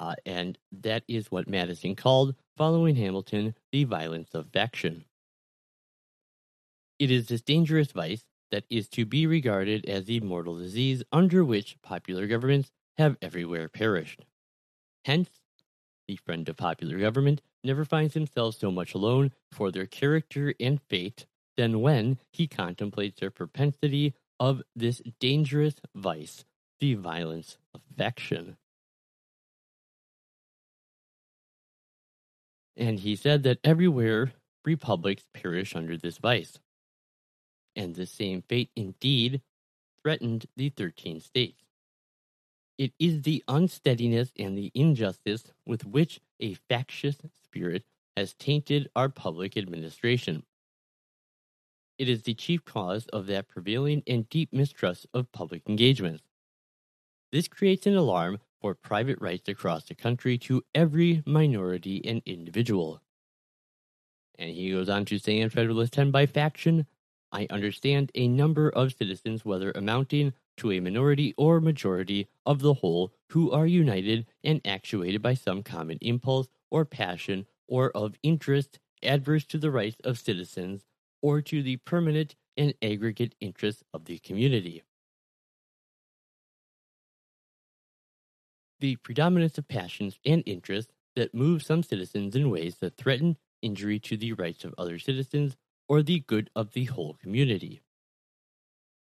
Uh, 0.00 0.14
and 0.24 0.56
that 0.72 1.04
is 1.06 1.30
what 1.30 1.50
Madison 1.50 1.94
called, 1.94 2.34
following 2.56 2.96
Hamilton, 2.96 3.54
the 3.72 3.84
violence 3.84 4.34
of 4.34 4.50
faction. 4.54 5.04
It 6.98 7.10
is 7.10 7.26
this 7.26 7.42
dangerous 7.42 7.92
vice 7.92 8.24
that 8.50 8.64
is 8.70 8.88
to 8.90 9.04
be 9.04 9.26
regarded 9.26 9.84
as 9.86 10.04
the 10.04 10.20
mortal 10.20 10.56
disease 10.56 11.02
under 11.12 11.44
which 11.44 11.76
popular 11.82 12.26
governments 12.26 12.70
have 12.96 13.16
everywhere 13.20 13.68
perished. 13.68 14.24
Hence, 15.04 15.28
the 16.08 16.16
friend 16.16 16.48
of 16.48 16.56
popular 16.56 16.98
government 16.98 17.42
never 17.64 17.84
finds 17.84 18.14
himself 18.14 18.56
so 18.58 18.70
much 18.70 18.94
alone 18.94 19.32
for 19.52 19.70
their 19.70 19.86
character 19.86 20.54
and 20.60 20.80
fate 20.82 21.26
than 21.56 21.80
when 21.80 22.18
he 22.32 22.46
contemplates 22.46 23.20
their 23.20 23.30
propensity 23.30 24.14
of 24.38 24.62
this 24.74 25.02
dangerous 25.20 25.74
vice 25.94 26.44
the 26.78 26.94
violence 26.94 27.56
of 27.74 27.80
faction. 27.96 28.56
And 32.76 33.00
he 33.00 33.16
said 33.16 33.42
that 33.44 33.58
everywhere 33.64 34.32
republics 34.64 35.24
perish 35.32 35.74
under 35.74 35.96
this 35.96 36.18
vice. 36.18 36.58
And 37.76 37.94
the 37.94 38.06
same 38.06 38.42
fate 38.42 38.70
indeed 38.74 39.42
threatened 40.02 40.46
the 40.56 40.70
13 40.70 41.20
states. 41.20 41.62
It 42.78 42.92
is 42.98 43.22
the 43.22 43.44
unsteadiness 43.48 44.32
and 44.38 44.56
the 44.56 44.72
injustice 44.74 45.44
with 45.64 45.86
which 45.86 46.20
a 46.40 46.54
factious 46.68 47.16
spirit 47.44 47.84
has 48.16 48.34
tainted 48.34 48.88
our 48.96 49.08
public 49.08 49.56
administration. 49.56 50.42
It 51.98 52.08
is 52.08 52.22
the 52.22 52.34
chief 52.34 52.64
cause 52.64 53.06
of 53.06 53.26
that 53.26 53.48
prevailing 53.48 54.02
and 54.06 54.28
deep 54.28 54.52
mistrust 54.52 55.06
of 55.14 55.32
public 55.32 55.62
engagements. 55.68 56.24
This 57.32 57.48
creates 57.48 57.86
an 57.86 57.96
alarm 57.96 58.40
for 58.60 58.74
private 58.74 59.20
rights 59.20 59.48
across 59.48 59.84
the 59.84 59.94
country 59.94 60.36
to 60.38 60.62
every 60.74 61.22
minority 61.26 62.02
and 62.04 62.22
individual. 62.26 63.00
And 64.38 64.50
he 64.50 64.70
goes 64.70 64.88
on 64.88 65.06
to 65.06 65.18
say 65.18 65.38
in 65.38 65.48
Federalist 65.48 65.94
10 65.94 66.10
by 66.10 66.26
faction, 66.26 66.86
I 67.32 67.46
understand 67.50 68.12
a 68.14 68.28
number 68.28 68.70
of 68.70 68.94
citizens, 68.94 69.44
whether 69.44 69.72
amounting 69.72 70.32
to 70.58 70.72
a 70.72 70.80
minority 70.80 71.34
or 71.36 71.60
majority 71.60 72.28
of 72.44 72.60
the 72.60 72.74
whole, 72.74 73.12
who 73.30 73.50
are 73.50 73.66
united 73.66 74.26
and 74.42 74.60
actuated 74.64 75.22
by 75.22 75.34
some 75.34 75.62
common 75.62 75.98
impulse 76.00 76.48
or 76.70 76.84
passion 76.84 77.46
or 77.68 77.90
of 77.90 78.14
interest 78.22 78.78
adverse 79.02 79.44
to 79.44 79.58
the 79.58 79.70
rights 79.70 79.96
of 80.04 80.18
citizens 80.18 80.86
or 81.20 81.42
to 81.42 81.62
the 81.62 81.76
permanent 81.78 82.34
and 82.56 82.74
aggregate 82.80 83.34
interests 83.40 83.82
of 83.92 84.06
the 84.06 84.18
community. 84.18 84.82
the 88.80 88.96
predominance 88.96 89.58
of 89.58 89.68
passions 89.68 90.18
and 90.24 90.42
interests 90.46 90.92
that 91.14 91.34
move 91.34 91.62
some 91.62 91.82
citizens 91.82 92.36
in 92.36 92.50
ways 92.50 92.76
that 92.76 92.96
threaten 92.96 93.36
injury 93.62 93.98
to 93.98 94.16
the 94.16 94.32
rights 94.34 94.64
of 94.64 94.74
other 94.76 94.98
citizens 94.98 95.56
or 95.88 96.02
the 96.02 96.20
good 96.20 96.50
of 96.54 96.72
the 96.72 96.84
whole 96.84 97.14
community. 97.14 97.80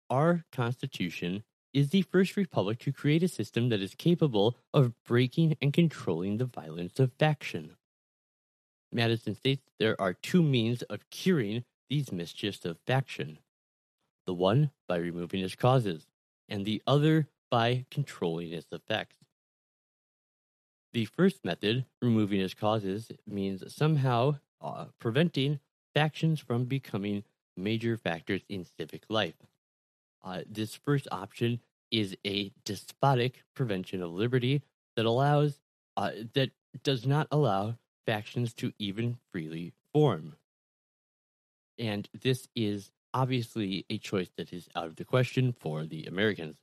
Our 0.10 0.46
Constitution 0.52 1.44
is 1.74 1.90
the 1.90 2.04
first 2.04 2.38
republic 2.38 2.80
to 2.80 2.94
create 2.94 3.24
a 3.24 3.28
system 3.28 3.70
that 3.70 3.82
is 3.82 3.96
capable 3.96 4.58
of 4.74 4.94
breaking 5.04 5.58
and 5.62 5.74
controlling 5.74 6.38
the 6.38 6.46
violence 6.46 7.00
of 7.00 7.12
faction. 7.20 7.76
Madison 8.92 9.36
states 9.36 9.64
there 9.80 10.00
are 10.00 10.14
two 10.14 10.42
means 10.42 10.84
of 10.84 11.10
curing 11.10 11.66
these 11.90 12.12
mischiefs 12.12 12.66
of 12.66 12.78
faction 12.88 13.40
the 14.26 14.34
one 14.34 14.72
by 14.88 14.98
removing 14.98 15.42
its 15.42 15.56
causes, 15.56 16.08
and 16.50 16.66
the 16.66 16.82
other 16.88 17.28
by 17.50 17.86
controlling 17.92 18.52
its 18.52 18.68
effects. 18.72 19.18
The 20.94 21.06
first 21.06 21.44
method, 21.44 21.86
removing 22.02 22.42
its 22.42 22.54
causes, 22.54 23.12
means 23.28 23.64
somehow 23.74 24.40
uh, 24.62 24.86
preventing 25.00 25.60
factions 25.96 26.39
from 26.39 26.66
becoming 26.66 27.24
major 27.58 27.98
factors 27.98 28.41
in 28.50 28.66
civic 28.78 29.04
life. 29.10 29.36
Uh, 30.24 30.41
this 30.48 30.76
first 30.76 31.08
option 31.12 31.60
is 31.91 32.16
a 32.26 32.52
despotic 32.66 33.43
prevention 33.56 34.04
of 34.04 34.12
liberty 34.12 34.62
that 34.96 35.06
allows 35.06 35.60
uh, 35.98 36.12
that 36.34 36.52
does 36.84 37.08
not 37.08 37.28
allow 37.32 37.76
factions 38.06 38.54
to 38.54 38.74
even 38.78 39.18
freely 39.32 39.74
form. 39.93 40.36
And 41.80 42.08
this 42.22 42.48
is 42.56 42.91
obviously 43.14 43.86
a 43.89 43.98
choice 43.98 44.30
that 44.38 44.52
is 44.52 44.68
out 44.76 44.88
of 44.88 44.98
the 44.98 45.06
question 45.06 45.54
for 45.58 45.86
the 45.86 46.06
Americans. 46.06 46.58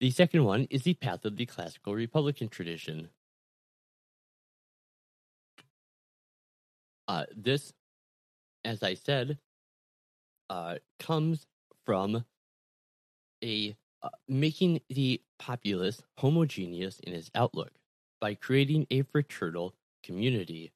The 0.00 0.10
second 0.10 0.44
one 0.44 0.66
is 0.68 0.82
the 0.82 0.94
path 0.94 1.24
of 1.24 1.36
the 1.36 1.46
classical 1.46 1.94
Republican 1.94 2.48
tradition. 2.48 3.08
Uh, 7.12 7.26
this, 7.36 7.74
as 8.64 8.82
I 8.82 8.94
said, 8.94 9.36
uh, 10.48 10.76
comes 10.98 11.46
from 11.84 12.24
a 13.44 13.76
uh, 14.02 14.08
making 14.28 14.80
the 14.88 15.20
populace 15.38 16.02
homogeneous 16.16 17.00
in 17.00 17.12
its 17.12 17.30
outlook 17.34 17.72
by 18.18 18.32
creating 18.32 18.86
a 18.90 19.02
fraternal 19.02 19.74
community, 20.02 20.72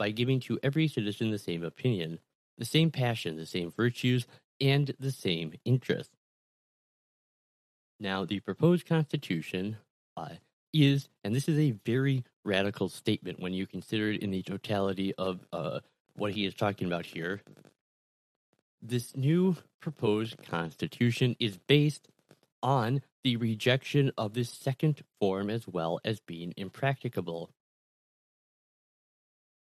by 0.00 0.10
giving 0.10 0.40
to 0.40 0.58
every 0.64 0.88
citizen 0.88 1.30
the 1.30 1.38
same 1.38 1.62
opinion, 1.62 2.18
the 2.58 2.64
same 2.64 2.90
passion, 2.90 3.36
the 3.36 3.46
same 3.46 3.70
virtues, 3.70 4.26
and 4.60 4.92
the 4.98 5.12
same 5.12 5.52
interests. 5.64 6.16
Now, 8.00 8.24
the 8.24 8.40
proposed 8.40 8.84
constitution 8.84 9.76
uh, 10.16 10.30
is, 10.72 11.08
and 11.24 11.34
this 11.34 11.48
is 11.48 11.58
a 11.58 11.74
very 11.84 12.24
radical 12.44 12.88
statement 12.88 13.40
when 13.40 13.52
you 13.52 13.66
consider 13.66 14.10
it 14.10 14.22
in 14.22 14.30
the 14.30 14.42
totality 14.42 15.14
of 15.16 15.40
uh, 15.52 15.80
what 16.14 16.32
he 16.32 16.44
is 16.44 16.54
talking 16.54 16.86
about 16.86 17.06
here. 17.06 17.40
This 18.80 19.16
new 19.16 19.56
proposed 19.80 20.42
constitution 20.48 21.36
is 21.38 21.56
based 21.56 22.08
on 22.62 23.02
the 23.24 23.36
rejection 23.36 24.12
of 24.18 24.34
this 24.34 24.50
second 24.50 25.02
form 25.20 25.50
as 25.50 25.66
well 25.68 26.00
as 26.04 26.20
being 26.20 26.52
impracticable. 26.56 27.50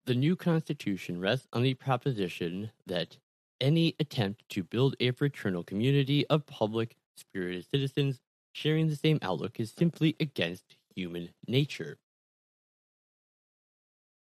The 0.07 0.15
new 0.15 0.37
constitution 0.37 1.21
rests 1.21 1.47
on 1.53 1.63
the 1.63 1.75
proposition 1.75 2.71
that 2.87 3.19
any 3.61 3.95
attempt 3.99 4.49
to 4.51 4.63
build 4.63 4.97
a 5.01 5.11
fraternal 5.11 5.65
community 5.65 6.27
of 6.29 6.47
public 6.47 6.97
spirited 7.17 7.67
citizens 7.69 8.21
sharing 8.53 8.89
the 8.89 8.97
same 8.97 9.19
outlook 9.23 9.61
is 9.61 9.73
simply 9.77 10.17
against 10.21 10.78
human 10.99 11.29
nature. 11.47 11.97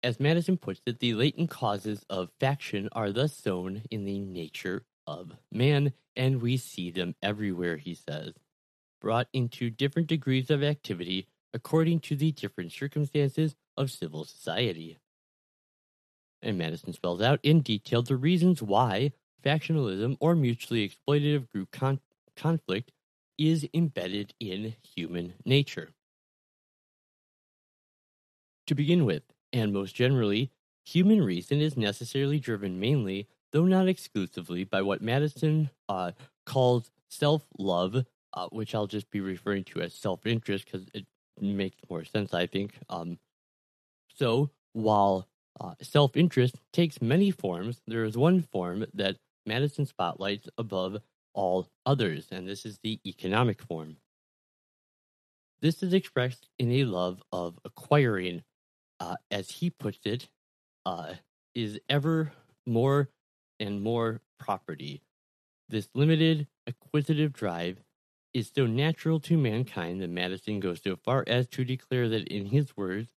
As 0.03 0.19
Madison 0.19 0.57
puts 0.57 0.81
it, 0.85 0.99
the 0.99 1.13
latent 1.13 1.49
causes 1.49 2.05
of 2.09 2.29
faction 2.39 2.89
are 2.91 3.11
thus 3.11 3.35
sown 3.35 3.83
in 3.89 4.03
the 4.03 4.19
nature 4.19 4.85
of 5.07 5.31
man, 5.51 5.93
and 6.15 6.41
we 6.41 6.57
see 6.57 6.91
them 6.91 7.15
everywhere, 7.23 7.77
he 7.77 7.95
says, 7.95 8.33
brought 8.99 9.29
into 9.31 9.69
different 9.69 10.09
degrees 10.09 10.51
of 10.51 10.63
activity 10.63 11.27
according 11.53 12.01
to 12.01 12.15
the 12.17 12.33
different 12.33 12.73
circumstances 12.73 13.55
of 13.77 13.89
civil 13.89 14.25
society. 14.25 14.97
And 16.41 16.57
Madison 16.57 16.91
spells 16.91 17.21
out 17.21 17.39
in 17.41 17.61
detail 17.61 18.03
the 18.03 18.17
reasons 18.17 18.61
why 18.61 19.13
factionalism 19.43 20.17
or 20.19 20.35
mutually 20.35 20.87
exploitative 20.87 21.49
group 21.49 21.71
con- 21.71 22.01
conflict 22.35 22.91
is 23.37 23.67
embedded 23.73 24.33
in 24.39 24.75
human 24.95 25.33
nature. 25.45 25.94
To 28.67 28.75
begin 28.75 29.05
with, 29.05 29.23
and 29.53 29.71
most 29.71 29.93
generally, 29.93 30.51
human 30.85 31.21
reason 31.21 31.61
is 31.61 31.77
necessarily 31.77 32.39
driven 32.39 32.79
mainly, 32.79 33.27
though 33.51 33.65
not 33.65 33.87
exclusively, 33.87 34.63
by 34.63 34.81
what 34.81 35.01
Madison 35.01 35.69
uh, 35.87 36.11
calls 36.45 36.91
self 37.09 37.45
love, 37.59 38.05
uh, 38.33 38.47
which 38.51 38.73
I'll 38.73 38.87
just 38.87 39.09
be 39.11 39.21
referring 39.21 39.63
to 39.65 39.81
as 39.81 39.93
self 39.93 40.25
interest 40.25 40.65
because 40.65 40.87
it 40.93 41.05
makes 41.39 41.77
more 41.89 42.03
sense, 42.03 42.33
I 42.33 42.47
think. 42.47 42.73
Um, 42.89 43.19
so, 44.13 44.49
while 44.73 45.27
uh, 45.59 45.75
self 45.81 46.17
interest 46.17 46.55
takes 46.73 47.01
many 47.01 47.31
forms, 47.31 47.81
there 47.85 48.03
is 48.03 48.17
one 48.17 48.41
form 48.41 48.85
that 48.93 49.17
Madison 49.45 49.85
spotlights 49.85 50.49
above 50.57 50.97
all 51.33 51.67
others, 51.85 52.29
and 52.31 52.47
this 52.47 52.65
is 52.65 52.79
the 52.81 52.99
economic 53.05 53.61
form. 53.61 53.97
This 55.61 55.83
is 55.83 55.93
expressed 55.93 56.47
in 56.59 56.71
a 56.71 56.83
love 56.85 57.21
of 57.31 57.59
acquiring, 57.63 58.43
uh, 58.99 59.15
as 59.31 59.49
he 59.51 59.69
puts 59.69 59.99
it, 60.05 60.29
uh, 60.85 61.13
is 61.53 61.79
ever 61.89 62.33
more 62.65 63.09
and 63.59 63.81
more 63.81 64.21
property. 64.39 65.01
This 65.69 65.89
limited 65.93 66.47
acquisitive 66.67 67.33
drive 67.33 67.83
is 68.33 68.51
so 68.53 68.65
natural 68.65 69.19
to 69.21 69.37
mankind 69.37 70.01
that 70.01 70.09
Madison 70.09 70.59
goes 70.59 70.81
so 70.83 70.95
far 70.95 71.23
as 71.25 71.47
to 71.47 71.63
declare 71.63 72.09
that, 72.09 72.27
in 72.27 72.47
his 72.47 72.75
words, 72.75 73.09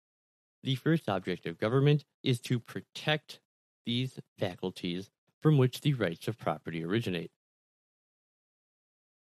the 0.62 0.76
first 0.76 1.08
object 1.08 1.46
of 1.46 1.58
government 1.58 2.04
is 2.22 2.40
to 2.40 2.58
protect 2.58 3.40
these 3.84 4.18
faculties 4.38 5.10
from 5.40 5.58
which 5.58 5.80
the 5.80 5.94
rights 5.94 6.28
of 6.28 6.38
property 6.38 6.84
originate. 6.84 7.30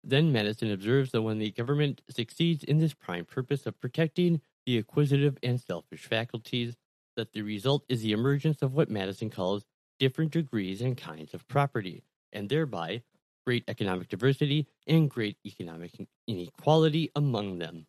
Then 0.03 0.31
Madison 0.31 0.71
observes 0.71 1.11
that 1.11 1.21
when 1.21 1.39
the 1.39 1.51
government 1.51 2.01
succeeds 2.09 2.63
in 2.63 2.77
this 2.77 2.93
prime 2.93 3.25
purpose 3.25 3.65
of 3.65 3.79
protecting 3.79 4.41
the 4.67 4.77
acquisitive 4.77 5.37
and 5.41 5.59
selfish 5.59 6.05
faculties, 6.05 6.75
that 7.15 7.31
the 7.31 7.41
result 7.41 7.83
is 7.87 8.01
the 8.01 8.11
emergence 8.11 8.61
of 8.61 8.73
what 8.73 8.91
Madison 8.91 9.29
calls 9.29 9.63
different 9.97 10.31
degrees 10.31 10.81
and 10.81 10.97
kinds 10.97 11.33
of 11.33 11.47
property, 11.47 12.03
and 12.33 12.49
thereby 12.49 13.01
great 13.45 13.63
economic 13.69 14.09
diversity 14.09 14.67
and 14.85 15.09
great 15.09 15.37
economic 15.45 15.93
inequality 16.27 17.09
among 17.15 17.57
them. 17.57 17.85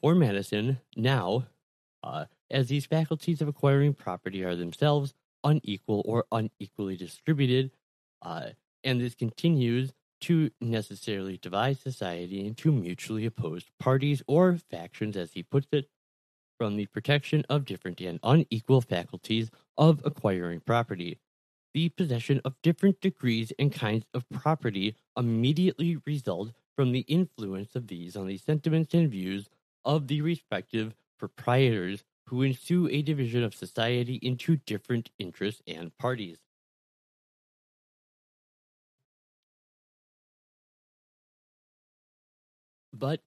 For 0.00 0.16
Madison, 0.16 0.80
now, 0.96 1.46
uh, 2.02 2.24
as 2.50 2.66
these 2.66 2.86
faculties 2.86 3.40
of 3.40 3.46
acquiring 3.46 3.94
property 3.94 4.42
are 4.42 4.56
themselves 4.56 5.14
unequal 5.44 6.02
or 6.04 6.24
unequally 6.32 6.96
distributed, 6.96 7.70
uh, 8.22 8.48
and 8.82 9.00
this 9.00 9.14
continues 9.14 9.92
to 10.22 10.50
necessarily 10.60 11.36
divide 11.36 11.78
society 11.78 12.46
into 12.46 12.72
mutually 12.72 13.26
opposed 13.26 13.70
parties 13.78 14.22
or 14.26 14.56
factions, 14.56 15.16
as 15.16 15.32
he 15.32 15.42
puts 15.42 15.68
it, 15.72 15.88
from 16.58 16.76
the 16.76 16.86
protection 16.86 17.44
of 17.48 17.64
different 17.64 18.00
and 18.00 18.20
unequal 18.22 18.80
faculties 18.80 19.50
of 19.76 20.00
acquiring 20.04 20.60
property. 20.60 21.18
The 21.74 21.88
possession 21.88 22.40
of 22.44 22.60
different 22.62 23.00
degrees 23.00 23.52
and 23.58 23.72
kinds 23.72 24.06
of 24.14 24.28
property 24.30 24.94
immediately 25.16 25.96
result 26.06 26.50
from 26.76 26.92
the 26.92 27.00
influence 27.00 27.74
of 27.74 27.88
these 27.88 28.16
on 28.16 28.26
the 28.26 28.38
sentiments 28.38 28.94
and 28.94 29.10
views 29.10 29.48
of 29.84 30.06
the 30.06 30.20
respective 30.20 30.94
proprietors 31.18 32.04
who 32.26 32.42
ensue 32.42 32.88
a 32.88 33.02
division 33.02 33.42
of 33.42 33.54
society 33.54 34.16
into 34.22 34.56
different 34.56 35.10
interests 35.18 35.62
and 35.66 35.96
parties. 35.98 36.38
But 42.92 43.22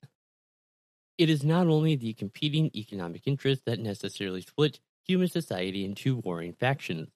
it 1.18 1.30
is 1.30 1.44
not 1.44 1.68
only 1.68 1.96
the 1.96 2.14
competing 2.14 2.72
economic 2.76 3.24
interests 3.26 3.64
that 3.66 3.80
necessarily 3.80 4.42
split 4.42 4.80
human 5.06 5.28
society 5.28 5.86
into 5.86 6.18
warring 6.18 6.54
factions. 6.54 7.10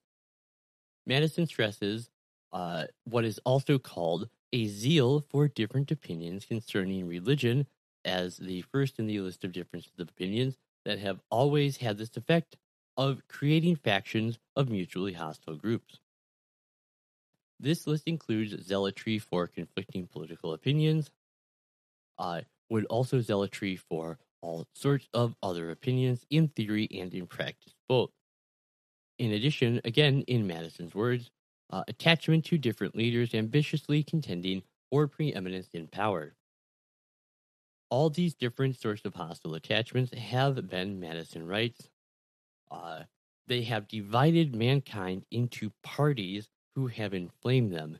Madison 1.06 1.46
stresses 1.46 2.10
uh, 2.52 2.84
what 3.04 3.24
is 3.24 3.38
also 3.44 3.78
called 3.78 4.28
a 4.52 4.66
zeal 4.66 5.20
for 5.20 5.48
different 5.48 5.90
opinions 5.90 6.44
concerning 6.44 7.06
religion 7.06 7.66
as 8.04 8.38
the 8.38 8.62
first 8.62 8.98
in 8.98 9.06
the 9.06 9.20
list 9.20 9.44
of 9.44 9.52
differences 9.52 9.92
of 9.98 10.08
opinions 10.08 10.56
that 10.84 10.98
have 10.98 11.20
always 11.30 11.76
had 11.76 11.98
this 11.98 12.16
effect 12.16 12.56
of 12.96 13.26
creating 13.28 13.76
factions 13.76 14.38
of 14.56 14.68
mutually 14.68 15.12
hostile 15.12 15.54
groups. 15.54 16.00
This 17.60 17.86
list 17.86 18.04
includes 18.06 18.56
zealotry 18.64 19.18
for 19.18 19.46
conflicting 19.46 20.06
political 20.06 20.54
opinions, 20.54 21.10
uh, 22.20 22.42
would 22.68 22.84
also 22.86 23.20
zealotry 23.20 23.74
for 23.76 24.18
all 24.42 24.66
sorts 24.74 25.08
of 25.12 25.34
other 25.42 25.70
opinions 25.70 26.24
in 26.30 26.48
theory 26.48 26.88
and 26.92 27.12
in 27.12 27.26
practice 27.26 27.74
both. 27.88 28.10
In 29.18 29.32
addition, 29.32 29.80
again, 29.84 30.22
in 30.28 30.46
Madison's 30.46 30.94
words, 30.94 31.30
uh, 31.70 31.82
attachment 31.88 32.44
to 32.46 32.58
different 32.58 32.96
leaders 32.96 33.34
ambitiously 33.34 34.02
contending 34.02 34.62
for 34.90 35.06
preeminence 35.06 35.68
in 35.72 35.88
power. 35.88 36.34
All 37.90 38.08
these 38.08 38.34
different 38.34 38.78
sorts 38.78 39.04
of 39.04 39.14
hostile 39.14 39.54
attachments 39.54 40.14
have 40.14 40.68
been, 40.68 41.00
Madison 41.00 41.46
writes, 41.46 41.90
uh, 42.70 43.02
they 43.46 43.62
have 43.62 43.88
divided 43.88 44.54
mankind 44.54 45.24
into 45.30 45.72
parties 45.82 46.48
who 46.76 46.86
have 46.86 47.12
inflamed 47.14 47.72
them 47.72 47.98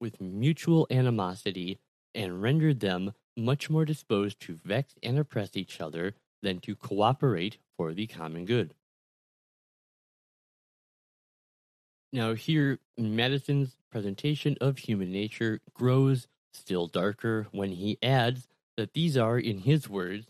with 0.00 0.20
mutual 0.20 0.86
animosity 0.90 1.78
and 2.14 2.40
rendered 2.40 2.80
them 2.80 3.12
much 3.36 3.68
more 3.68 3.84
disposed 3.84 4.40
to 4.40 4.58
vex 4.64 4.94
and 5.02 5.18
oppress 5.18 5.56
each 5.56 5.80
other 5.80 6.14
than 6.42 6.60
to 6.60 6.76
cooperate 6.76 7.58
for 7.76 7.92
the 7.92 8.06
common 8.06 8.44
good. 8.44 8.74
Now, 12.12 12.34
here, 12.34 12.78
Madison's 12.96 13.76
presentation 13.90 14.56
of 14.60 14.78
human 14.78 15.10
nature 15.10 15.60
grows 15.72 16.28
still 16.52 16.86
darker 16.86 17.48
when 17.50 17.72
he 17.72 17.98
adds 18.02 18.46
that 18.76 18.92
these 18.92 19.16
are, 19.16 19.38
in 19.38 19.58
his 19.58 19.88
words, 19.88 20.28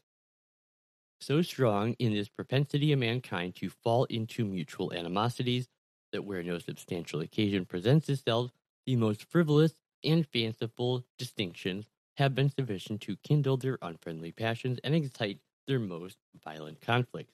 so 1.20 1.42
strong 1.42 1.94
in 1.98 2.14
this 2.14 2.28
propensity 2.28 2.92
of 2.92 2.98
mankind 2.98 3.54
to 3.56 3.68
fall 3.68 4.04
into 4.04 4.44
mutual 4.44 4.92
animosities 4.92 5.68
that 6.12 6.24
where 6.24 6.42
no 6.42 6.58
substantial 6.58 7.20
occasion 7.20 7.64
presents 7.64 8.08
itself, 8.08 8.50
the 8.86 8.96
most 8.96 9.24
frivolous 9.24 9.74
and 10.02 10.26
fanciful 10.26 11.04
distinctions 11.18 11.86
have 12.16 12.34
been 12.34 12.50
sufficient 12.50 13.00
to 13.02 13.16
kindle 13.18 13.56
their 13.56 13.78
unfriendly 13.82 14.32
passions 14.32 14.78
and 14.84 14.94
excite 14.94 15.40
their 15.66 15.78
most 15.80 16.18
violent 16.44 16.80
conflicts. 16.80 17.32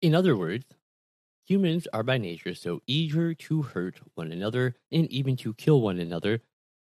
In 0.00 0.14
other 0.14 0.36
words, 0.36 0.64
humans 1.46 1.88
are 1.92 2.02
by 2.02 2.18
nature 2.18 2.54
so 2.54 2.82
eager 2.86 3.34
to 3.34 3.62
hurt 3.62 4.00
one 4.14 4.32
another 4.32 4.76
and 4.92 5.10
even 5.12 5.36
to 5.38 5.54
kill 5.54 5.80
one 5.80 5.98
another 6.00 6.42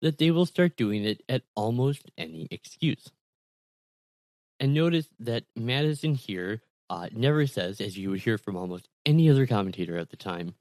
that 0.03 0.19
they 0.19 0.31
will 0.31 0.47
start 0.47 0.77
doing 0.77 1.05
it 1.05 1.23
at 1.29 1.43
almost 1.55 2.11
any 2.19 2.49
excuse. 2.51 3.13
And 4.61 4.75
notice 4.75 5.09
that 5.19 5.45
Madison 5.55 6.15
here 6.15 6.63
uh, 6.89 7.09
never 7.13 7.47
says, 7.47 7.81
as 7.81 7.97
you 7.99 8.11
would 8.11 8.21
hear 8.21 8.39
from 8.39 8.57
almost 8.57 8.89
any 9.05 9.29
other 9.29 9.47
commentator 9.47 9.97
at 9.97 10.11
the 10.11 10.17
time, 10.17 10.55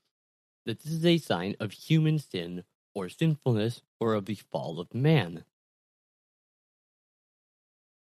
that 0.65 0.79
this 0.81 0.91
is 0.91 1.05
a 1.05 1.17
sign 1.17 1.55
of 1.59 1.71
human 1.71 2.19
sin 2.19 2.63
or 2.93 3.09
sinfulness 3.09 3.81
or 3.99 4.13
of 4.13 4.25
the 4.25 4.35
fall 4.35 4.79
of 4.79 4.93
man. 4.93 5.43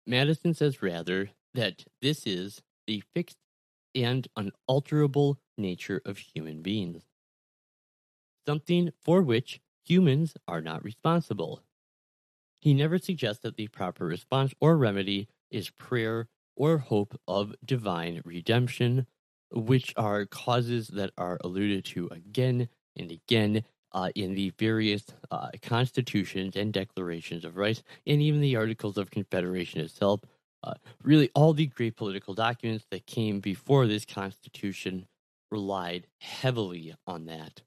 Madison 0.07 0.53
says 0.53 0.81
rather 0.81 1.31
that 1.53 1.85
this 2.01 2.27
is 2.27 2.61
the 2.87 3.03
fixed 3.13 3.37
and 3.95 4.27
unalterable 4.35 5.39
nature 5.57 6.01
of 6.05 6.17
human 6.17 6.61
beings, 6.61 7.03
something 8.45 8.91
for 9.03 9.21
which 9.21 9.59
humans 9.83 10.35
are 10.47 10.61
not 10.61 10.83
responsible. 10.83 11.61
He 12.61 12.73
never 12.73 12.97
suggests 12.97 13.41
that 13.43 13.57
the 13.57 13.67
proper 13.67 14.05
response 14.05 14.53
or 14.59 14.77
remedy 14.77 15.27
is 15.49 15.69
prayer 15.69 16.27
or 16.55 16.77
hope 16.77 17.19
of 17.27 17.53
divine 17.63 18.21
redemption, 18.25 19.07
which 19.51 19.93
are 19.97 20.25
causes 20.25 20.87
that 20.89 21.11
are 21.17 21.37
alluded 21.43 21.85
to 21.85 22.07
again 22.11 22.67
and 22.97 23.11
again 23.11 23.63
uh, 23.91 24.09
in 24.15 24.35
the 24.35 24.51
various 24.59 25.03
uh, 25.31 25.49
constitutions 25.61 26.55
and 26.55 26.73
declarations 26.73 27.45
of 27.45 27.55
rights, 27.57 27.83
and 28.05 28.21
even 28.21 28.41
the 28.41 28.55
Articles 28.55 28.97
of 28.97 29.09
Confederation 29.09 29.79
itself. 29.79 30.19
Uh, 30.63 30.73
really, 31.03 31.29
all 31.35 31.53
the 31.53 31.67
great 31.67 31.95
political 31.95 32.33
documents 32.33 32.85
that 32.89 33.05
came 33.05 33.39
before 33.39 33.87
this 33.87 34.03
Constitution 34.03 35.05
relied 35.51 36.07
heavily 36.19 36.93
on 37.05 37.25
that. 37.25 37.61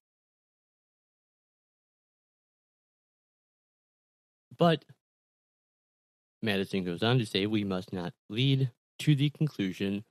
But 4.58 4.84
Madison 6.42 6.84
goes 6.84 7.02
on 7.02 7.18
to 7.18 7.26
say 7.26 7.46
we 7.46 7.64
must 7.64 7.92
not 7.92 8.12
lead 8.28 8.70
to 8.98 9.14
the 9.14 9.30
conclusion 9.30 10.04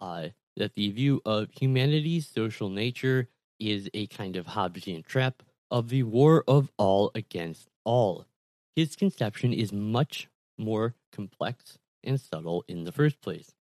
uh, 0.00 0.28
that 0.56 0.74
the 0.74 0.90
view 0.90 1.20
of 1.24 1.48
humanity's 1.50 2.26
social 2.26 2.68
nature 2.68 3.28
is 3.58 3.88
a 3.94 4.06
kind 4.06 4.36
of 4.36 4.46
Hobbesian 4.46 5.04
trap 5.04 5.42
of 5.70 5.88
the 5.88 6.02
war 6.02 6.44
of 6.46 6.70
all 6.76 7.10
against 7.14 7.68
all. 7.84 8.26
His 8.76 8.96
conception 8.96 9.52
is 9.52 9.72
much 9.72 10.28
more 10.58 10.94
complex 11.12 11.78
and 12.02 12.20
subtle 12.20 12.64
in 12.68 12.84
the 12.84 12.92
first 12.92 13.20
place. 13.20 13.54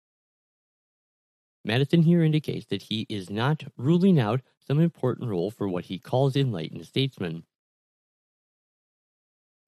Madison 1.64 2.02
here 2.02 2.22
indicates 2.22 2.66
that 2.66 2.82
he 2.82 3.06
is 3.08 3.30
not 3.30 3.64
ruling 3.76 4.18
out 4.18 4.40
some 4.66 4.80
important 4.80 5.28
role 5.28 5.50
for 5.50 5.68
what 5.68 5.84
he 5.84 5.98
calls 5.98 6.34
enlightened 6.34 6.86
statesmen, 6.86 7.44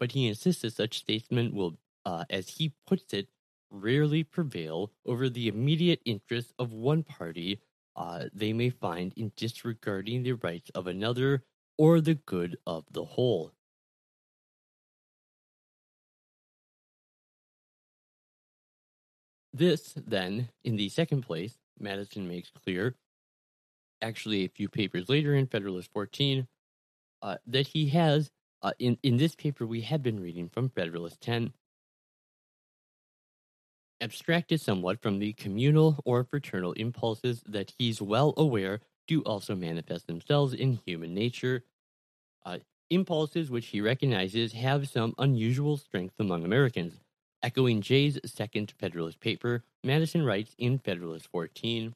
but 0.01 0.13
he 0.13 0.27
insists 0.27 0.63
that 0.63 0.73
such 0.73 0.99
statesmen 0.99 1.55
will, 1.55 1.79
uh, 2.05 2.25
as 2.29 2.49
he 2.49 2.73
puts 2.87 3.13
it, 3.13 3.29
rarely 3.71 4.23
prevail 4.23 4.91
over 5.07 5.29
the 5.29 5.49
immediate 5.49 6.01
interests 6.05 6.53
of 6.59 6.73
one 6.73 7.03
party 7.03 7.61
uh, 7.97 8.25
they 8.33 8.53
may 8.53 8.71
find 8.71 9.13
in 9.17 9.33
disregarding 9.37 10.23
the 10.23 10.33
rights 10.33 10.71
of 10.75 10.87
another 10.87 11.45
or 11.79 12.01
the 12.01 12.15
good 12.15 12.57
of 12.67 12.85
the 12.91 13.05
whole. 13.05 13.53
This, 19.53 19.95
then, 19.97 20.49
in 20.65 20.75
the 20.77 20.89
second 20.89 21.23
place, 21.23 21.59
Madison 21.79 22.27
makes 22.27 22.51
clear, 22.51 22.97
actually 24.03 24.45
a 24.45 24.49
few 24.49 24.69
papers 24.69 25.09
later 25.09 25.35
in 25.35 25.47
Federalist 25.47 25.93
14, 25.93 26.49
uh, 27.23 27.37
that 27.47 27.69
he 27.69 27.87
has, 27.91 28.33
uh, 28.63 28.73
in, 28.81 28.99
in 29.05 29.17
this 29.17 29.37
paper 29.37 29.65
we 29.65 29.81
had 29.81 30.03
been 30.03 30.19
reading 30.21 30.49
from 30.49 30.71
Federalist 30.71 31.21
10, 31.21 31.53
abstracted 34.05 34.61
somewhat 34.61 35.01
from 35.01 35.19
the 35.19 35.33
communal 35.33 35.99
or 36.05 36.25
fraternal 36.25 36.73
impulses 36.75 37.43
that 37.47 37.73
he's 37.79 38.03
well 38.03 38.35
aware 38.37 38.81
do 39.09 39.23
also 39.23 39.57
manifest 39.57 40.07
themselves 40.07 40.53
in 40.53 40.79
human 40.85 41.15
nature. 41.15 41.65
Uh, 42.45 42.59
impulses 42.91 43.51
which 43.51 43.69
he 43.69 43.81
recognizes 43.81 44.53
have 44.53 44.87
some 44.89 45.15
unusual 45.17 45.79
strength 45.79 46.15
among 46.19 46.45
Americans. 46.45 47.01
Echoing 47.43 47.81
Jay's 47.81 48.19
second 48.27 48.75
Federalist 48.79 49.21
paper, 49.21 49.65
Madison 49.83 50.23
writes 50.23 50.55
in 50.59 50.79
Federalist 50.79 51.27
14 51.33 51.95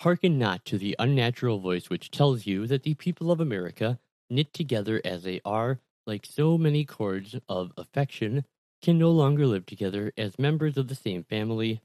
Hearken 0.00 0.38
not 0.38 0.64
to 0.64 0.76
the 0.78 0.96
unnatural 0.98 1.60
voice 1.60 1.88
which 1.88 2.10
tells 2.10 2.46
you 2.46 2.66
that 2.66 2.82
the 2.82 2.94
people 2.94 3.30
of 3.30 3.40
America, 3.40 4.00
knit 4.28 4.52
together 4.52 5.00
as 5.04 5.22
they 5.22 5.40
are, 5.44 5.78
like 6.06 6.26
so 6.26 6.58
many 6.58 6.84
cords 6.84 7.36
of 7.48 7.72
affection, 7.76 8.44
can 8.82 8.98
no 8.98 9.10
longer 9.10 9.46
live 9.46 9.66
together 9.66 10.12
as 10.16 10.38
members 10.38 10.76
of 10.76 10.88
the 10.88 10.94
same 10.94 11.24
family 11.24 11.80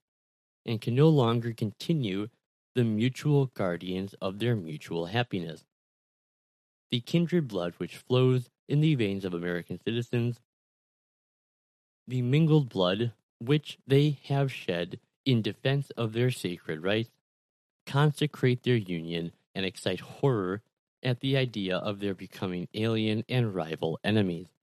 and 0.66 0.82
can 0.82 0.96
no 0.96 1.10
longer 1.10 1.54
continue 1.54 2.30
the 2.74 2.84
mutual 2.84 3.48
guardians 3.48 4.14
of 4.22 4.40
their 4.40 4.56
mutual 4.56 5.08
happiness. 5.08 5.64
The 6.92 7.00
kindred 7.02 7.48
blood 7.48 7.74
which 7.78 7.98
flows 7.98 8.50
in 8.68 8.82
the 8.82 8.96
veins 8.96 9.26
of 9.26 9.34
American 9.34 9.80
citizens, 9.80 10.40
the 12.08 12.22
mingled 12.22 12.70
blood 12.70 13.14
which 13.40 13.78
they 13.86 14.20
have 14.26 14.52
shed 14.52 15.00
in 15.26 15.42
defense 15.42 15.90
of 15.92 16.14
their 16.14 16.32
sacred 16.32 16.84
rights, 16.84 17.12
consecrate 17.86 18.64
their 18.64 18.76
union 18.76 19.32
and 19.54 19.66
excite 19.66 20.00
horror 20.00 20.62
at 21.04 21.20
the 21.20 21.38
idea 21.38 21.78
of 21.78 22.00
their 22.00 22.14
becoming 22.14 22.68
alien 22.74 23.24
and 23.30 23.54
rival 23.54 24.00
enemies. 24.04 24.55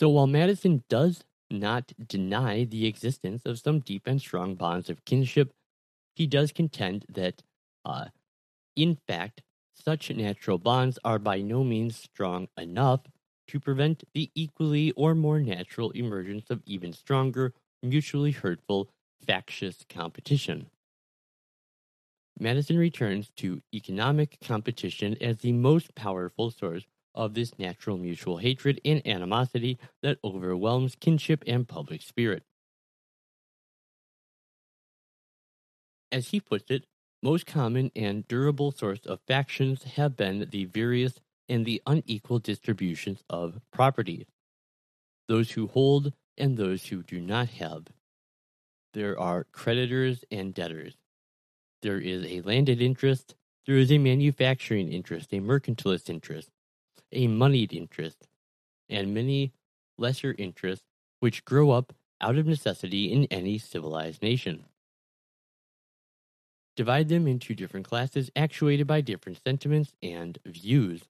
So 0.00 0.08
while 0.08 0.26
Madison 0.26 0.82
does 0.88 1.24
not 1.50 1.92
deny 2.08 2.64
the 2.64 2.86
existence 2.86 3.42
of 3.44 3.58
some 3.58 3.80
deep 3.80 4.06
and 4.06 4.18
strong 4.18 4.54
bonds 4.54 4.88
of 4.88 5.04
kinship, 5.04 5.52
he 6.16 6.26
does 6.26 6.52
contend 6.52 7.04
that, 7.10 7.42
uh, 7.84 8.06
in 8.76 8.96
fact, 9.06 9.42
such 9.74 10.10
natural 10.10 10.56
bonds 10.56 10.98
are 11.04 11.18
by 11.18 11.42
no 11.42 11.62
means 11.62 11.96
strong 11.96 12.48
enough 12.56 13.02
to 13.48 13.60
prevent 13.60 14.04
the 14.14 14.30
equally 14.34 14.90
or 14.92 15.14
more 15.14 15.38
natural 15.38 15.90
emergence 15.90 16.48
of 16.48 16.62
even 16.64 16.94
stronger, 16.94 17.52
mutually 17.82 18.30
hurtful, 18.30 18.88
factious 19.26 19.84
competition. 19.90 20.70
Madison 22.38 22.78
returns 22.78 23.30
to 23.36 23.60
economic 23.74 24.38
competition 24.42 25.14
as 25.20 25.36
the 25.40 25.52
most 25.52 25.94
powerful 25.94 26.50
source 26.50 26.86
of 27.14 27.34
this 27.34 27.58
natural 27.58 27.96
mutual 27.96 28.38
hatred 28.38 28.80
and 28.84 29.06
animosity 29.06 29.78
that 30.02 30.18
overwhelms 30.24 30.94
kinship 30.94 31.42
and 31.46 31.66
public 31.66 32.02
spirit. 32.02 32.42
As 36.12 36.28
he 36.28 36.40
puts 36.40 36.70
it, 36.70 36.86
most 37.22 37.46
common 37.46 37.90
and 37.94 38.26
durable 38.26 38.72
source 38.72 39.04
of 39.06 39.20
factions 39.26 39.82
have 39.82 40.16
been 40.16 40.48
the 40.50 40.64
various 40.64 41.20
and 41.48 41.66
the 41.66 41.82
unequal 41.86 42.38
distributions 42.38 43.22
of 43.28 43.60
property. 43.72 44.26
Those 45.28 45.52
who 45.52 45.66
hold 45.66 46.12
and 46.38 46.56
those 46.56 46.86
who 46.86 47.02
do 47.02 47.20
not 47.20 47.48
have. 47.50 47.86
There 48.94 49.18
are 49.18 49.44
creditors 49.52 50.24
and 50.30 50.54
debtors. 50.54 50.94
There 51.82 51.98
is 52.00 52.24
a 52.24 52.40
landed 52.40 52.80
interest. 52.80 53.34
There 53.66 53.76
is 53.76 53.92
a 53.92 53.98
manufacturing 53.98 54.92
interest, 54.92 55.32
a 55.32 55.36
mercantilist 55.36 56.08
interest, 56.08 56.50
a 57.12 57.26
moneyed 57.26 57.72
interest, 57.72 58.28
and 58.88 59.14
many 59.14 59.52
lesser 59.98 60.34
interests 60.38 60.84
which 61.20 61.44
grow 61.44 61.70
up 61.70 61.92
out 62.20 62.36
of 62.36 62.46
necessity 62.46 63.12
in 63.12 63.24
any 63.30 63.58
civilized 63.58 64.22
nation. 64.22 64.64
Divide 66.76 67.08
them 67.08 67.26
into 67.26 67.54
different 67.54 67.86
classes 67.86 68.30
actuated 68.34 68.86
by 68.86 69.00
different 69.00 69.38
sentiments 69.44 69.92
and 70.02 70.38
views. 70.46 71.02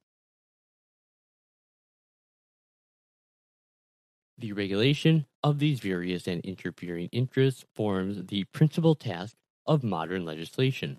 The 4.38 4.52
regulation 4.52 5.26
of 5.42 5.58
these 5.58 5.80
various 5.80 6.26
and 6.26 6.40
interfering 6.40 7.10
interests 7.12 7.64
forms 7.74 8.26
the 8.26 8.44
principal 8.44 8.94
task 8.94 9.36
of 9.66 9.84
modern 9.84 10.24
legislation 10.24 10.98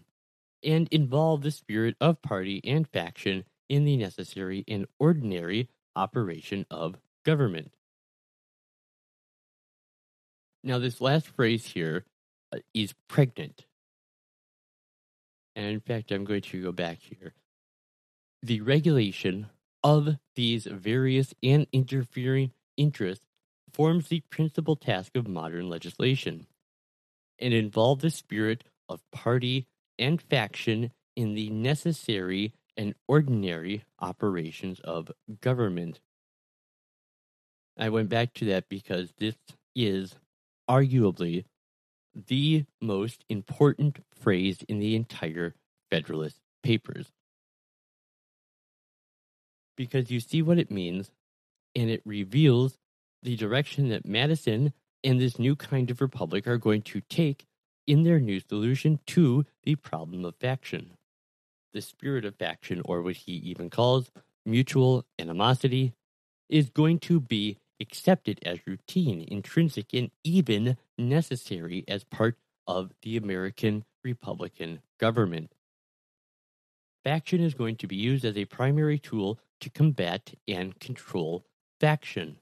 and 0.63 0.87
involve 0.91 1.41
the 1.41 1.49
spirit 1.49 1.95
of 1.99 2.21
party 2.21 2.61
and 2.63 2.87
faction 2.87 3.45
in 3.71 3.85
the 3.85 3.95
necessary 3.95 4.65
and 4.67 4.85
ordinary 4.99 5.69
operation 5.95 6.65
of 6.69 6.97
government. 7.25 7.71
Now, 10.61 10.77
this 10.77 10.99
last 10.99 11.25
phrase 11.29 11.65
here 11.65 12.03
uh, 12.53 12.59
is 12.73 12.93
pregnant. 13.07 13.65
And 15.55 15.67
in 15.67 15.79
fact, 15.79 16.11
I'm 16.11 16.25
going 16.25 16.41
to 16.41 16.61
go 16.61 16.73
back 16.73 16.97
here. 16.99 17.33
The 18.43 18.59
regulation 18.59 19.47
of 19.85 20.17
these 20.35 20.65
various 20.65 21.33
and 21.41 21.65
interfering 21.71 22.51
interests 22.75 23.25
forms 23.73 24.09
the 24.09 24.21
principal 24.29 24.75
task 24.75 25.15
of 25.15 25.29
modern 25.29 25.69
legislation 25.69 26.45
and 27.39 27.53
involve 27.53 28.01
the 28.01 28.09
spirit 28.09 28.65
of 28.89 28.99
party 29.13 29.65
and 29.97 30.21
faction 30.21 30.91
in 31.15 31.35
the 31.35 31.49
necessary 31.49 32.53
and 32.77 32.95
ordinary 33.07 33.83
operations 33.99 34.79
of 34.81 35.11
government. 35.41 35.99
I 37.77 37.89
went 37.89 38.09
back 38.09 38.33
to 38.35 38.45
that 38.45 38.69
because 38.69 39.13
this 39.17 39.35
is 39.75 40.15
arguably 40.69 41.45
the 42.13 42.65
most 42.81 43.23
important 43.29 43.99
phrase 44.11 44.63
in 44.67 44.79
the 44.79 44.95
entire 44.95 45.55
Federalist 45.89 46.39
Papers. 46.63 47.07
Because 49.75 50.11
you 50.11 50.19
see 50.19 50.41
what 50.41 50.59
it 50.59 50.69
means, 50.69 51.11
and 51.75 51.89
it 51.89 52.01
reveals 52.05 52.77
the 53.23 53.35
direction 53.35 53.89
that 53.89 54.05
Madison 54.05 54.73
and 55.03 55.19
this 55.19 55.39
new 55.39 55.55
kind 55.55 55.89
of 55.89 56.01
republic 56.01 56.47
are 56.47 56.57
going 56.57 56.81
to 56.83 57.01
take 57.01 57.45
in 57.87 58.03
their 58.03 58.19
new 58.19 58.39
solution 58.39 58.99
to 59.07 59.45
the 59.63 59.75
problem 59.75 60.23
of 60.25 60.35
faction. 60.35 60.91
The 61.73 61.81
spirit 61.81 62.25
of 62.25 62.35
faction, 62.35 62.81
or 62.85 63.01
what 63.01 63.15
he 63.15 63.33
even 63.33 63.69
calls 63.69 64.11
mutual 64.45 65.05
animosity, 65.17 65.93
is 66.49 66.69
going 66.69 66.99
to 66.99 67.19
be 67.19 67.57
accepted 67.79 68.39
as 68.45 68.59
routine, 68.67 69.25
intrinsic, 69.27 69.93
and 69.93 70.11
even 70.23 70.77
necessary 70.97 71.83
as 71.87 72.03
part 72.03 72.37
of 72.67 72.91
the 73.01 73.17
American 73.17 73.85
Republican 74.03 74.81
government. 74.99 75.53
Faction 77.03 77.41
is 77.41 77.53
going 77.53 77.77
to 77.77 77.87
be 77.87 77.95
used 77.95 78.25
as 78.25 78.37
a 78.37 78.45
primary 78.45 78.99
tool 78.99 79.39
to 79.61 79.69
combat 79.69 80.33
and 80.47 80.79
control 80.79 81.45
faction. 81.79 82.37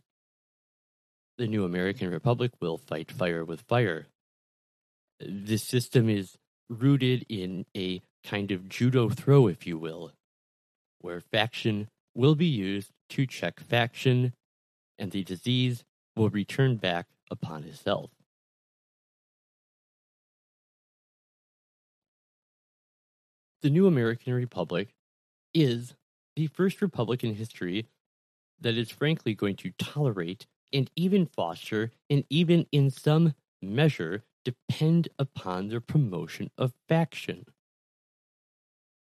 The 1.38 1.48
new 1.48 1.64
American 1.64 2.10
Republic 2.10 2.52
will 2.60 2.78
fight 2.78 3.12
fire 3.12 3.46
with 3.46 3.62
fire. 3.62 4.08
This 5.22 5.64
system 5.64 6.10
is 6.10 6.38
rooted 6.70 7.26
in 7.30 7.66
a 7.76 8.02
kind 8.24 8.52
of 8.52 8.70
judo 8.70 9.10
throw, 9.10 9.48
if 9.48 9.66
you 9.66 9.78
will, 9.78 10.12
where 11.00 11.22
faction 11.22 11.88
will 12.16 12.36
be 12.36 12.46
used 12.46 12.92
to 13.10 13.26
check 13.26 13.60
faction 13.60 14.34
and 14.98 15.12
the 15.12 15.24
disease 15.24 15.84
will 16.16 16.30
return 16.30 16.76
back 16.76 17.08
upon 17.32 17.64
itself. 17.64 18.12
The 23.62 23.70
new 23.70 23.88
American 23.88 24.34
Republic 24.34 24.90
is 25.54 25.94
the 26.36 26.48
first 26.48 26.82
republic 26.82 27.24
in 27.24 27.36
history 27.36 27.88
that 28.62 28.78
is 28.78 28.90
frankly 28.90 29.34
going 29.34 29.56
to 29.58 29.72
tolerate 29.78 30.46
and 30.72 30.90
even 30.96 31.26
foster 31.26 31.92
and 32.10 32.24
even 32.30 32.66
in 32.72 32.90
some 32.90 33.34
measure 33.62 34.24
depend 34.46 35.10
upon 35.18 35.70
the 35.70 35.82
promotion 35.82 36.50
of 36.58 36.74
faction. 36.88 37.46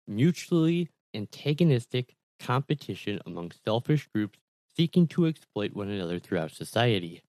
Mutually 0.08 0.90
antagonistic 1.14 2.16
competition 2.40 3.20
among 3.26 3.52
selfish 3.64 4.08
groups 4.14 4.40
seeking 4.76 5.08
to 5.08 5.26
exploit 5.26 5.74
one 5.74 5.90
another 5.90 6.20
throughout 6.20 6.52
society 6.52 7.24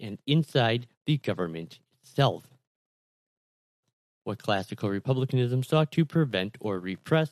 and 0.00 0.18
inside 0.26 0.86
the 1.06 1.18
government 1.18 1.80
itself. 2.02 2.48
What 4.24 4.42
classical 4.42 4.88
republicanism 4.88 5.62
sought 5.62 5.92
to 5.92 6.04
prevent 6.04 6.56
or 6.60 6.78
repress, 6.78 7.30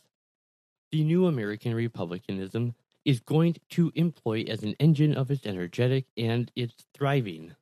the 0.93 1.05
new 1.05 1.26
American 1.26 1.74
republicanism 1.74 2.74
is 3.05 3.20
going 3.20 3.57
to 3.70 3.93
employ 3.95 4.45
as 4.49 4.62
an 4.62 4.74
engine 4.78 5.14
of 5.14 5.30
its 5.30 5.47
energetic 5.47 6.07
and 6.16 6.51
its 6.57 6.74
thriving. 6.95 7.55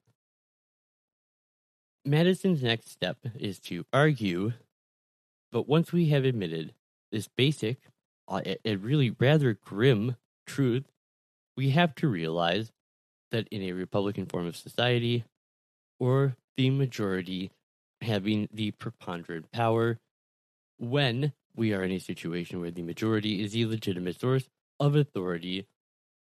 Madison's 2.05 2.63
next 2.63 2.91
step 2.91 3.19
is 3.39 3.59
to 3.59 3.85
argue, 3.93 4.53
but 5.51 5.69
once 5.69 5.93
we 5.93 6.11
have 6.11 6.25
admitted 6.25 6.75
this 7.15 7.29
basic, 7.29 7.79
uh, 8.27 8.41
a 8.65 8.77
really 8.77 9.15
rather 9.21 9.55
grim 9.55 10.17
truth 10.47 10.85
we 11.57 11.71
have 11.71 11.95
to 11.95 12.09
realize 12.09 12.73
that 13.31 13.49
in 13.49 13.63
a 13.63 13.73
Republican 13.73 14.27
form 14.27 14.47
of 14.47 14.57
society, 14.57 15.25
or 16.01 16.37
the 16.57 16.71
majority 16.71 17.51
having 18.01 18.49
the 18.53 18.73
preponderant 18.73 19.51
power, 19.53 19.99
when 20.79 21.33
we 21.55 21.73
are 21.73 21.85
in 21.85 21.93
a 21.93 21.99
situation 21.99 22.61
where 22.61 22.71
the 22.71 22.83
majority 22.83 23.43
is 23.43 23.53
the 23.53 23.65
legitimate 23.67 24.21
source 24.21 24.49
of 24.81 24.97
authority, 24.97 25.67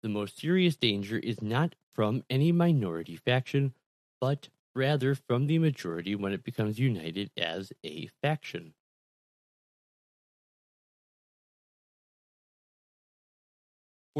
the 0.02 0.08
most 0.08 0.38
serious 0.38 0.76
danger 0.76 1.18
is 1.18 1.40
not 1.40 1.76
from 1.94 2.24
any 2.28 2.50
minority 2.52 3.16
faction, 3.16 3.72
but 4.20 4.48
rather 4.74 5.14
from 5.14 5.46
the 5.46 5.58
majority 5.58 6.14
when 6.14 6.32
it 6.32 6.42
becomes 6.42 6.78
united 6.78 7.30
as 7.36 7.72
a 7.84 8.08
faction. 8.22 8.74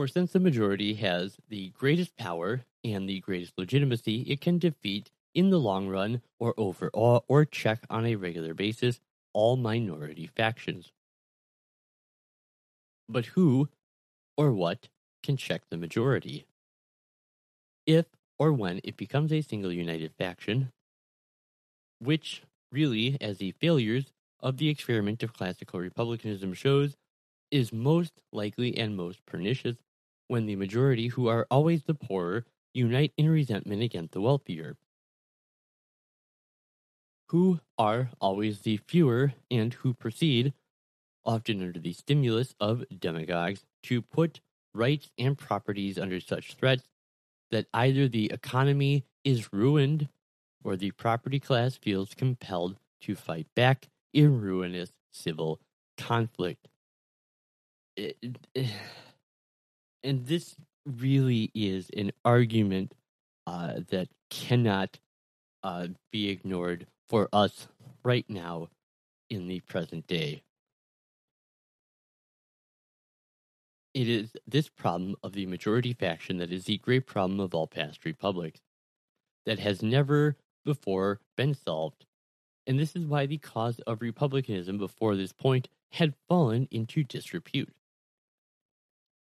For 0.00 0.08
since 0.08 0.32
the 0.32 0.40
majority 0.40 0.94
has 0.94 1.36
the 1.50 1.74
greatest 1.78 2.16
power 2.16 2.64
and 2.82 3.06
the 3.06 3.20
greatest 3.20 3.52
legitimacy, 3.58 4.22
it 4.22 4.40
can 4.40 4.56
defeat 4.56 5.10
in 5.34 5.50
the 5.50 5.60
long 5.60 5.88
run 5.88 6.22
or 6.38 6.54
overall 6.56 7.26
or 7.28 7.44
check 7.44 7.84
on 7.90 8.06
a 8.06 8.16
regular 8.16 8.54
basis 8.54 8.98
all 9.34 9.58
minority 9.58 10.26
factions. 10.26 10.90
But 13.10 13.26
who 13.26 13.68
or 14.38 14.54
what 14.54 14.88
can 15.22 15.36
check 15.36 15.64
the 15.68 15.76
majority? 15.76 16.46
If 17.84 18.06
or 18.38 18.54
when 18.54 18.80
it 18.82 18.96
becomes 18.96 19.30
a 19.30 19.42
single 19.42 19.70
united 19.70 20.14
faction, 20.16 20.72
which 21.98 22.42
really, 22.72 23.18
as 23.20 23.36
the 23.36 23.50
failures 23.50 24.14
of 24.40 24.56
the 24.56 24.70
experiment 24.70 25.22
of 25.22 25.34
classical 25.34 25.78
republicanism 25.78 26.54
shows, 26.54 26.96
is 27.50 27.70
most 27.70 28.22
likely 28.32 28.78
and 28.78 28.96
most 28.96 29.26
pernicious 29.26 29.76
when 30.30 30.46
the 30.46 30.54
majority, 30.54 31.08
who 31.08 31.26
are 31.26 31.44
always 31.50 31.82
the 31.82 31.94
poorer, 31.94 32.46
unite 32.72 33.12
in 33.16 33.28
resentment 33.28 33.82
against 33.82 34.12
the 34.12 34.20
wealthier, 34.20 34.76
who 37.30 37.58
are 37.76 38.10
always 38.20 38.60
the 38.60 38.76
fewer 38.76 39.32
and 39.50 39.74
who 39.74 39.92
proceed, 39.92 40.52
often 41.24 41.60
under 41.60 41.80
the 41.80 41.92
stimulus 41.92 42.54
of 42.60 42.84
demagogues, 42.96 43.64
to 43.82 44.00
put 44.00 44.40
rights 44.72 45.10
and 45.18 45.36
properties 45.36 45.98
under 45.98 46.20
such 46.20 46.54
threats 46.54 46.84
that 47.50 47.66
either 47.74 48.06
the 48.06 48.30
economy 48.30 49.04
is 49.24 49.52
ruined 49.52 50.08
or 50.62 50.76
the 50.76 50.92
property 50.92 51.40
class 51.40 51.74
feels 51.74 52.14
compelled 52.14 52.76
to 53.00 53.16
fight 53.16 53.48
back 53.56 53.88
in 54.12 54.40
ruinous 54.40 54.92
civil 55.12 55.58
conflict. 55.98 56.68
It, 57.96 58.16
it, 58.54 58.68
and 60.02 60.26
this 60.26 60.56
really 60.86 61.50
is 61.54 61.90
an 61.96 62.12
argument 62.24 62.94
uh, 63.46 63.80
that 63.90 64.08
cannot 64.30 64.98
uh, 65.62 65.88
be 66.10 66.28
ignored 66.28 66.86
for 67.08 67.28
us 67.32 67.68
right 68.02 68.24
now 68.28 68.68
in 69.28 69.46
the 69.46 69.60
present 69.60 70.06
day. 70.06 70.42
It 73.92 74.08
is 74.08 74.30
this 74.46 74.68
problem 74.68 75.16
of 75.22 75.32
the 75.32 75.46
majority 75.46 75.92
faction 75.92 76.36
that 76.38 76.52
is 76.52 76.64
the 76.64 76.78
great 76.78 77.06
problem 77.06 77.40
of 77.40 77.54
all 77.54 77.66
past 77.66 78.04
republics 78.04 78.60
that 79.46 79.58
has 79.58 79.82
never 79.82 80.36
before 80.64 81.20
been 81.36 81.54
solved. 81.54 82.06
And 82.66 82.78
this 82.78 82.94
is 82.94 83.04
why 83.04 83.26
the 83.26 83.38
cause 83.38 83.80
of 83.80 84.00
republicanism 84.00 84.78
before 84.78 85.16
this 85.16 85.32
point 85.32 85.68
had 85.90 86.14
fallen 86.28 86.68
into 86.70 87.02
disrepute. 87.02 87.74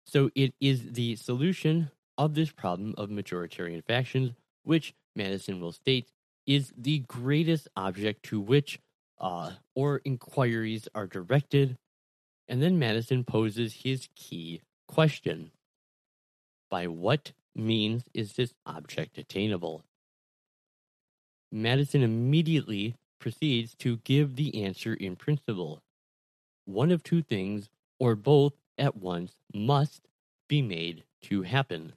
So 0.09 0.30
it 0.34 0.54
is 0.59 0.92
the 0.92 1.16
solution 1.16 1.90
of 2.16 2.34
this 2.34 2.50
problem 2.50 2.94
of 2.96 3.11
majoritarian 3.11 3.84
factions, 3.84 4.32
which 4.62 4.94
Madison 5.14 5.61
will 5.61 5.72
state 5.72 6.09
is 6.46 6.72
the 6.78 7.00
greatest 7.00 7.68
object 7.76 8.22
to 8.24 8.40
which 8.40 8.80
uh, 9.20 9.50
or 9.74 10.00
inquiries 10.06 10.88
are 10.94 11.06
directed. 11.06 11.76
And 12.48 12.62
then 12.62 12.78
Madison 12.78 13.22
poses 13.22 13.82
his 13.84 14.09
key 14.16 14.62
question 14.86 15.50
By 16.70 16.86
what 16.86 17.32
means 17.54 18.04
is 18.14 18.32
this 18.32 18.54
object 18.64 19.18
attainable? 19.18 19.84
Madison 21.52 22.02
immediately 22.02 22.94
proceeds 23.20 23.74
to 23.74 23.98
give 24.04 24.36
the 24.36 24.64
answer 24.64 24.94
in 24.94 25.16
principle. 25.16 25.82
One 26.64 26.92
of 26.92 27.02
two 27.02 27.22
things, 27.22 27.68
or 27.98 28.14
both, 28.14 28.54
at 28.78 28.96
once 28.96 29.32
must 29.52 30.08
be 30.48 30.62
made 30.62 31.04
to 31.22 31.42
happen. 31.42 31.92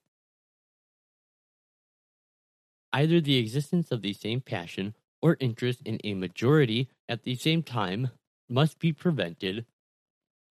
Either 2.93 3.21
the 3.21 3.37
existence 3.37 3.91
of 3.91 4.01
the 4.01 4.13
same 4.13 4.41
passion 4.41 4.93
or 5.21 5.37
interest 5.39 5.81
in 5.85 5.99
a 6.03 6.13
majority 6.13 6.89
at 7.07 7.23
the 7.23 7.35
same 7.35 7.63
time 7.63 8.09
must 8.49 8.79
be 8.79 8.91
prevented, 8.91 9.65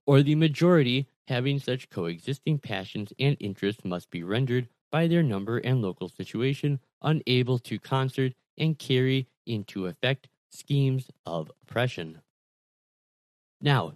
or 0.07 0.23
the 0.23 0.35
majority 0.35 1.07
having 1.29 1.59
such 1.59 1.91
coexisting 1.91 2.59
passions 2.59 3.13
and 3.19 3.37
interests 3.39 3.85
must 3.85 4.11
be 4.11 4.23
rendered 4.23 4.69
by 4.91 5.07
their 5.07 5.23
number 5.23 5.59
and 5.59 5.83
local 5.83 6.09
situation 6.09 6.81
unable 7.03 7.59
to 7.59 7.79
concert 7.79 8.33
and 8.59 8.79
carry 8.79 9.29
into 9.47 9.87
effect 9.87 10.29
schemes 10.51 11.11
of 11.27 11.51
oppression. 11.63 12.21
Now, 13.61 13.95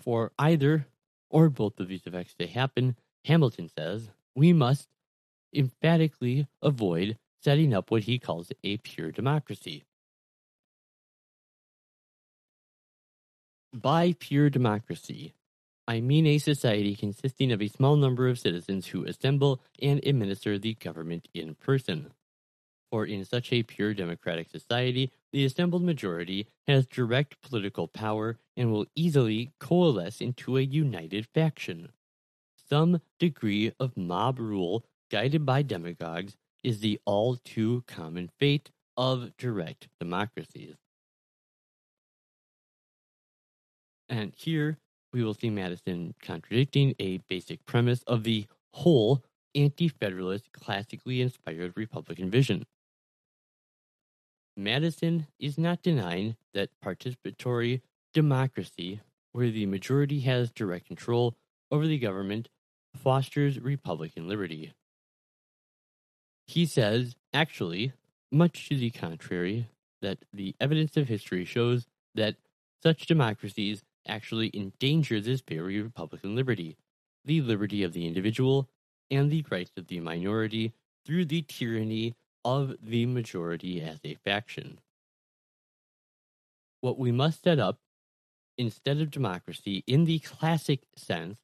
for 0.00 0.32
either 0.38 0.86
or 1.30 1.48
both 1.48 1.78
of 1.80 1.88
these 1.88 2.06
effects 2.06 2.34
to 2.38 2.46
happen, 2.46 2.96
Hamilton 3.24 3.68
says 3.68 4.10
we 4.34 4.52
must 4.52 4.88
emphatically 5.54 6.46
avoid 6.62 7.18
setting 7.42 7.72
up 7.72 7.90
what 7.90 8.02
he 8.04 8.18
calls 8.18 8.52
a 8.64 8.76
pure 8.78 9.10
democracy. 9.10 9.84
By 13.72 14.14
pure 14.18 14.50
democracy, 14.50 15.34
I 15.88 16.00
mean 16.00 16.26
a 16.26 16.38
society 16.38 16.96
consisting 16.96 17.52
of 17.52 17.62
a 17.62 17.68
small 17.68 17.96
number 17.96 18.28
of 18.28 18.38
citizens 18.38 18.88
who 18.88 19.04
assemble 19.04 19.60
and 19.80 20.04
administer 20.04 20.58
the 20.58 20.74
government 20.74 21.28
in 21.34 21.54
person. 21.54 22.12
For 22.90 23.04
in 23.04 23.24
such 23.24 23.52
a 23.52 23.62
pure 23.62 23.94
democratic 23.94 24.48
society, 24.48 25.10
the 25.32 25.44
assembled 25.44 25.82
majority 25.82 26.46
has 26.66 26.86
direct 26.86 27.40
political 27.42 27.88
power 27.88 28.38
and 28.56 28.70
will 28.70 28.86
easily 28.94 29.52
coalesce 29.58 30.20
into 30.20 30.56
a 30.56 30.62
united 30.62 31.26
faction. 31.34 31.90
Some 32.68 33.00
degree 33.18 33.72
of 33.78 33.96
mob 33.96 34.38
rule, 34.38 34.84
guided 35.10 35.44
by 35.44 35.62
demagogues, 35.62 36.36
is 36.62 36.80
the 36.80 37.00
all 37.04 37.36
too 37.36 37.84
common 37.86 38.30
fate 38.38 38.70
of 38.96 39.36
direct 39.36 39.88
democracies. 40.00 40.76
And 44.08 44.32
here 44.36 44.78
we 45.12 45.22
will 45.22 45.34
see 45.34 45.50
Madison 45.50 46.14
contradicting 46.22 46.94
a 46.98 47.18
basic 47.28 47.64
premise 47.66 48.02
of 48.04 48.24
the 48.24 48.46
whole 48.72 49.24
anti 49.54 49.88
federalist, 49.88 50.52
classically 50.52 51.20
inspired 51.20 51.72
Republican 51.76 52.30
vision. 52.30 52.64
Madison 54.56 55.26
is 55.38 55.58
not 55.58 55.82
denying 55.82 56.36
that 56.54 56.70
participatory 56.84 57.82
democracy, 58.14 59.00
where 59.32 59.50
the 59.50 59.66
majority 59.66 60.20
has 60.20 60.50
direct 60.50 60.86
control 60.86 61.36
over 61.70 61.86
the 61.86 61.98
government, 61.98 62.48
fosters 62.94 63.60
Republican 63.60 64.26
liberty. 64.26 64.72
He 66.46 66.64
says, 66.64 67.14
actually, 67.34 67.92
much 68.32 68.68
to 68.68 68.76
the 68.76 68.90
contrary, 68.90 69.68
that 70.00 70.18
the 70.32 70.54
evidence 70.60 70.96
of 70.96 71.08
history 71.08 71.44
shows 71.44 71.86
that 72.14 72.36
such 72.82 73.06
democracies 73.06 73.82
actually 74.06 74.50
endanger 74.54 75.20
this 75.20 75.42
very 75.46 75.82
Republican 75.82 76.34
liberty, 76.34 76.76
the 77.24 77.40
liberty 77.40 77.82
of 77.82 77.92
the 77.92 78.06
individual, 78.06 78.68
and 79.10 79.30
the 79.30 79.44
rights 79.50 79.72
of 79.76 79.88
the 79.88 80.00
minority 80.00 80.72
through 81.04 81.24
the 81.24 81.42
tyranny 81.42 82.14
of 82.46 82.76
the 82.80 83.06
majority 83.06 83.82
as 83.82 83.98
a 84.04 84.14
faction. 84.24 84.78
What 86.80 86.96
we 86.96 87.10
must 87.10 87.42
set 87.42 87.58
up, 87.58 87.80
instead 88.56 89.00
of 89.00 89.10
democracy 89.10 89.82
in 89.88 90.04
the 90.04 90.20
classic 90.20 90.82
sense, 90.94 91.38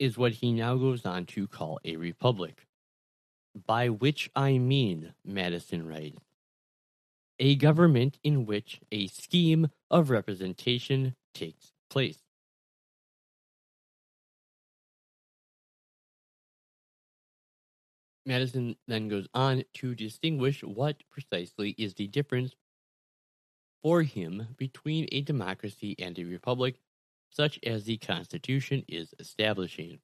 is 0.00 0.18
what 0.18 0.32
he 0.32 0.52
now 0.52 0.74
goes 0.74 1.06
on 1.06 1.26
to 1.26 1.46
call 1.46 1.78
a 1.84 1.94
republic. 1.94 2.66
By 3.54 3.88
which 3.88 4.30
I 4.34 4.58
mean, 4.58 5.14
Madison 5.24 5.86
writes, 5.86 6.18
a 7.38 7.54
government 7.54 8.18
in 8.24 8.46
which 8.46 8.80
a 8.90 9.06
scheme 9.06 9.68
of 9.92 10.10
representation 10.10 11.14
takes 11.34 11.72
place. 11.88 12.25
Madison 18.26 18.76
then 18.88 19.06
goes 19.08 19.28
on 19.34 19.62
to 19.74 19.94
distinguish 19.94 20.62
what 20.62 20.96
precisely 21.10 21.76
is 21.78 21.94
the 21.94 22.08
difference 22.08 22.54
for 23.82 24.02
him 24.02 24.48
between 24.56 25.06
a 25.12 25.20
democracy 25.20 25.94
and 26.00 26.18
a 26.18 26.24
republic, 26.24 26.80
such 27.30 27.60
as 27.62 27.84
the 27.84 27.96
Constitution 27.98 28.84
is 28.88 29.14
establishing. 29.20 30.00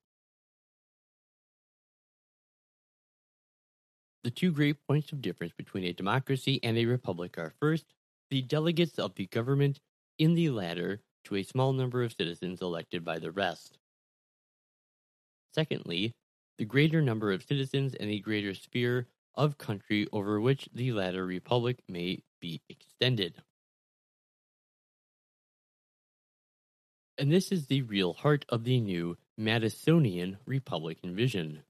The 4.22 4.30
two 4.30 4.52
great 4.52 4.76
points 4.86 5.10
of 5.10 5.20
difference 5.20 5.52
between 5.56 5.82
a 5.84 5.92
democracy 5.92 6.60
and 6.62 6.78
a 6.78 6.86
republic 6.86 7.38
are 7.38 7.54
first, 7.58 7.86
the 8.30 8.40
delegates 8.40 9.00
of 9.00 9.16
the 9.16 9.26
government, 9.26 9.80
in 10.20 10.34
the 10.34 10.50
latter, 10.50 11.00
to 11.24 11.34
a 11.34 11.42
small 11.42 11.72
number 11.72 12.04
of 12.04 12.12
citizens 12.12 12.62
elected 12.62 13.04
by 13.04 13.18
the 13.18 13.32
rest. 13.32 13.78
Secondly, 15.52 16.14
the 16.62 16.66
greater 16.66 17.02
number 17.02 17.32
of 17.32 17.42
citizens 17.42 17.92
and 17.92 18.08
the 18.08 18.20
greater 18.20 18.54
sphere 18.54 19.08
of 19.34 19.58
country 19.58 20.06
over 20.12 20.40
which 20.40 20.68
the 20.72 20.92
latter 20.92 21.26
republic 21.26 21.76
may 21.88 22.22
be 22.40 22.62
extended. 22.68 23.34
And 27.18 27.32
this 27.32 27.50
is 27.50 27.66
the 27.66 27.82
real 27.82 28.12
heart 28.12 28.44
of 28.48 28.62
the 28.62 28.78
new 28.78 29.18
Madisonian 29.36 30.36
Republican 30.46 31.16
vision. 31.16 31.64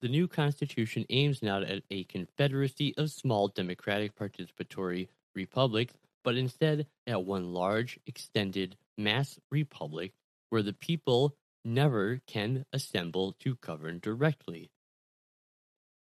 The 0.00 0.08
new 0.08 0.26
Constitution 0.26 1.04
aims 1.10 1.42
not 1.42 1.62
at 1.62 1.82
a 1.90 2.04
confederacy 2.04 2.94
of 2.96 3.10
small 3.10 3.48
democratic 3.48 4.16
participatory 4.16 5.08
republics, 5.34 5.92
but 6.24 6.38
instead 6.38 6.86
at 7.06 7.26
one 7.26 7.52
large, 7.52 7.98
extended 8.06 8.74
mass 8.96 9.38
republic 9.50 10.12
where 10.48 10.62
the 10.62 10.72
people 10.72 11.36
never 11.64 12.18
can 12.26 12.66
assemble 12.72 13.32
to 13.40 13.56
govern 13.56 13.98
directly. 14.00 14.70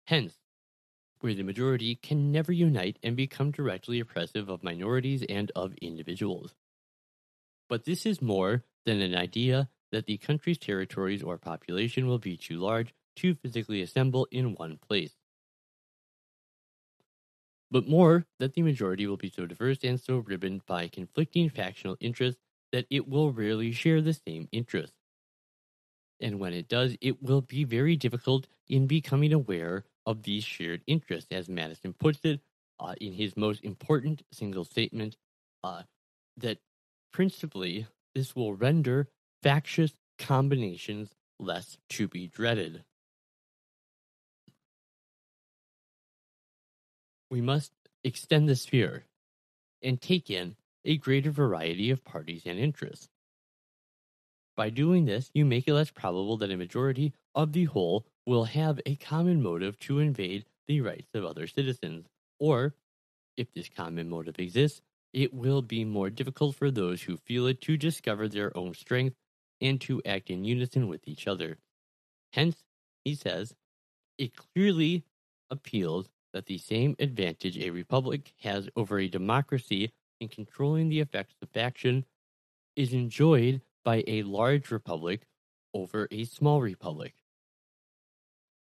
Hence, 0.06 0.38
where 1.20 1.34
the 1.34 1.42
majority 1.44 1.96
can 1.96 2.32
never 2.32 2.52
unite 2.52 2.98
and 3.02 3.16
become 3.16 3.50
directly 3.52 4.00
oppressive 4.00 4.48
of 4.48 4.62
minorities 4.62 5.22
and 5.24 5.50
of 5.56 5.74
individuals. 5.78 6.54
But 7.68 7.84
this 7.84 8.06
is 8.06 8.22
more 8.22 8.64
than 8.86 9.02
an 9.02 9.14
idea 9.14 9.68
that 9.90 10.06
the 10.06 10.16
country's 10.16 10.56
territories 10.56 11.22
or 11.22 11.36
population 11.36 12.06
will 12.06 12.18
be 12.18 12.38
too 12.38 12.58
large 12.58 12.94
to 13.16 13.34
physically 13.34 13.82
assemble 13.82 14.26
in 14.30 14.54
one 14.54 14.78
place. 14.78 15.18
But 17.70 17.86
more, 17.86 18.26
that 18.38 18.54
the 18.54 18.62
majority 18.62 19.06
will 19.06 19.18
be 19.18 19.28
so 19.28 19.44
diverse 19.44 19.84
and 19.84 20.00
so 20.00 20.16
ribboned 20.16 20.64
by 20.64 20.88
conflicting 20.88 21.50
factional 21.50 21.98
interests 22.00 22.40
that 22.72 22.86
it 22.88 23.06
will 23.06 23.34
rarely 23.34 23.70
share 23.70 24.00
the 24.00 24.14
same 24.14 24.48
interests. 24.50 24.96
And 26.20 26.38
when 26.38 26.52
it 26.52 26.68
does, 26.68 26.96
it 27.00 27.22
will 27.22 27.40
be 27.40 27.64
very 27.64 27.96
difficult 27.96 28.46
in 28.68 28.86
becoming 28.86 29.32
aware 29.32 29.84
of 30.06 30.22
these 30.22 30.44
shared 30.44 30.82
interests, 30.86 31.32
as 31.32 31.48
Madison 31.48 31.92
puts 31.92 32.24
it 32.24 32.40
uh, 32.80 32.94
in 33.00 33.12
his 33.12 33.36
most 33.36 33.64
important 33.64 34.22
single 34.32 34.64
statement 34.64 35.16
uh, 35.62 35.82
that 36.36 36.58
principally 37.12 37.86
this 38.14 38.34
will 38.34 38.54
render 38.54 39.08
factious 39.42 39.94
combinations 40.18 41.10
less 41.38 41.78
to 41.90 42.06
be 42.08 42.26
dreaded. 42.26 42.84
we 47.34 47.40
must 47.40 47.72
extend 48.04 48.48
the 48.48 48.54
sphere 48.54 49.06
and 49.82 50.00
take 50.00 50.30
in 50.30 50.54
a 50.84 50.96
greater 50.96 51.32
variety 51.32 51.90
of 51.90 52.04
parties 52.04 52.42
and 52.46 52.60
interests. 52.60 53.08
By 54.56 54.70
doing 54.70 55.04
this, 55.04 55.30
you 55.34 55.44
make 55.44 55.66
it 55.66 55.74
less 55.74 55.90
probable 55.90 56.36
that 56.38 56.50
a 56.50 56.56
majority 56.56 57.12
of 57.34 57.52
the 57.52 57.64
whole 57.64 58.06
will 58.26 58.44
have 58.44 58.80
a 58.86 58.96
common 58.96 59.42
motive 59.42 59.78
to 59.80 59.98
invade 59.98 60.44
the 60.68 60.80
rights 60.80 61.08
of 61.14 61.24
other 61.24 61.46
citizens, 61.46 62.06
or, 62.38 62.74
if 63.36 63.52
this 63.52 63.68
common 63.68 64.08
motive 64.08 64.38
exists, 64.38 64.80
it 65.12 65.34
will 65.34 65.62
be 65.62 65.84
more 65.84 66.10
difficult 66.10 66.56
for 66.56 66.70
those 66.70 67.02
who 67.02 67.16
feel 67.16 67.46
it 67.46 67.60
to 67.62 67.76
discover 67.76 68.28
their 68.28 68.56
own 68.56 68.74
strength 68.74 69.16
and 69.60 69.80
to 69.80 70.02
act 70.04 70.30
in 70.30 70.44
unison 70.44 70.88
with 70.88 71.06
each 71.06 71.26
other. 71.26 71.58
Hence, 72.32 72.64
he 73.04 73.14
says, 73.14 73.54
it 74.18 74.36
clearly 74.36 75.04
appeals 75.50 76.08
that 76.32 76.46
the 76.46 76.58
same 76.58 76.96
advantage 76.98 77.58
a 77.58 77.70
republic 77.70 78.32
has 78.42 78.68
over 78.76 78.98
a 78.98 79.08
democracy 79.08 79.92
in 80.20 80.28
controlling 80.28 80.88
the 80.88 81.00
effects 81.00 81.34
of 81.42 81.48
faction 81.50 82.04
is 82.76 82.92
enjoyed 82.92 83.60
by 83.84 84.02
a 84.06 84.22
large 84.22 84.70
republic 84.70 85.26
over 85.72 86.08
a 86.10 86.24
small 86.24 86.62
republic. 86.62 87.14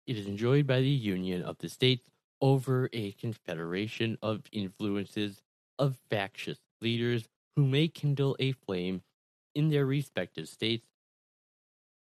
It 0.06 0.18
is 0.18 0.26
enjoyed 0.26 0.66
by 0.66 0.80
the 0.80 0.88
union 0.88 1.42
of 1.42 1.58
the 1.58 1.68
states 1.68 2.04
over 2.40 2.90
a 2.92 3.12
confederation 3.12 4.18
of 4.20 4.42
influences 4.52 5.42
of 5.78 5.96
factious 6.10 6.58
leaders 6.80 7.28
who 7.56 7.64
may 7.66 7.88
kindle 7.88 8.36
a 8.38 8.52
flame 8.52 9.02
in 9.54 9.70
their 9.70 9.86
respective 9.86 10.48
states, 10.48 10.88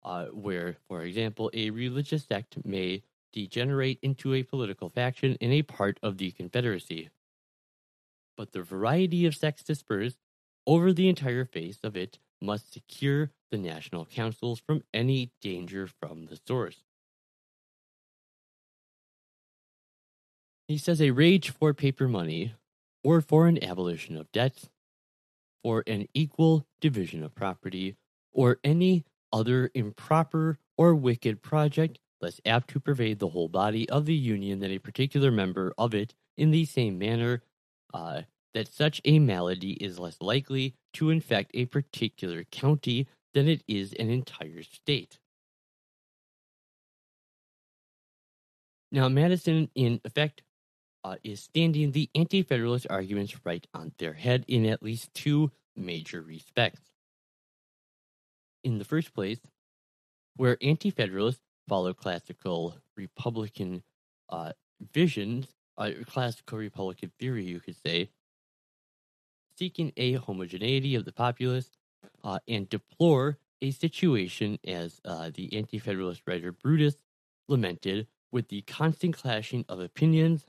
uh, 0.04 0.26
where, 0.26 0.76
for 0.88 1.02
example, 1.02 1.50
a 1.54 1.70
religious 1.70 2.24
sect 2.24 2.58
may 2.64 3.02
degenerate 3.32 3.98
into 4.02 4.34
a 4.34 4.42
political 4.42 4.88
faction 4.88 5.36
in 5.40 5.52
a 5.52 5.62
part 5.62 5.98
of 6.02 6.18
the 6.18 6.30
Confederacy. 6.32 7.10
But 8.36 8.52
the 8.52 8.62
variety 8.62 9.26
of 9.26 9.34
sects 9.34 9.62
dispersed 9.62 10.18
over 10.66 10.92
the 10.92 11.08
entire 11.08 11.44
face 11.44 11.78
of 11.82 11.96
it 11.96 12.18
must 12.40 12.72
secure 12.72 13.30
the 13.50 13.58
national 13.58 14.06
councils 14.06 14.60
from 14.60 14.82
any 14.92 15.30
danger 15.40 15.88
from 16.00 16.26
the 16.26 16.38
source. 16.46 16.82
He 20.68 20.78
says 20.78 21.00
a 21.00 21.12
rage 21.12 21.50
for 21.50 21.72
paper 21.72 22.08
money 22.08 22.54
or 23.04 23.20
for 23.20 23.46
an 23.46 23.62
abolition 23.62 24.16
of 24.16 24.30
debts, 24.32 24.68
for 25.62 25.84
an 25.86 26.08
equal 26.12 26.66
division 26.80 27.22
of 27.22 27.34
property, 27.34 27.96
or 28.32 28.58
any 28.64 29.04
other 29.32 29.70
improper 29.74 30.58
or 30.76 30.94
wicked 30.94 31.42
project 31.42 31.98
less 32.20 32.40
apt 32.44 32.68
to 32.70 32.80
pervade 32.80 33.18
the 33.18 33.28
whole 33.28 33.48
body 33.48 33.88
of 33.88 34.06
the 34.06 34.14
Union 34.14 34.58
than 34.58 34.70
a 34.70 34.78
particular 34.78 35.30
member 35.30 35.72
of 35.78 35.94
it 35.94 36.14
in 36.36 36.50
the 36.50 36.64
same 36.64 36.98
manner 36.98 37.42
uh, 37.94 38.22
that 38.56 38.72
such 38.72 39.02
a 39.04 39.18
malady 39.18 39.72
is 39.72 39.98
less 39.98 40.16
likely 40.22 40.74
to 40.94 41.10
infect 41.10 41.50
a 41.52 41.66
particular 41.66 42.42
county 42.44 43.06
than 43.34 43.48
it 43.48 43.62
is 43.68 43.92
an 43.92 44.08
entire 44.08 44.62
state. 44.62 45.18
Now, 48.90 49.10
Madison, 49.10 49.68
in 49.74 50.00
effect, 50.06 50.40
uh, 51.04 51.16
is 51.22 51.40
standing 51.40 51.92
the 51.92 52.08
anti 52.14 52.42
federalist 52.42 52.86
arguments 52.88 53.36
right 53.44 53.66
on 53.74 53.92
their 53.98 54.14
head 54.14 54.46
in 54.48 54.64
at 54.64 54.82
least 54.82 55.12
two 55.12 55.50
major 55.76 56.22
respects. 56.22 56.80
In 58.64 58.78
the 58.78 58.86
first 58.86 59.12
place, 59.12 59.40
where 60.36 60.56
anti 60.62 60.88
federalists 60.88 61.42
follow 61.68 61.92
classical 61.92 62.78
Republican 62.96 63.82
uh, 64.30 64.52
visions, 64.94 65.46
uh, 65.76 65.90
classical 66.06 66.56
Republican 66.56 67.12
theory, 67.18 67.44
you 67.44 67.60
could 67.60 67.76
say, 67.84 68.08
seeking 69.58 69.92
a 69.96 70.14
homogeneity 70.14 70.94
of 70.94 71.04
the 71.04 71.12
populace 71.12 71.70
uh, 72.24 72.38
and 72.48 72.68
deplore 72.68 73.38
a 73.62 73.70
situation 73.70 74.58
as 74.66 75.00
uh, 75.04 75.30
the 75.34 75.56
anti 75.56 75.78
federalist 75.78 76.22
writer 76.26 76.52
Brutus 76.52 76.96
lamented 77.48 78.06
with 78.32 78.48
the 78.48 78.62
constant 78.62 79.16
clashing 79.16 79.64
of 79.68 79.80
opinions 79.80 80.46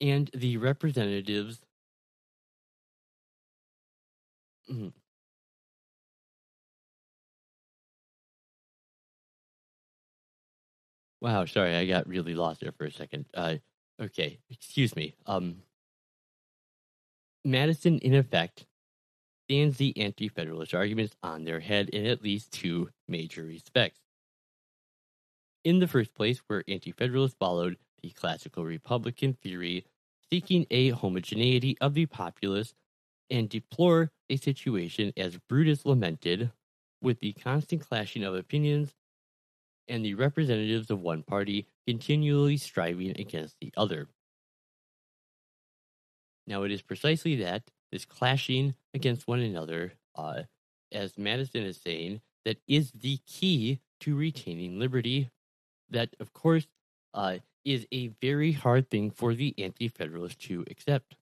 and 0.00 0.30
the 0.34 0.56
representatives. 0.56 1.60
Mm, 4.70 4.90
Wow, 11.20 11.44
sorry, 11.44 11.74
I 11.76 11.86
got 11.86 12.06
really 12.08 12.34
lost 12.34 12.60
there 12.60 12.72
for 12.72 12.86
a 12.86 12.90
second. 12.92 13.26
Uh, 13.34 13.56
okay, 14.00 14.38
excuse 14.48 14.96
me. 14.96 15.14
Um, 15.26 15.62
Madison, 17.44 17.98
in 17.98 18.14
effect, 18.14 18.66
stands 19.44 19.78
the 19.78 19.96
anti 19.98 20.28
federalist 20.28 20.74
arguments 20.74 21.16
on 21.22 21.44
their 21.44 21.60
head 21.60 21.88
in 21.90 22.06
at 22.06 22.22
least 22.22 22.52
two 22.52 22.90
major 23.08 23.44
respects. 23.44 24.00
In 25.64 25.78
the 25.78 25.88
first 25.88 26.14
place, 26.14 26.38
where 26.46 26.64
anti 26.68 26.92
federalists 26.92 27.36
followed 27.38 27.76
the 28.02 28.10
classical 28.10 28.64
Republican 28.64 29.34
theory, 29.34 29.84
seeking 30.30 30.66
a 30.70 30.90
homogeneity 30.90 31.76
of 31.80 31.94
the 31.94 32.06
populace, 32.06 32.74
and 33.30 33.48
deplore 33.48 34.10
a 34.28 34.36
situation 34.36 35.12
as 35.16 35.38
Brutus 35.48 35.86
lamented, 35.86 36.50
with 37.02 37.20
the 37.20 37.32
constant 37.32 37.86
clashing 37.86 38.24
of 38.24 38.34
opinions 38.34 38.94
and 39.88 40.04
the 40.04 40.14
representatives 40.14 40.90
of 40.90 41.00
one 41.00 41.22
party 41.22 41.66
continually 41.86 42.56
striving 42.56 43.10
against 43.18 43.56
the 43.60 43.72
other. 43.76 44.08
Now, 46.50 46.64
it 46.64 46.72
is 46.72 46.82
precisely 46.82 47.36
that, 47.36 47.62
this 47.92 48.04
clashing 48.04 48.74
against 48.92 49.28
one 49.28 49.38
another, 49.38 49.92
uh, 50.16 50.42
as 50.90 51.16
Madison 51.16 51.62
is 51.62 51.76
saying, 51.76 52.22
that 52.44 52.58
is 52.66 52.90
the 52.90 53.18
key 53.24 53.78
to 54.00 54.16
retaining 54.16 54.80
liberty. 54.80 55.30
That, 55.90 56.16
of 56.18 56.32
course, 56.32 56.66
uh, 57.14 57.38
is 57.64 57.86
a 57.92 58.08
very 58.20 58.50
hard 58.50 58.90
thing 58.90 59.12
for 59.12 59.32
the 59.32 59.54
anti 59.58 59.86
federalist 59.86 60.40
to 60.46 60.64
accept. 60.68 61.14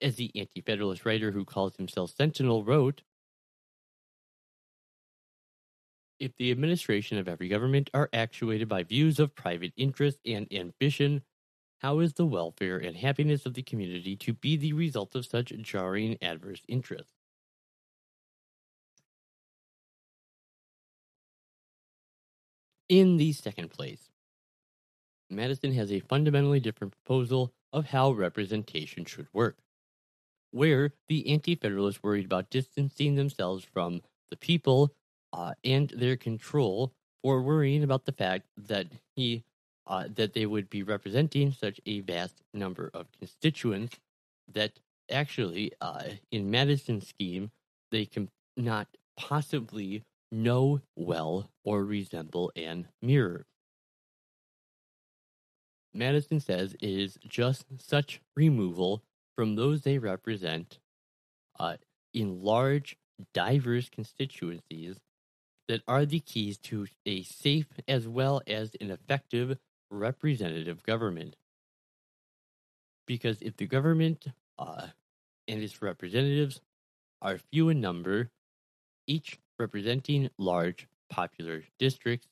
As 0.00 0.14
the 0.16 0.30
anti 0.36 0.60
federalist 0.60 1.04
writer 1.04 1.32
who 1.32 1.44
calls 1.44 1.74
himself 1.74 2.14
Sentinel 2.16 2.62
wrote, 2.62 3.02
if 6.20 6.36
the 6.36 6.52
administration 6.52 7.18
of 7.18 7.26
every 7.26 7.48
government 7.48 7.90
are 7.92 8.08
actuated 8.12 8.68
by 8.68 8.84
views 8.84 9.18
of 9.18 9.34
private 9.34 9.72
interest 9.76 10.18
and 10.24 10.46
ambition, 10.52 11.22
how 11.78 12.00
is 12.00 12.14
the 12.14 12.26
welfare 12.26 12.78
and 12.78 12.96
happiness 12.96 13.46
of 13.46 13.54
the 13.54 13.62
community 13.62 14.16
to 14.16 14.32
be 14.32 14.56
the 14.56 14.72
result 14.72 15.14
of 15.14 15.26
such 15.26 15.52
jarring 15.60 16.16
adverse 16.22 16.62
interests? 16.68 17.12
In 22.88 23.16
the 23.16 23.32
second 23.32 23.70
place, 23.70 24.10
Madison 25.30 25.72
has 25.72 25.90
a 25.90 26.00
fundamentally 26.00 26.60
different 26.60 26.92
proposal 26.92 27.52
of 27.72 27.86
how 27.86 28.12
representation 28.12 29.04
should 29.04 29.26
work, 29.32 29.58
where 30.50 30.92
the 31.08 31.28
anti 31.28 31.54
federalists 31.54 32.02
worried 32.02 32.24
about 32.24 32.50
distancing 32.50 33.14
themselves 33.14 33.64
from 33.64 34.02
the 34.30 34.36
people 34.36 34.94
uh, 35.32 35.54
and 35.64 35.90
their 35.90 36.16
control 36.16 36.92
for 37.22 37.42
worrying 37.42 37.82
about 37.82 38.04
the 38.04 38.12
fact 38.12 38.46
that 38.56 38.86
he 39.16 39.44
uh, 39.86 40.08
that 40.14 40.32
they 40.32 40.46
would 40.46 40.70
be 40.70 40.82
representing 40.82 41.52
such 41.52 41.80
a 41.86 42.00
vast 42.00 42.42
number 42.52 42.90
of 42.94 43.06
constituents 43.18 43.96
that 44.52 44.72
actually, 45.10 45.72
uh, 45.80 46.04
in 46.30 46.50
Madison's 46.50 47.08
scheme, 47.08 47.50
they 47.90 48.04
can 48.06 48.28
not 48.56 48.88
possibly 49.16 50.02
know 50.32 50.80
well 50.96 51.50
or 51.64 51.84
resemble 51.84 52.50
and 52.56 52.86
mirror. 53.02 53.46
Madison 55.92 56.40
says 56.40 56.74
it 56.74 56.88
is 56.88 57.18
just 57.28 57.64
such 57.78 58.20
removal 58.36 59.02
from 59.36 59.54
those 59.54 59.82
they 59.82 59.98
represent 59.98 60.78
uh, 61.60 61.76
in 62.12 62.42
large, 62.42 62.96
diverse 63.32 63.88
constituencies 63.88 64.96
that 65.68 65.82
are 65.86 66.04
the 66.04 66.20
keys 66.20 66.58
to 66.58 66.86
a 67.06 67.22
safe 67.22 67.68
as 67.86 68.08
well 68.08 68.42
as 68.46 68.72
an 68.80 68.90
effective 68.90 69.56
representative 69.94 70.82
government. 70.82 71.36
Because 73.06 73.40
if 73.40 73.56
the 73.56 73.66
government 73.66 74.26
uh, 74.58 74.88
and 75.46 75.62
its 75.62 75.82
representatives 75.82 76.60
are 77.22 77.38
few 77.38 77.68
in 77.68 77.80
number, 77.80 78.30
each 79.06 79.38
representing 79.58 80.30
large 80.38 80.86
popular 81.10 81.62
districts, 81.78 82.28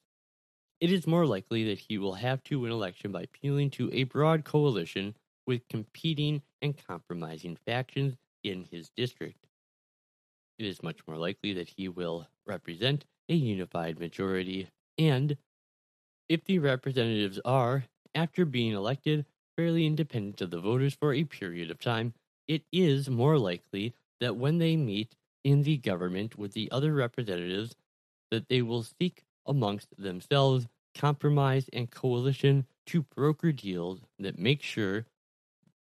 it 0.81 0.91
is 0.91 1.07
more 1.07 1.27
likely 1.27 1.65
that 1.69 1.79
he 1.79 1.99
will 1.99 2.15
have 2.15 2.43
to 2.45 2.61
win 2.61 2.73
election 2.73 3.13
by 3.13 3.23
appealing 3.23 3.71
to 3.71 3.93
a 3.93 4.05
broad 4.05 4.45
coalition 4.45 5.15
with 5.47 5.69
competing 5.69 6.43
and 6.61 6.75
compromising 6.87 7.57
factions 7.67 8.17
in 8.43 8.67
his 8.71 8.91
district. 8.97 9.47
It 10.59 10.67
is 10.67 10.83
much 10.83 10.99
more 11.07 11.17
likely 11.17 11.53
that 11.55 11.69
he 11.77 11.89
will 11.89 12.27
represent 12.47 13.05
a 13.29 13.35
unified 13.35 13.99
majority, 14.01 14.69
and 14.99 15.37
if 16.33 16.47
the 16.47 16.59
representatives 16.59 17.39
are, 17.45 17.85
after 18.15 18.47
being 18.47 18.73
elected, 18.73 19.27
fairly 19.55 19.85
independent 19.85 20.41
of 20.41 20.51
the 20.51 20.61
voters 20.61 20.95
for 20.95 21.13
a 21.13 21.25
period 21.25 21.71
of 21.71 21.79
time, 21.79 22.15
it 22.49 22.63
is 22.73 23.11
more 23.11 23.37
likely 23.37 23.93
that 24.19 24.35
when 24.35 24.57
they 24.57 24.75
meet 24.75 25.15
in 25.45 25.63
the 25.63 25.77
government 25.77 26.39
with 26.39 26.55
the 26.55 26.71
other 26.73 26.95
representatives, 26.95 27.77
that 28.31 28.49
they 28.49 28.63
will 28.63 28.83
seek 28.83 29.25
amongst 29.47 29.89
themselves 29.99 30.67
compromise 30.95 31.69
and 31.71 31.91
coalition 31.91 32.65
to 32.87 33.03
broker 33.15 33.53
deals 33.53 34.01
that 34.19 34.39
make 34.39 34.63
sure 34.63 35.05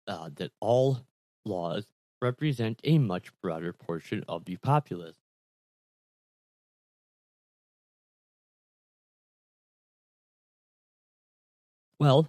uh, 0.08 0.30
that 0.34 0.50
all 0.58 0.98
laws 1.44 1.86
represent 2.20 2.80
a 2.82 2.98
much 2.98 3.30
broader 3.40 3.72
portion 3.72 4.24
of 4.26 4.44
the 4.46 4.56
populace. 4.56 5.19
Well, 12.00 12.28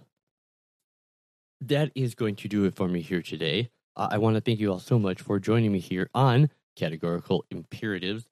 that 1.62 1.92
is 1.94 2.14
going 2.14 2.36
to 2.36 2.48
do 2.48 2.66
it 2.66 2.74
for 2.74 2.88
me 2.88 3.00
here 3.00 3.22
today. 3.22 3.70
Uh, 3.96 4.08
I 4.10 4.18
want 4.18 4.36
to 4.36 4.42
thank 4.42 4.60
you 4.60 4.70
all 4.70 4.78
so 4.78 4.98
much 4.98 5.22
for 5.22 5.38
joining 5.38 5.72
me 5.72 5.78
here 5.78 6.10
on 6.14 6.50
Categorical 6.76 7.46
Imperatives. 7.50 8.26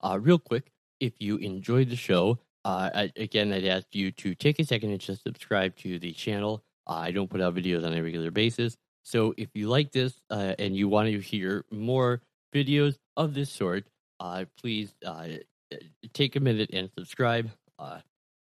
Uh, 0.00 0.18
real 0.18 0.38
quick, 0.38 0.72
if 0.98 1.12
you 1.18 1.36
enjoyed 1.36 1.90
the 1.90 1.96
show, 1.96 2.38
uh, 2.64 2.88
I, 2.94 3.12
again, 3.16 3.52
I'd 3.52 3.66
ask 3.66 3.88
you 3.92 4.10
to 4.12 4.34
take 4.34 4.58
a 4.60 4.64
second 4.64 4.90
and 4.90 4.98
just 4.98 5.22
subscribe 5.22 5.76
to 5.76 5.98
the 5.98 6.12
channel. 6.12 6.62
Uh, 6.86 6.94
I 6.94 7.10
don't 7.10 7.28
put 7.28 7.42
out 7.42 7.54
videos 7.54 7.84
on 7.84 7.92
a 7.92 8.02
regular 8.02 8.30
basis. 8.30 8.74
So 9.04 9.34
if 9.36 9.50
you 9.52 9.68
like 9.68 9.92
this 9.92 10.18
uh, 10.30 10.54
and 10.58 10.74
you 10.74 10.88
want 10.88 11.10
to 11.10 11.20
hear 11.20 11.66
more 11.70 12.22
videos 12.54 12.96
of 13.14 13.34
this 13.34 13.50
sort, 13.50 13.84
uh, 14.20 14.46
please 14.58 14.94
take 16.14 16.36
a 16.36 16.40
minute 16.40 16.70
and 16.72 16.88
subscribe. 16.96 17.50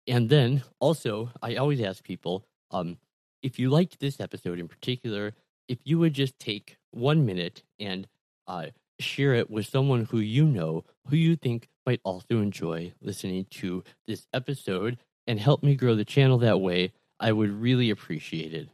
And 0.07 0.29
then 0.29 0.63
also, 0.79 1.31
I 1.41 1.55
always 1.55 1.81
ask 1.81 2.03
people, 2.03 2.45
um, 2.71 2.97
if 3.43 3.59
you 3.59 3.69
liked 3.69 3.99
this 3.99 4.19
episode 4.19 4.59
in 4.59 4.67
particular, 4.67 5.34
if 5.67 5.79
you 5.84 5.99
would 5.99 6.13
just 6.13 6.39
take 6.39 6.77
one 6.91 7.25
minute 7.25 7.63
and 7.79 8.07
uh, 8.47 8.67
share 8.99 9.34
it 9.34 9.49
with 9.49 9.67
someone 9.67 10.05
who 10.05 10.19
you 10.19 10.45
know, 10.45 10.85
who 11.07 11.17
you 11.17 11.35
think 11.35 11.67
might 11.85 11.99
also 12.03 12.41
enjoy 12.41 12.93
listening 13.01 13.45
to 13.51 13.84
this 14.07 14.27
episode, 14.34 14.97
and 15.27 15.39
help 15.39 15.61
me 15.61 15.75
grow 15.75 15.93
the 15.93 16.05
channel 16.05 16.38
that 16.38 16.61
way, 16.61 16.93
I 17.19 17.34
would 17.34 17.51
really 17.51 17.89
appreciate 17.89 18.53
it. 18.53 18.69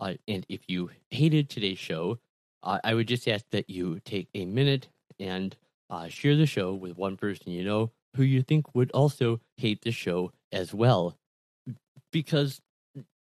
Uh, 0.00 0.14
and 0.26 0.44
if 0.48 0.62
you 0.66 0.90
hated 1.10 1.48
today's 1.48 1.78
show, 1.78 2.18
uh, 2.64 2.80
I 2.82 2.94
would 2.94 3.06
just 3.06 3.28
ask 3.28 3.44
that 3.52 3.70
you 3.70 4.00
take 4.04 4.28
a 4.34 4.44
minute 4.46 4.88
and 5.20 5.56
uh, 5.90 6.08
share 6.08 6.34
the 6.34 6.46
show 6.46 6.74
with 6.74 6.96
one 6.96 7.16
person 7.16 7.52
you 7.52 7.62
know 7.62 7.92
who 8.16 8.22
you 8.22 8.42
think 8.42 8.74
would 8.74 8.90
also 8.92 9.40
hate 9.56 9.82
the 9.82 9.90
show 9.90 10.32
as 10.52 10.72
well. 10.72 11.16
Because 12.12 12.60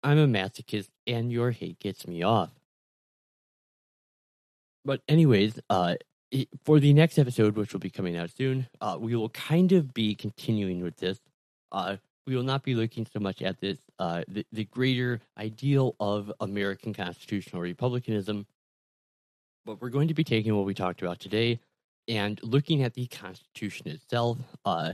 I'm 0.02 0.18
a 0.18 0.26
masochist 0.26 0.88
and 1.06 1.30
your 1.30 1.50
hate 1.50 1.78
gets 1.78 2.06
me 2.06 2.22
off. 2.22 2.50
But, 4.84 5.02
anyways, 5.08 5.60
uh, 5.68 5.96
for 6.64 6.80
the 6.80 6.94
next 6.94 7.18
episode, 7.18 7.56
which 7.56 7.72
will 7.72 7.80
be 7.80 7.90
coming 7.90 8.16
out 8.16 8.30
soon, 8.34 8.66
uh, 8.80 8.96
we 8.98 9.14
will 9.14 9.28
kind 9.30 9.72
of 9.72 9.92
be 9.92 10.14
continuing 10.14 10.82
with 10.82 10.96
this. 10.96 11.20
Uh, 11.70 11.96
we 12.26 12.34
will 12.36 12.42
not 12.42 12.62
be 12.62 12.74
looking 12.74 13.06
so 13.06 13.18
much 13.18 13.42
at 13.42 13.60
this, 13.60 13.78
uh, 13.98 14.22
the, 14.28 14.46
the 14.52 14.64
greater 14.64 15.20
ideal 15.36 15.96
of 16.00 16.32
American 16.40 16.94
constitutional 16.94 17.60
republicanism, 17.60 18.46
but 19.66 19.80
we're 19.80 19.90
going 19.90 20.08
to 20.08 20.14
be 20.14 20.24
taking 20.24 20.54
what 20.54 20.64
we 20.64 20.74
talked 20.74 21.02
about 21.02 21.18
today 21.20 21.58
and 22.10 22.40
looking 22.42 22.82
at 22.82 22.94
the 22.94 23.06
Constitution 23.06 23.88
itself 23.88 24.36
uh, 24.64 24.92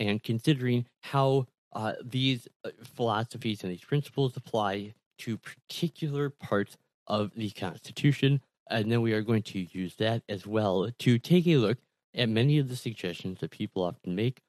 and 0.00 0.22
considering 0.22 0.84
how 1.02 1.46
uh, 1.72 1.92
these 2.02 2.48
uh, 2.64 2.70
philosophies 2.82 3.62
and 3.62 3.70
these 3.70 3.84
principles 3.84 4.36
apply 4.36 4.92
to 5.20 5.38
particular 5.38 6.28
parts 6.28 6.76
of 7.06 7.30
the 7.36 7.50
Constitution. 7.50 8.40
And 8.68 8.90
then 8.90 9.02
we 9.02 9.12
are 9.12 9.22
going 9.22 9.44
to 9.44 9.68
use 9.70 9.94
that 9.96 10.22
as 10.28 10.46
well 10.46 10.90
to 10.98 11.18
take 11.18 11.46
a 11.46 11.56
look 11.56 11.78
at 12.14 12.28
many 12.28 12.58
of 12.58 12.68
the 12.68 12.76
suggestions 12.76 13.38
that 13.38 13.52
people 13.52 13.84
often 13.84 14.16
make 14.16 14.40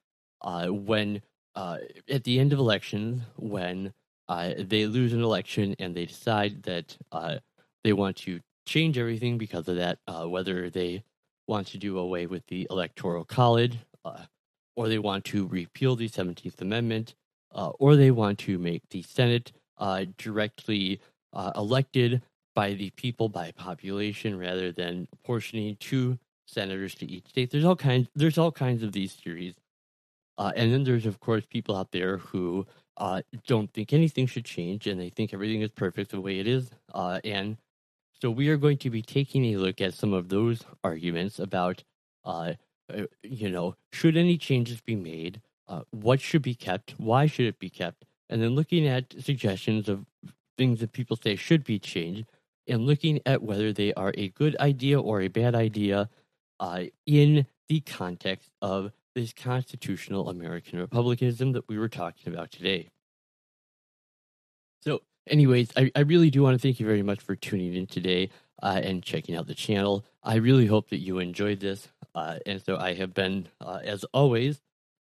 uh, 0.42 0.66
when, 0.66 1.22
uh, 1.54 1.78
at 2.08 2.24
the 2.24 2.40
end 2.40 2.52
of 2.52 2.58
elections, 2.58 3.22
when 3.36 3.92
uh, 4.28 4.54
they 4.58 4.86
lose 4.86 5.12
an 5.12 5.22
election 5.22 5.76
and 5.78 5.94
they 5.94 6.06
decide 6.06 6.64
that 6.64 6.96
they 7.84 7.92
want 7.92 8.16
to 8.16 8.40
change 8.66 8.98
everything 8.98 9.38
because 9.38 9.68
of 9.68 9.76
that, 9.76 9.98
whether 10.28 10.70
they 10.70 11.02
want 11.50 11.66
to 11.66 11.78
do 11.78 11.98
away 11.98 12.26
with 12.26 12.46
the 12.46 12.66
Electoral 12.70 13.24
College, 13.24 13.76
uh, 14.04 14.22
or 14.76 14.88
they 14.88 15.00
want 15.00 15.24
to 15.26 15.46
repeal 15.48 15.96
the 15.96 16.08
17th 16.08 16.60
Amendment, 16.62 17.14
uh, 17.54 17.70
or 17.80 17.96
they 17.96 18.12
want 18.12 18.38
to 18.38 18.56
make 18.56 18.88
the 18.90 19.02
Senate 19.02 19.52
uh, 19.76 20.04
directly 20.16 21.00
uh, 21.32 21.50
elected 21.56 22.22
by 22.54 22.72
the 22.72 22.90
people 22.90 23.28
by 23.28 23.50
population 23.50 24.38
rather 24.38 24.70
than 24.70 25.08
apportioning 25.12 25.76
two 25.80 26.18
senators 26.46 26.94
to 26.94 27.10
each 27.10 27.26
state. 27.26 27.50
There's 27.50 27.64
all 27.64 27.76
kinds. 27.76 28.08
There's 28.14 28.38
all 28.38 28.52
kinds 28.52 28.82
of 28.82 28.92
these 28.92 29.14
theories, 29.14 29.54
uh, 30.38 30.52
and 30.54 30.72
then 30.72 30.84
there's 30.84 31.06
of 31.06 31.18
course 31.20 31.44
people 31.46 31.76
out 31.76 31.90
there 31.90 32.18
who 32.18 32.66
uh, 32.96 33.22
don't 33.46 33.72
think 33.72 33.92
anything 33.92 34.26
should 34.26 34.44
change 34.44 34.86
and 34.86 35.00
they 35.00 35.08
think 35.08 35.32
everything 35.32 35.62
is 35.62 35.70
perfect 35.70 36.10
the 36.10 36.20
way 36.20 36.38
it 36.38 36.46
is. 36.46 36.70
And 36.94 37.56
so 38.20 38.30
we 38.30 38.48
are 38.48 38.56
going 38.56 38.78
to 38.78 38.90
be 38.90 39.02
taking 39.02 39.46
a 39.46 39.56
look 39.56 39.80
at 39.80 39.94
some 39.94 40.12
of 40.12 40.28
those 40.28 40.62
arguments 40.84 41.38
about, 41.38 41.84
uh, 42.24 42.52
uh, 42.92 43.04
you 43.22 43.50
know, 43.50 43.76
should 43.92 44.16
any 44.16 44.36
changes 44.36 44.80
be 44.80 44.94
made? 44.94 45.40
Uh, 45.66 45.82
what 45.90 46.20
should 46.20 46.42
be 46.42 46.54
kept? 46.54 46.94
Why 46.98 47.26
should 47.26 47.46
it 47.46 47.58
be 47.58 47.70
kept? 47.70 48.04
And 48.28 48.42
then 48.42 48.50
looking 48.50 48.86
at 48.86 49.14
suggestions 49.20 49.88
of 49.88 50.04
things 50.58 50.80
that 50.80 50.92
people 50.92 51.16
say 51.16 51.36
should 51.36 51.64
be 51.64 51.78
changed 51.78 52.26
and 52.68 52.86
looking 52.86 53.20
at 53.24 53.42
whether 53.42 53.72
they 53.72 53.94
are 53.94 54.12
a 54.16 54.28
good 54.28 54.56
idea 54.58 55.00
or 55.00 55.20
a 55.20 55.28
bad 55.28 55.54
idea 55.54 56.10
uh, 56.60 56.84
in 57.06 57.46
the 57.68 57.80
context 57.80 58.50
of 58.60 58.92
this 59.14 59.32
constitutional 59.32 60.28
American 60.28 60.78
republicanism 60.78 61.52
that 61.52 61.68
we 61.68 61.78
were 61.78 61.88
talking 61.88 62.32
about 62.32 62.50
today. 62.50 62.88
So, 64.82 65.02
anyways, 65.26 65.70
I, 65.76 65.90
I 65.94 66.00
really 66.00 66.30
do 66.30 66.42
want 66.42 66.54
to 66.54 66.58
thank 66.58 66.80
you 66.80 66.86
very 66.86 67.02
much 67.02 67.20
for 67.20 67.36
tuning 67.36 67.74
in 67.74 67.86
today 67.86 68.30
uh, 68.62 68.80
and 68.82 69.02
checking 69.02 69.36
out 69.36 69.46
the 69.46 69.54
channel. 69.54 70.04
I 70.22 70.36
really 70.36 70.66
hope 70.66 70.90
that 70.90 70.98
you 71.00 71.18
enjoyed 71.18 71.60
this. 71.60 71.88
Uh, 72.14 72.38
and 72.46 72.62
so 72.62 72.76
I 72.76 72.94
have 72.94 73.14
been, 73.14 73.48
uh, 73.60 73.80
as 73.82 74.04
always, 74.12 74.60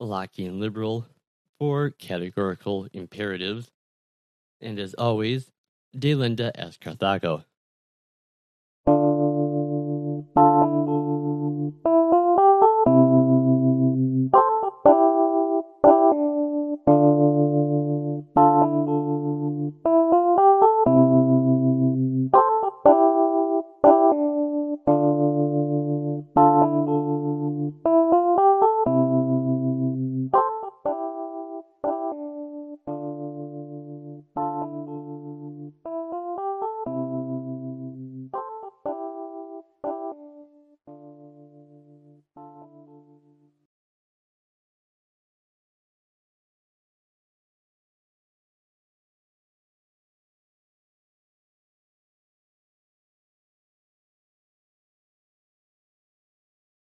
Lockean 0.01 0.59
Liberal 0.59 1.07
for 1.59 1.91
Categorical 1.91 2.89
Imperatives. 2.93 3.71
And 4.61 4.79
as 4.79 4.95
always, 4.95 5.51
Delenda 5.97 6.51
est 6.55 6.81
Carthago. 6.81 7.45